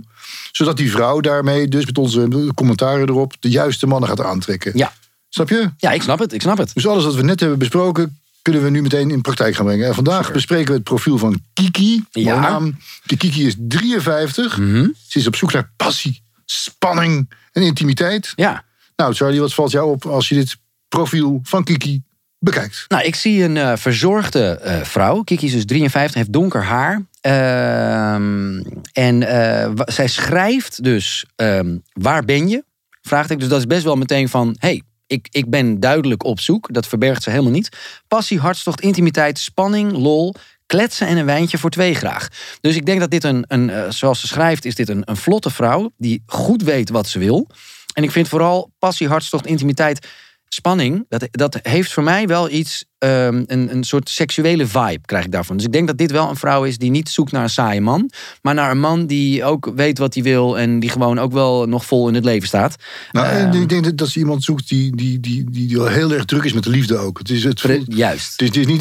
Zodat 0.52 0.78
die 0.78 0.92
vrouw 0.92 1.20
daarmee, 1.20 1.68
dus 1.68 1.86
met 1.86 1.98
onze 1.98 2.52
commentaren 2.56 3.08
erop, 3.10 3.34
de 3.40 3.50
juiste 3.50 3.88
mannen 3.88 4.10
gaat 4.10 4.22
aantrekken. 4.22 4.72
Ja. 4.78 4.94
Snap 5.30 5.50
je? 5.50 5.70
Ja, 5.78 5.92
ik 5.92 6.02
snap 6.02 6.20
het, 6.20 6.34
ik 6.34 6.42
snap 6.42 6.58
het. 6.58 6.72
Dus 6.74 6.88
alles 6.88 7.04
wat 7.04 7.16
we 7.16 7.22
net 7.22 7.40
hebben 7.40 7.60
besproken, 7.60 8.20
kunnen 8.42 8.64
we 8.64 8.70
nu 8.70 8.82
meteen 8.82 9.12
in 9.12 9.22
praktijk 9.22 9.56
gaan 9.56 9.66
brengen. 9.66 9.88
En 9.88 9.96
vandaag 9.96 10.32
bespreken 10.32 10.68
we 10.68 10.74
het 10.74 10.84
profiel 10.84 11.18
van 11.18 11.42
Kiki. 11.54 12.04
Ja. 12.12 12.40
Naam. 12.40 12.78
Kiki 13.06 13.46
is 13.46 13.56
53. 13.58 14.58
Mhm. 14.58 14.88
Ze 15.08 15.20
is 15.20 15.28
op 15.28 15.36
zoek 15.36 15.54
naar 15.54 15.72
passie, 15.78 16.22
spanning 16.46 17.30
en 17.52 17.62
intimiteit. 17.62 18.34
Ja. 18.36 18.64
Nou, 18.96 19.14
Charlie, 19.14 19.40
wat 19.40 19.54
valt 19.54 19.72
jou 19.72 19.92
op 19.92 20.06
als 20.06 20.30
je 20.30 20.36
dit 20.36 20.58
profiel 20.88 21.40
van 21.44 21.64
Kiki 21.64 22.02
bekijkt? 22.44 22.86
Nou, 22.88 23.04
ik 23.04 23.16
zie 23.16 23.44
een 23.44 23.58
eh, 23.58 23.76
verzorgde 23.76 24.58
eh, 24.58 24.82
vrouw. 24.82 25.22
Kiki 25.22 25.46
is 25.46 25.52
dus 25.52 25.66
53, 25.66 26.16
heeft 26.16 26.34
donker 26.34 26.64
haar. 26.64 27.06
Ehm, 27.22 28.64
en 28.94 29.24
eh, 29.24 29.72
zij 29.86 30.08
schrijft 30.08 30.84
dus, 30.84 31.26
ehm, 31.36 31.78
waar 31.94 32.26
ben 32.26 32.50
je? 32.50 32.64
Vraagt 33.02 33.30
ik. 33.30 33.40
Dus 33.40 33.48
dat 33.48 33.60
is 33.60 33.66
best 33.66 33.84
wel 33.84 33.96
meteen 33.96 34.30
van, 34.30 34.56
hey, 34.60 34.82
ik, 35.08 35.28
ik 35.32 35.50
ben 35.50 35.80
duidelijk 35.80 36.24
op 36.24 36.40
zoek. 36.40 36.74
Dat 36.74 36.88
verbergt 36.88 37.24
ze 37.24 37.30
helemaal 37.30 37.52
niet. 37.52 37.78
Passie, 38.08 38.40
hartstocht, 38.40 38.82
intimiteit, 38.82 39.40
spanning, 39.40 39.92
lol, 39.92 40.36
kletsen 40.66 41.08
en 41.08 41.18
een 41.18 41.26
wijntje 41.26 41.58
voor 41.58 41.70
twee 41.70 41.96
graag. 41.96 42.28
Dus 42.62 42.76
ik 42.76 42.86
denk 42.86 43.00
dat 43.00 43.12
dit 43.12 43.24
een, 43.24 43.46
een 43.48 43.94
zoals 43.94 44.20
ze 44.20 44.28
schrijft, 44.28 44.66
is 44.66 44.76
dit 44.76 44.90
een, 44.90 45.02
een 45.06 45.18
vlotte 45.18 45.50
vrouw 45.50 45.92
die 45.98 46.24
goed 46.26 46.64
weet 46.64 46.90
wat 46.90 47.08
ze 47.08 47.20
wil. 47.20 47.48
En 47.94 48.04
ik 48.04 48.12
vind 48.12 48.28
vooral 48.28 48.72
passie, 48.80 49.08
hartstocht, 49.08 49.46
intimiteit, 49.46 50.08
spanning, 50.54 51.06
dat, 51.10 51.28
dat 51.32 51.60
heeft 51.62 51.94
voor 51.94 52.04
mij 52.04 52.28
wel 52.28 52.50
iets, 52.50 52.86
ehm, 53.02 53.44
een, 53.48 53.72
een 53.76 53.84
soort 53.84 54.10
seksuele 54.10 54.68
vibe 54.68 55.00
krijg 55.06 55.26
ik 55.26 55.32
daarvan. 55.32 55.58
Dus 55.58 55.66
ik 55.66 55.72
denk 55.72 55.88
dat 55.88 55.98
dit 55.98 56.12
wel 56.12 56.30
een 56.30 56.36
vrouw 56.36 56.64
is 56.64 56.78
die 56.78 56.90
niet 56.92 57.10
zoekt 57.10 57.32
naar 57.32 57.44
een 57.44 57.50
saaie 57.50 57.82
man, 57.82 58.10
maar 58.42 58.54
naar 58.54 58.72
een 58.72 58.80
man 58.80 59.06
die 59.06 59.44
ook 59.44 59.72
weet 59.76 59.98
wat 59.98 60.14
hij 60.14 60.24
wil 60.24 60.58
en 60.60 60.80
die 60.80 60.90
gewoon 60.90 61.20
ook 61.20 61.32
wel 61.32 61.66
nog 61.68 61.86
vol 61.86 62.08
in 62.08 62.14
het 62.16 62.26
leven 62.26 62.48
staat. 62.48 62.76
Nou, 63.12 63.28
Ehm. 63.28 63.62
ik 63.62 63.70
denk 63.70 63.98
dat- 63.98 64.10
ze 64.10 64.20
iemand 64.20 64.44
zoekt 64.44 64.70
die, 64.70 64.96
die, 64.96 65.20
die, 65.20 65.46
die, 65.52 65.82
heel 65.82 66.12
erg 66.14 66.26
druk 66.26 66.44
is 66.44 66.54
met 66.54 66.64
de 66.64 66.70
liefde 66.70 66.98
ook. 66.98 67.18
Het 67.18 67.30
is, 67.30 67.44
het 67.44 67.62
voelt- 67.62 67.94
Juist. 67.96 68.32
het 68.32 68.42
is, 68.42 68.48
het 68.48 68.58
is 68.58 68.66
niet 68.66 68.80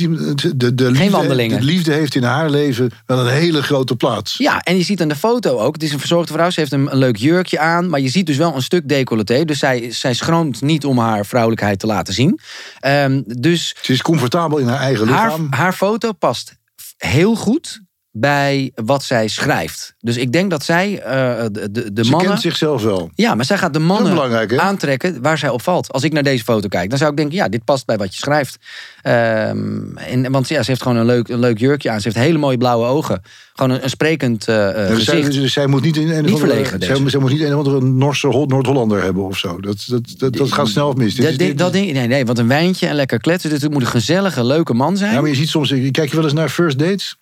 de, 0.60 0.74
de, 0.74 0.90
liefde, 0.90 1.10
wandelingen. 1.10 1.58
de 1.60 1.64
liefde 1.66 1.92
heeft 1.92 2.14
in 2.14 2.22
haar 2.22 2.50
leven 2.50 2.90
wel 3.06 3.18
een 3.20 3.32
hele 3.32 3.62
grote 3.62 3.96
plaats. 3.96 4.34
Ja, 4.38 4.60
en 4.60 4.76
je 4.76 4.82
ziet 4.82 5.00
aan 5.02 5.08
de 5.08 5.16
foto 5.16 5.58
ook, 5.58 5.72
het 5.74 5.82
is 5.82 5.92
een 5.92 5.98
verzorgde 5.98 6.32
vrouw, 6.32 6.50
ze 6.50 6.60
heeft 6.60 6.72
een, 6.72 6.92
een 6.92 6.98
leuk 6.98 7.16
jurkje 7.16 7.58
aan, 7.58 7.88
maar 7.88 8.00
je 8.00 8.08
ziet 8.08 8.26
dus 8.26 8.36
wel 8.36 8.54
een 8.54 8.62
stuk 8.62 8.88
decolleté. 8.88 9.44
Dus 9.44 9.58
zij, 9.58 9.92
zij 9.92 10.14
schroomt 10.14 10.62
niet 10.62 10.84
om 10.84 10.98
haar 10.98 11.26
vrouwelijkheid 11.26 11.78
te 11.78 11.86
laten 11.86 12.14
zien. 12.14 12.38
Ehm, 12.80 13.22
dus 13.26 13.74
Ze 13.82 13.92
is 13.92 14.02
comfortabel 14.10 14.58
in 14.58 14.68
haar 14.68 14.80
eigen 14.80 15.08
haar, 15.08 15.30
lichaam. 15.30 15.52
haar 15.52 15.72
foto 15.72 16.12
past 16.12 16.58
heel 16.96 17.34
goed 17.36 17.82
bij 18.12 18.70
wat 18.74 19.02
zij 19.02 19.28
schrijft. 19.28 19.94
Dus 19.98 20.16
ik 20.16 20.32
denk 20.32 20.50
dat 20.50 20.64
zij 20.64 21.00
eh, 21.02 21.44
de, 21.52 21.70
de, 21.70 21.92
de 21.92 22.04
Ze 22.04 22.10
mannen... 22.10 22.28
kent 22.28 22.40
zichzelf 22.40 22.82
wel. 22.82 23.10
Ja, 23.14 23.34
maar 23.34 23.44
zij 23.44 23.58
gaat 23.58 23.72
de 23.72 23.78
mannen 23.78 24.60
aantrekken 24.60 25.22
waar 25.22 25.38
zij 25.38 25.48
op 25.48 25.62
valt. 25.62 25.92
Als 25.92 26.02
ik 26.04 26.12
naar 26.12 26.22
deze 26.22 26.44
foto 26.44 26.68
kijk, 26.68 26.88
dan 26.90 26.98
zou 26.98 27.10
ik 27.10 27.16
denken... 27.16 27.36
ja, 27.36 27.48
dit 27.48 27.64
past 27.64 27.86
bij 27.86 27.96
wat 27.96 28.14
je 28.14 28.20
schrijft. 28.20 28.56
Ehm, 29.02 29.96
en, 29.96 30.30
want 30.32 30.48
ja, 30.48 30.62
ze 30.62 30.70
heeft 30.70 30.82
gewoon 30.82 30.96
een 30.96 31.06
leuk, 31.06 31.28
een 31.28 31.38
leuk 31.38 31.58
jurkje 31.58 31.90
aan. 31.90 32.00
Ze 32.00 32.08
heeft 32.08 32.20
hele 32.24 32.38
mooie 32.38 32.58
blauwe 32.58 32.86
ogen. 32.86 33.22
Gewoon 33.54 33.76
een, 33.76 33.82
een 33.84 33.90
sprekend 33.90 34.48
eh, 34.48 34.68
eh, 34.68 34.88
Dus 34.88 35.04
zij, 35.04 35.16
gezicht. 35.16 35.40
dus 35.40 35.52
zij 35.52 35.66
moet 35.66 35.82
niet 35.82 35.96
een, 35.96 36.08
een 36.16 36.24
Niet 36.24 36.38
verlegen, 36.38 36.82
zij, 36.82 36.94
deze. 36.94 37.10
zij 37.10 37.20
moet 37.20 37.30
niet 37.30 37.40
een 37.40 37.54
of 37.54 37.66
andere 37.66 37.80
Norse 37.84 38.26
Noord-Hollander 38.46 39.02
hebben 39.02 39.24
of 39.24 39.38
zo. 39.38 39.60
Dat, 39.60 39.84
dat, 39.86 40.14
dat, 40.16 40.32
dat 40.36 40.52
gaat 40.52 40.68
snel 40.68 40.92
mis. 40.92 41.14
Dat, 41.14 41.26
dat, 41.26 41.38
dit- 41.38 41.58
dat 41.58 41.72
ding, 41.72 41.92
nee, 41.92 42.06
nee, 42.06 42.24
want 42.26 42.38
een 42.38 42.48
wijntje 42.48 42.86
en 42.86 42.94
lekker 42.94 43.20
kletsen. 43.20 43.50
Dit 43.50 43.70
moet 43.70 43.82
een 43.82 43.88
gezellige, 43.88 44.44
leuke 44.44 44.74
man 44.74 44.96
zijn. 44.96 45.12
ja, 45.12 45.20
maar 45.20 45.30
je 45.30 45.36
ziet 45.36 45.48
soms, 45.48 45.68
kijk 45.90 46.08
je 46.10 46.14
wel 46.14 46.24
eens 46.24 46.32
naar 46.32 46.48
first 46.48 46.78
dates? 46.78 47.16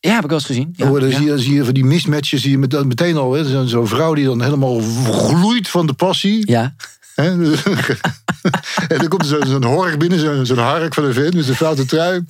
Ja, 0.00 0.14
heb 0.14 0.22
ik 0.22 0.28
wel 0.30 0.38
eens 0.38 0.46
gezien. 0.46 0.72
Ja, 0.76 0.90
Oh, 0.90 1.00
dan, 1.00 1.08
ja. 1.08 1.14
zie 1.16 1.24
je, 1.24 1.30
dan 1.30 1.38
zie 1.38 1.54
je 1.54 1.64
van 1.64 1.74
die 1.74 1.84
mismatches, 1.84 2.40
zie 2.42 2.50
je 2.50 2.58
met, 2.58 2.84
meteen 2.86 3.16
al. 3.16 3.32
hè. 3.32 3.66
Zo'n 3.68 3.86
vrouw 3.86 4.14
die 4.14 4.24
dan 4.24 4.42
helemaal 4.42 4.80
gloeit 5.10 5.68
van 5.68 5.86
de 5.86 5.92
passie. 5.92 6.50
ja. 6.50 6.74
Hè? 7.14 7.30
en 8.88 8.98
dan 8.98 9.08
komt 9.08 9.22
er 9.22 9.28
zo'n 9.28 9.46
zo'n 9.46 9.64
hork 9.64 9.98
binnen, 9.98 10.18
zo'n 10.18 10.46
zo'n 10.46 10.58
hark 10.58 10.94
van 10.94 11.04
een 11.04 11.12
vent 11.12 11.34
met 11.34 11.44
zijn 11.44 11.56
foute 11.56 11.84
trui. 11.84 12.24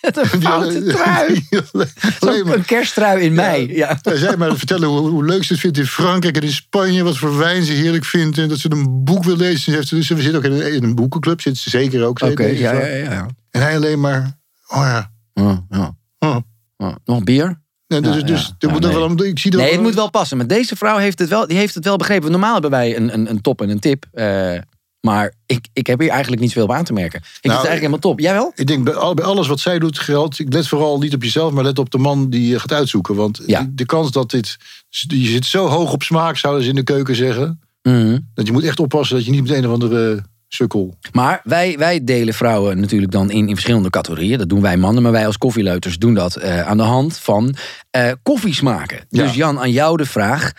Een 0.00 0.40
foute 0.42 0.82
trui. 0.84 1.46
Alleen 2.20 2.46
Een 2.52 2.64
kersttrui 2.64 3.22
in 3.22 3.34
mei. 3.34 3.76
Ja. 3.76 3.98
Hij 4.02 4.16
zei 4.16 4.36
maar 4.36 4.56
vertellen 4.56 4.88
hoe, 4.88 5.08
hoe 5.08 5.24
leuk 5.24 5.44
ze 5.44 5.52
het 5.52 5.62
vindt 5.62 5.78
in 5.78 5.86
Frankrijk 5.86 6.36
en 6.36 6.42
in 6.42 6.52
Spanje. 6.52 7.02
Wat 7.02 7.16
voor 7.18 7.36
wijn 7.38 7.62
ze 7.62 7.72
heerlijk 7.72 8.04
vindt. 8.04 8.38
En 8.38 8.48
dat 8.48 8.58
ze 8.58 8.70
een 8.70 9.04
boek 9.04 9.24
wil 9.24 9.36
lezen. 9.36 9.58
Ze, 9.60 9.70
heeft, 9.70 9.88
ze 9.88 10.02
zit 10.02 10.34
ook 10.36 10.44
in 10.44 10.52
een, 10.52 10.72
in 10.72 10.82
een 10.84 10.94
boekenclub. 10.94 11.40
Zit 11.40 11.56
ze 11.56 11.70
zeker 11.70 12.04
ook. 12.04 12.20
Oké, 12.22 12.44
ja, 12.46 12.72
ja, 12.72 12.86
ja. 12.86 13.26
En 13.50 13.60
hij 13.62 13.76
alleen 13.76 14.00
maar... 14.00 14.38
Oh 14.68 14.82
ja. 14.82 15.10
Ja, 15.34 15.64
ja. 15.70 15.96
Oh. 16.18 16.36
Ja. 16.78 16.98
Nog 17.04 17.24
bier? 17.24 17.60
Dus 17.86 18.00
dus 18.00 18.16
ja. 18.16 18.54
er 18.58 18.66
Ja, 18.68 18.70
moet 18.72 18.84
er 18.84 18.90
nee. 18.90 18.98
wel, 18.98 19.24
ik 19.24 19.38
zie 19.38 19.50
dat 19.50 19.60
Nee, 19.60 19.68
wel- 19.68 19.78
het 19.78 19.86
moet 19.86 19.94
wel 19.96 20.10
passen. 20.10 20.36
Maar 20.36 20.46
deze 20.46 20.76
vrouw 20.76 20.96
heeft 20.96 21.18
het 21.18 21.28
wel, 21.28 21.46
die 21.46 21.56
heeft 21.56 21.74
het 21.74 21.84
wel 21.84 21.96
begrepen. 21.96 22.30
Normaal 22.30 22.52
hebben 22.52 22.70
wij 22.70 22.96
een, 22.96 23.12
een, 23.14 23.30
een 23.30 23.40
top 23.40 23.60
en 23.62 23.68
een 23.70 23.78
tip. 23.80 24.04
eh, 24.12 24.58
maar 25.00 25.34
ik, 25.46 25.66
ik 25.72 25.86
heb 25.86 26.00
hier 26.00 26.10
eigenlijk 26.10 26.42
niet 26.42 26.52
veel 26.52 26.62
op 26.62 26.72
aan 26.72 26.84
te 26.84 26.92
merken. 26.92 27.18
Ik 27.18 27.24
vind 27.24 27.42
het 27.42 27.52
eigenlijk 27.52 27.78
helemaal 27.80 27.98
top. 27.98 28.20
Jij 28.20 28.32
wel? 28.32 28.52
Ik 28.54 28.66
denk 28.66 28.84
bij, 28.84 28.94
al- 28.94 29.14
bij 29.14 29.24
alles 29.24 29.46
wat 29.48 29.60
zij 29.60 29.78
doet 29.78 29.98
geldt. 29.98 30.38
Ik 30.38 30.52
let 30.52 30.68
vooral 30.68 30.98
niet 30.98 31.14
op 31.14 31.22
jezelf, 31.22 31.52
maar 31.52 31.64
let 31.64 31.78
op 31.78 31.90
de 31.90 31.98
man 31.98 32.30
die 32.30 32.48
je 32.48 32.58
gaat 32.60 32.72
uitzoeken. 32.72 33.14
Want 33.14 33.40
Ja. 33.46 33.62
de, 33.62 33.74
de 33.74 33.86
kans 33.86 34.10
dat 34.10 34.30
dit. 34.30 34.56
Je 34.88 35.26
zit 35.26 35.44
zo 35.44 35.66
hoog 35.66 35.92
op 35.92 36.02
smaak, 36.02 36.36
zouden 36.36 36.62
ze 36.62 36.68
in 36.68 36.74
de 36.76 36.82
keuken 36.82 37.16
zeggen. 37.16 37.60
Mhm. 37.82 38.18
Dat 38.34 38.46
je 38.46 38.52
moet 38.52 38.64
echt 38.64 38.80
oppassen 38.80 39.16
dat 39.16 39.24
je 39.24 39.30
niet 39.30 39.42
met 39.42 39.50
een 39.50 39.66
of 39.66 39.72
andere 39.72 40.22
sukkel. 40.48 40.98
Maar 41.12 41.40
wij, 41.44 41.78
wij 41.78 42.04
delen 42.04 42.34
vrouwen 42.34 42.80
natuurlijk 42.80 43.12
dan 43.12 43.30
in, 43.30 43.48
in 43.48 43.54
verschillende 43.54 43.90
categorieën. 43.90 44.38
Dat 44.38 44.48
doen 44.48 44.60
wij 44.60 44.76
mannen. 44.76 45.02
Maar 45.02 45.12
wij 45.12 45.26
als 45.26 45.38
koffieleuters 45.38 45.98
doen 45.98 46.14
dat 46.14 46.36
eh, 46.36 46.60
aan 46.66 46.76
de 46.76 46.82
hand 46.82 47.18
van 47.18 47.56
eh 47.90 48.12
koffiesmaken. 48.22 49.06
Ja. 49.08 49.22
Dus 49.24 49.34
Jan, 49.34 49.58
aan 49.58 49.70
jou 49.70 49.96
de 49.96 50.06
vraag. 50.06 50.52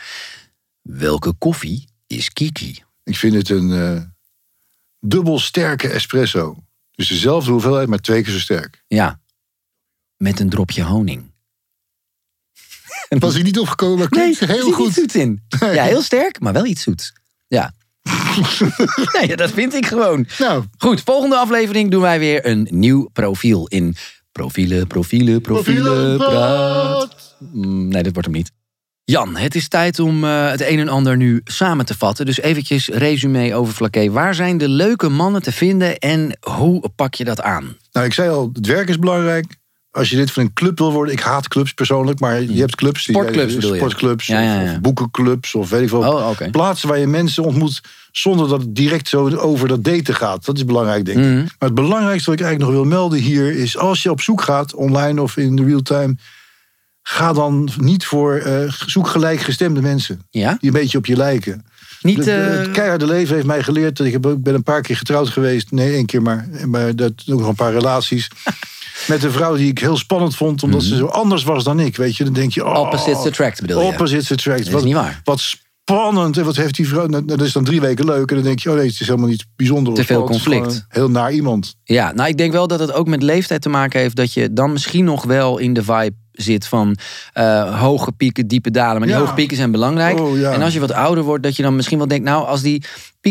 Welke 0.81 1.33
koffie 1.33 1.87
is 2.07 2.33
Kiki? 2.33 2.83
Ik 3.03 3.17
vind 3.17 3.35
het 3.35 3.49
een 3.49 3.71
eh, 3.71 4.01
dubbel 4.99 5.39
sterke 5.39 5.89
espresso. 5.89 6.57
Dus 6.91 7.07
dezelfde 7.07 7.51
hoeveelheid, 7.51 7.87
maar 7.87 7.99
twee 7.99 8.23
keer 8.23 8.33
zo 8.33 8.39
sterk. 8.39 8.83
Ja, 8.87 9.19
met 10.17 10.39
een 10.39 10.49
dropje 10.49 10.83
honing. 10.83 11.31
Was 13.09 13.35
ik 13.35 13.43
niet 13.43 13.59
opgekomen, 13.59 13.97
maar 13.97 14.19
Nee, 14.19 14.37
er 14.39 14.47
heel 14.47 14.71
goed. 14.71 14.87
iets 14.87 14.95
zoets 14.95 15.15
in. 15.15 15.43
Ja, 15.59 15.83
heel 15.83 16.01
sterk, 16.01 16.39
maar 16.39 16.53
wel 16.53 16.65
iets 16.65 16.81
zoets. 16.81 17.13
Ja. 17.47 17.73
nee, 19.19 19.35
dat 19.35 19.51
vind 19.51 19.73
ik 19.73 19.85
gewoon. 19.85 20.27
Nou, 20.39 20.63
Goed, 20.77 21.01
volgende 21.01 21.35
aflevering 21.35 21.91
doen 21.91 22.01
wij 22.01 22.19
weer 22.19 22.45
een 22.45 22.67
nieuw 22.71 23.09
profiel 23.13 23.67
in 23.67 23.95
profielen, 24.31 24.87
profielen, 24.87 25.41
profielen, 25.41 26.17
praat. 26.17 27.35
Mm, 27.39 27.87
Nee, 27.87 28.03
dat 28.03 28.13
wordt 28.13 28.27
hem 28.27 28.37
niet. 28.37 28.51
Jan, 29.03 29.37
het 29.37 29.55
is 29.55 29.67
tijd 29.67 29.99
om 29.99 30.23
eh, 30.23 30.49
het 30.49 30.61
een 30.61 30.79
en 30.79 30.87
ander 30.89 31.17
nu 31.17 31.41
samen 31.43 31.85
te 31.85 31.97
vatten. 31.97 32.25
Dus 32.25 32.39
eventjes 32.39 32.87
resume 32.87 33.53
over 33.55 33.73
Flaké. 33.73 34.09
Waar 34.11 34.35
zijn 34.35 34.57
de 34.57 34.69
leuke 34.69 35.09
mannen 35.09 35.41
te 35.41 35.51
vinden 35.51 35.97
en 35.97 36.37
hoe 36.39 36.89
pak 36.95 37.13
je 37.13 37.23
dat 37.23 37.41
aan? 37.41 37.77
nou, 37.91 38.05
ik 38.05 38.13
zei 38.13 38.29
al, 38.29 38.49
het 38.53 38.65
werk 38.65 38.89
is 38.89 38.99
belangrijk. 38.99 39.45
Als 39.91 40.09
je 40.09 40.15
dit 40.15 40.31
van 40.31 40.43
een 40.43 40.53
club 40.53 40.77
wil 40.77 40.91
worden, 40.91 41.13
ik 41.13 41.19
haat 41.19 41.47
clubs 41.47 41.73
persoonlijk, 41.73 42.19
maar 42.19 42.41
je 42.41 42.59
hebt 42.59 42.75
clubs. 42.75 43.05
die- 43.05 43.15
Sportclubs 43.15 43.53
bedoel 43.55 43.71
je? 43.73 43.77
Sportclubs 43.77 44.27
Ja, 44.27 44.41
ja, 44.41 44.57
of- 44.61 44.67
ja. 44.67 44.71
Of, 44.73 44.79
boekenclubs 44.79 45.55
of 45.55 45.69
weet 45.69 45.81
ik 45.81 45.89
veel. 45.89 45.99
Oh. 45.99 46.31
Plaatsen 46.51 46.89
waar 46.89 46.99
je 46.99 47.07
mensen 47.07 47.43
ontmoet 47.43 47.81
zonder 48.11 48.47
dat 48.47 48.61
het 48.61 48.75
direct 48.75 49.07
zo 49.07 49.29
over 49.35 49.67
dat 49.67 49.83
daten 49.83 50.15
gaat. 50.15 50.45
Dat 50.45 50.57
is 50.57 50.65
belangrijk, 50.65 51.05
denk 51.05 51.17
ik. 51.17 51.23
Mhm. 51.23 51.35
Maar 51.37 51.53
het 51.69 51.73
belangrijkste 51.73 52.29
wat 52.29 52.39
ik 52.39 52.45
eigenlijk 52.45 52.73
nog 52.75 52.81
wil 52.81 52.91
melden 52.99 53.19
hier 53.19 53.55
is... 53.55 53.77
als 53.77 54.03
je 54.03 54.11
op 54.11 54.21
zoek 54.21 54.41
gaat, 54.41 54.73
online 54.73 55.21
of 55.21 55.37
in 55.37 55.65
real 55.65 55.81
time... 55.81 56.15
ga 57.01 57.33
dan 57.33 57.69
niet 57.77 58.05
voor... 58.05 58.35
eh, 58.35 58.71
zoek 58.85 59.07
gelijkgestemde 59.07 59.81
mensen. 59.81 60.21
Ja? 60.29 60.57
Die 60.59 60.69
een 60.69 60.79
beetje 60.79 60.97
op 60.97 61.05
je 61.05 61.15
lijken. 61.15 61.65
Niet, 62.01 62.27
eh, 62.27 62.35
Het 62.47 62.71
keiharde 62.71 63.05
leven 63.05 63.33
heeft 63.35 63.47
mij 63.47 63.63
geleerd. 63.63 63.97
Dat 63.97 64.07
ik, 64.07 64.13
heb, 64.13 64.25
ik 64.25 64.43
ben 64.43 64.53
een 64.53 64.63
paar 64.63 64.81
keer 64.81 64.97
getrouwd 64.97 65.29
geweest. 65.29 65.71
Nee, 65.71 65.93
één 65.93 66.05
keer 66.05 66.21
maar. 66.21 66.47
Maar 66.65 66.95
dat 66.95 67.11
ook 67.29 67.39
nog 67.39 67.47
een 67.47 67.55
paar 67.55 67.73
relaties. 67.73 68.27
Met 69.09 69.23
een 69.23 69.31
vrouw 69.31 69.55
die 69.55 69.69
ik 69.69 69.79
heel 69.79 69.97
spannend 69.97 70.35
vond. 70.35 70.63
Omdat 70.63 70.83
ze 70.83 70.95
zo 70.95 71.05
anders 71.05 71.43
was 71.43 71.63
dan 71.63 71.79
ik. 71.79 71.95
Weet 71.95 72.17
je, 72.17 72.23
dan 72.23 72.33
denk 72.33 72.51
je... 72.51 72.65
Oh, 72.65 72.71
Mhm. 72.71 72.79
Opposites 72.79 73.25
attract 73.25 73.61
bedoel 73.61 73.81
je? 73.81 73.87
Opposites 73.87 74.31
attract. 74.31 74.59
is 74.59 74.69
Wat, 74.69 74.83
niet 74.83 74.93
waar. 74.93 75.21
Wat 75.23 75.39
spannend. 75.39 76.37
En 76.37 76.45
wat 76.45 76.55
heeft 76.55 76.75
die 76.75 76.87
vrouw... 76.87 77.05
nou, 77.07 77.25
Dat 77.25 77.41
is 77.41 77.51
dan 77.51 77.63
drie 77.63 77.81
weken 77.81 78.05
leuk. 78.05 78.29
En 78.29 78.35
dan 78.35 78.45
denk 78.45 78.59
je, 78.59 78.69
oh 78.69 78.75
nee, 78.75 78.85
het 78.87 78.99
is 78.99 79.07
helemaal 79.07 79.29
niet 79.29 79.45
bijzonder. 79.55 79.93
Te 79.93 80.03
veel 80.05 80.21
is 80.23 80.29
conflict. 80.29 80.85
Heel 80.89 81.09
naar 81.09 81.31
iemand. 81.31 81.75
Ja, 81.83 82.11
nou 82.11 82.29
ik 82.29 82.37
denk 82.37 82.51
wel 82.51 82.67
dat 82.67 82.79
het 82.79 82.93
ook 82.93 83.07
met 83.07 83.23
leeftijd 83.23 83.61
te 83.61 83.69
maken 83.69 83.99
heeft 83.99 84.15
dat 84.15 84.33
je 84.33 84.53
dan 84.53 84.71
misschien 84.71 85.05
nog 85.05 85.23
wel 85.25 85.57
in 85.57 85.73
de 85.73 85.83
vibe 85.83 86.13
zit 86.31 86.67
van 86.67 86.95
eh, 87.33 87.79
hoge 87.81 88.11
pieken, 88.11 88.47
diepe 88.47 88.71
dalen. 88.71 88.97
Maar 88.97 89.07
die 89.07 89.15
Ja. 89.17 89.21
hoge 89.21 89.33
pieken 89.33 89.57
zijn 89.57 89.71
belangrijk. 89.71 90.19
Oh, 90.19 90.37
ja. 90.37 90.51
En 90.51 90.61
als 90.61 90.73
je 90.73 90.79
wat 90.79 90.91
ouder 90.91 91.23
wordt, 91.23 91.43
dat 91.43 91.55
je 91.55 91.63
dan 91.63 91.75
misschien 91.75 91.97
wel 91.97 92.07
denkt, 92.07 92.25
nou 92.25 92.45
als 92.47 92.61
die 92.61 92.83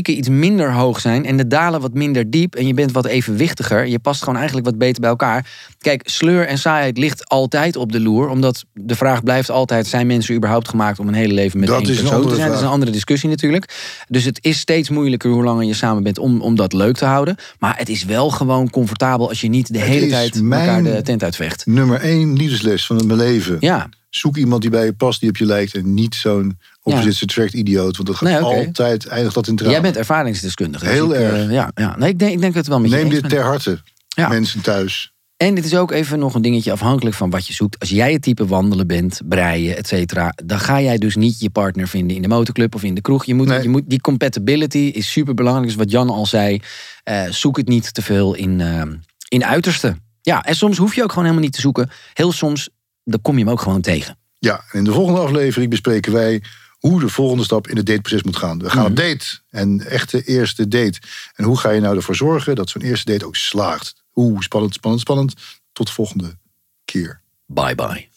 pieken 0.02 0.18
iets 0.18 0.28
minder 0.28 0.72
hoog 0.72 1.00
zijn 1.00 1.24
en 1.24 1.36
de 1.36 1.46
dalen 1.46 1.80
wat 1.80 1.94
minder 1.94 2.30
diep 2.30 2.54
en 2.54 2.66
je 2.66 2.74
bent 2.74 2.92
wat 2.92 3.06
evenwichtiger, 3.06 3.86
je 3.86 3.98
past 3.98 4.20
gewoon 4.20 4.36
eigenlijk 4.36 4.66
wat 4.66 4.78
beter 4.78 5.00
bij 5.00 5.10
elkaar. 5.10 5.46
Kijk, 5.78 6.08
sleur 6.08 6.46
en 6.46 6.58
saaiheid 6.58 6.98
ligt 6.98 7.28
altijd 7.28 7.76
op 7.76 7.92
de 7.92 8.00
loer, 8.00 8.28
omdat 8.28 8.64
de 8.72 8.94
vraag 8.94 9.22
blijft 9.22 9.50
altijd, 9.50 9.86
zijn 9.86 10.06
mensen 10.06 10.34
überhaupt 10.34 10.68
gemaakt 10.68 10.98
om 10.98 11.08
een 11.08 11.14
hele 11.14 11.34
leven 11.34 11.60
met 11.60 11.68
Dat 11.68 11.82
één 11.82 11.86
persoon 11.86 12.28
te 12.28 12.34
zijn? 12.34 12.48
Dat 12.48 12.56
is 12.56 12.62
een 12.62 12.68
andere 12.68 12.90
discussie 12.90 13.28
natuurlijk. 13.28 13.74
Dus 14.08 14.24
het 14.24 14.38
is 14.42 14.58
steeds 14.58 14.88
moeilijker 14.88 15.30
hoe 15.30 15.44
langer 15.44 15.64
je 15.64 15.74
samen 15.74 16.02
bent 16.02 16.18
om, 16.18 16.40
om 16.40 16.54
dat 16.54 16.72
leuk 16.72 16.96
te 16.96 17.04
houden. 17.04 17.36
Maar 17.58 17.76
het 17.78 17.88
is 17.88 18.04
wel 18.04 18.30
gewoon 18.30 18.70
comfortabel 18.70 19.28
als 19.28 19.40
je 19.40 19.48
niet 19.48 19.72
de 19.72 19.78
Het 19.78 19.88
hele 19.88 20.08
tijd 20.08 20.42
elkaar 20.42 20.82
de 20.82 21.02
tent 21.02 21.22
uitvecht. 21.22 21.66
Nummer 21.66 22.00
één 22.00 22.36
liefdesles 22.36 22.86
van 22.86 23.06
mijn 23.06 23.18
leven. 23.18 23.56
Ja, 23.60 23.88
Zoek 24.10 24.36
iemand 24.36 24.62
die 24.62 24.70
bij 24.70 24.84
je 24.84 24.92
past, 24.92 25.20
die 25.20 25.28
op 25.28 25.36
je 25.36 25.44
lijkt. 25.44 25.74
En 25.74 25.94
niet 25.94 26.14
zo'n 26.14 26.58
opposites 26.88 27.22
attract 27.22 27.52
idioot. 27.52 27.96
Want 27.96 28.08
dat 28.08 28.16
gaat 28.16 28.28
Nee, 28.28 28.38
altijd, 28.38 29.06
eindigt 29.06 29.34
dat 29.34 29.46
in 29.46 29.56
tranen. 29.56 29.72
jij 29.74 29.82
bent 29.82 29.96
ervaringsdeskundige. 29.96 30.84
dus 30.84 30.92
Heel 30.94 31.14
ik, 31.14 31.20
eh, 31.20 31.40
erg. 31.42 31.50
ja, 31.50 31.70
ja. 31.74 31.96
Nee, 31.96 32.08
ik 32.08 32.18
denk, 32.18 32.32
ik 32.32 32.40
denk 32.40 32.54
het 32.54 32.66
wel 32.66 32.80
met 32.80 32.90
je 32.90 32.96
Neem 32.96 33.04
eens 33.04 33.14
dit 33.14 33.22
ben. 33.22 33.30
ter 33.30 33.42
harte. 33.42 33.78
Ja. 34.08 34.28
mensen 34.28 34.60
thuis. 34.60 35.12
En 35.36 35.54
dit 35.54 35.64
is 35.64 35.76
ook 35.76 35.90
even 35.90 36.18
nog 36.18 36.34
een 36.34 36.42
dingetje 36.42 36.72
afhankelijk 36.72 37.16
van 37.16 37.30
wat 37.30 37.46
je 37.46 37.52
zoekt. 37.52 37.78
Als 37.78 37.88
jij 37.88 38.12
het 38.12 38.22
type 38.22 38.46
wandelen 38.46 38.86
bent, 38.86 39.20
breien, 39.24 39.76
et 39.76 39.86
cetera... 39.86 40.32
dan 40.44 40.58
ga 40.60 40.80
jij 40.80 40.98
dus 40.98 41.16
niet 41.16 41.40
je 41.40 41.50
partner 41.50 41.88
vinden 41.88 42.16
in 42.16 42.22
de 42.22 42.28
motorclub 42.28 42.74
of 42.74 42.82
in 42.82 42.94
de 42.94 43.00
kroeg. 43.00 43.24
Je 43.24 43.34
moet, 43.34 43.46
Nee. 43.46 43.62
je 43.62 43.68
moet, 43.68 43.82
die 43.86 44.00
compatibility 44.00 44.78
is 44.78 45.10
super 45.12 45.34
belangrijk. 45.34 45.66
Dus 45.68 45.76
wat 45.76 45.90
Jan 45.90 46.08
al 46.10 46.26
zei, 46.26 46.60
eh, 47.04 47.22
zoek 47.30 47.56
het 47.56 47.68
niet 47.68 47.94
te 47.94 48.02
veel 48.02 48.34
in, 48.34 48.60
eh, 48.60 48.82
in 49.28 49.44
uiterste. 49.44 49.96
Ja, 50.22 50.42
en 50.42 50.54
soms 50.54 50.76
hoef 50.76 50.94
je 50.94 51.02
ook 51.02 51.08
gewoon 51.08 51.24
helemaal 51.24 51.44
niet 51.44 51.54
te 51.54 51.60
zoeken. 51.60 51.90
Heel 52.12 52.32
soms, 52.32 52.68
dan 53.04 53.22
kom 53.22 53.38
je 53.38 53.44
hem 53.44 53.52
ook 53.52 53.60
gewoon 53.60 53.80
tegen. 53.80 54.18
Ja, 54.38 54.54
en 54.72 54.78
in 54.78 54.84
de 54.84 54.92
volgende 54.92 55.20
aflevering 55.20 55.70
bespreken 55.70 56.12
wij 56.12 56.42
hoe 56.78 57.00
de 57.00 57.08
volgende 57.08 57.44
stap 57.44 57.68
in 57.68 57.76
het 57.76 57.86
dateproces 57.86 58.22
moet 58.22 58.36
gaan. 58.36 58.58
We 58.58 58.70
gaan 58.70 58.86
op 58.86 58.96
date, 58.96 59.26
en 59.50 59.86
echte 59.86 60.22
eerste 60.22 60.68
date. 60.68 60.98
En 61.34 61.44
hoe 61.44 61.58
ga 61.58 61.70
je 61.70 61.80
nou 61.80 61.96
ervoor 61.96 62.16
zorgen 62.16 62.54
dat 62.54 62.70
zo'n 62.70 62.82
eerste 62.82 63.12
date 63.12 63.26
ook 63.26 63.36
slaagt? 63.36 63.94
Oeh, 64.14 64.40
spannend, 64.40 64.74
spannend, 64.74 65.02
spannend. 65.02 65.34
Tot 65.72 65.86
de 65.86 65.92
volgende 65.92 66.38
keer. 66.84 67.20
Bye 67.46 67.74
bye. 67.74 68.08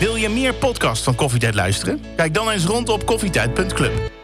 Wil 0.00 0.14
je 0.14 0.28
meer 0.28 0.54
podcasts 0.54 1.04
van 1.04 1.14
Koffietijd 1.14 1.54
luisteren? 1.54 2.00
Kijk 2.16 2.34
dan 2.34 2.50
eens 2.50 2.64
rond 2.64 2.88
op 2.88 3.06
koffietijd.club. 3.06 4.19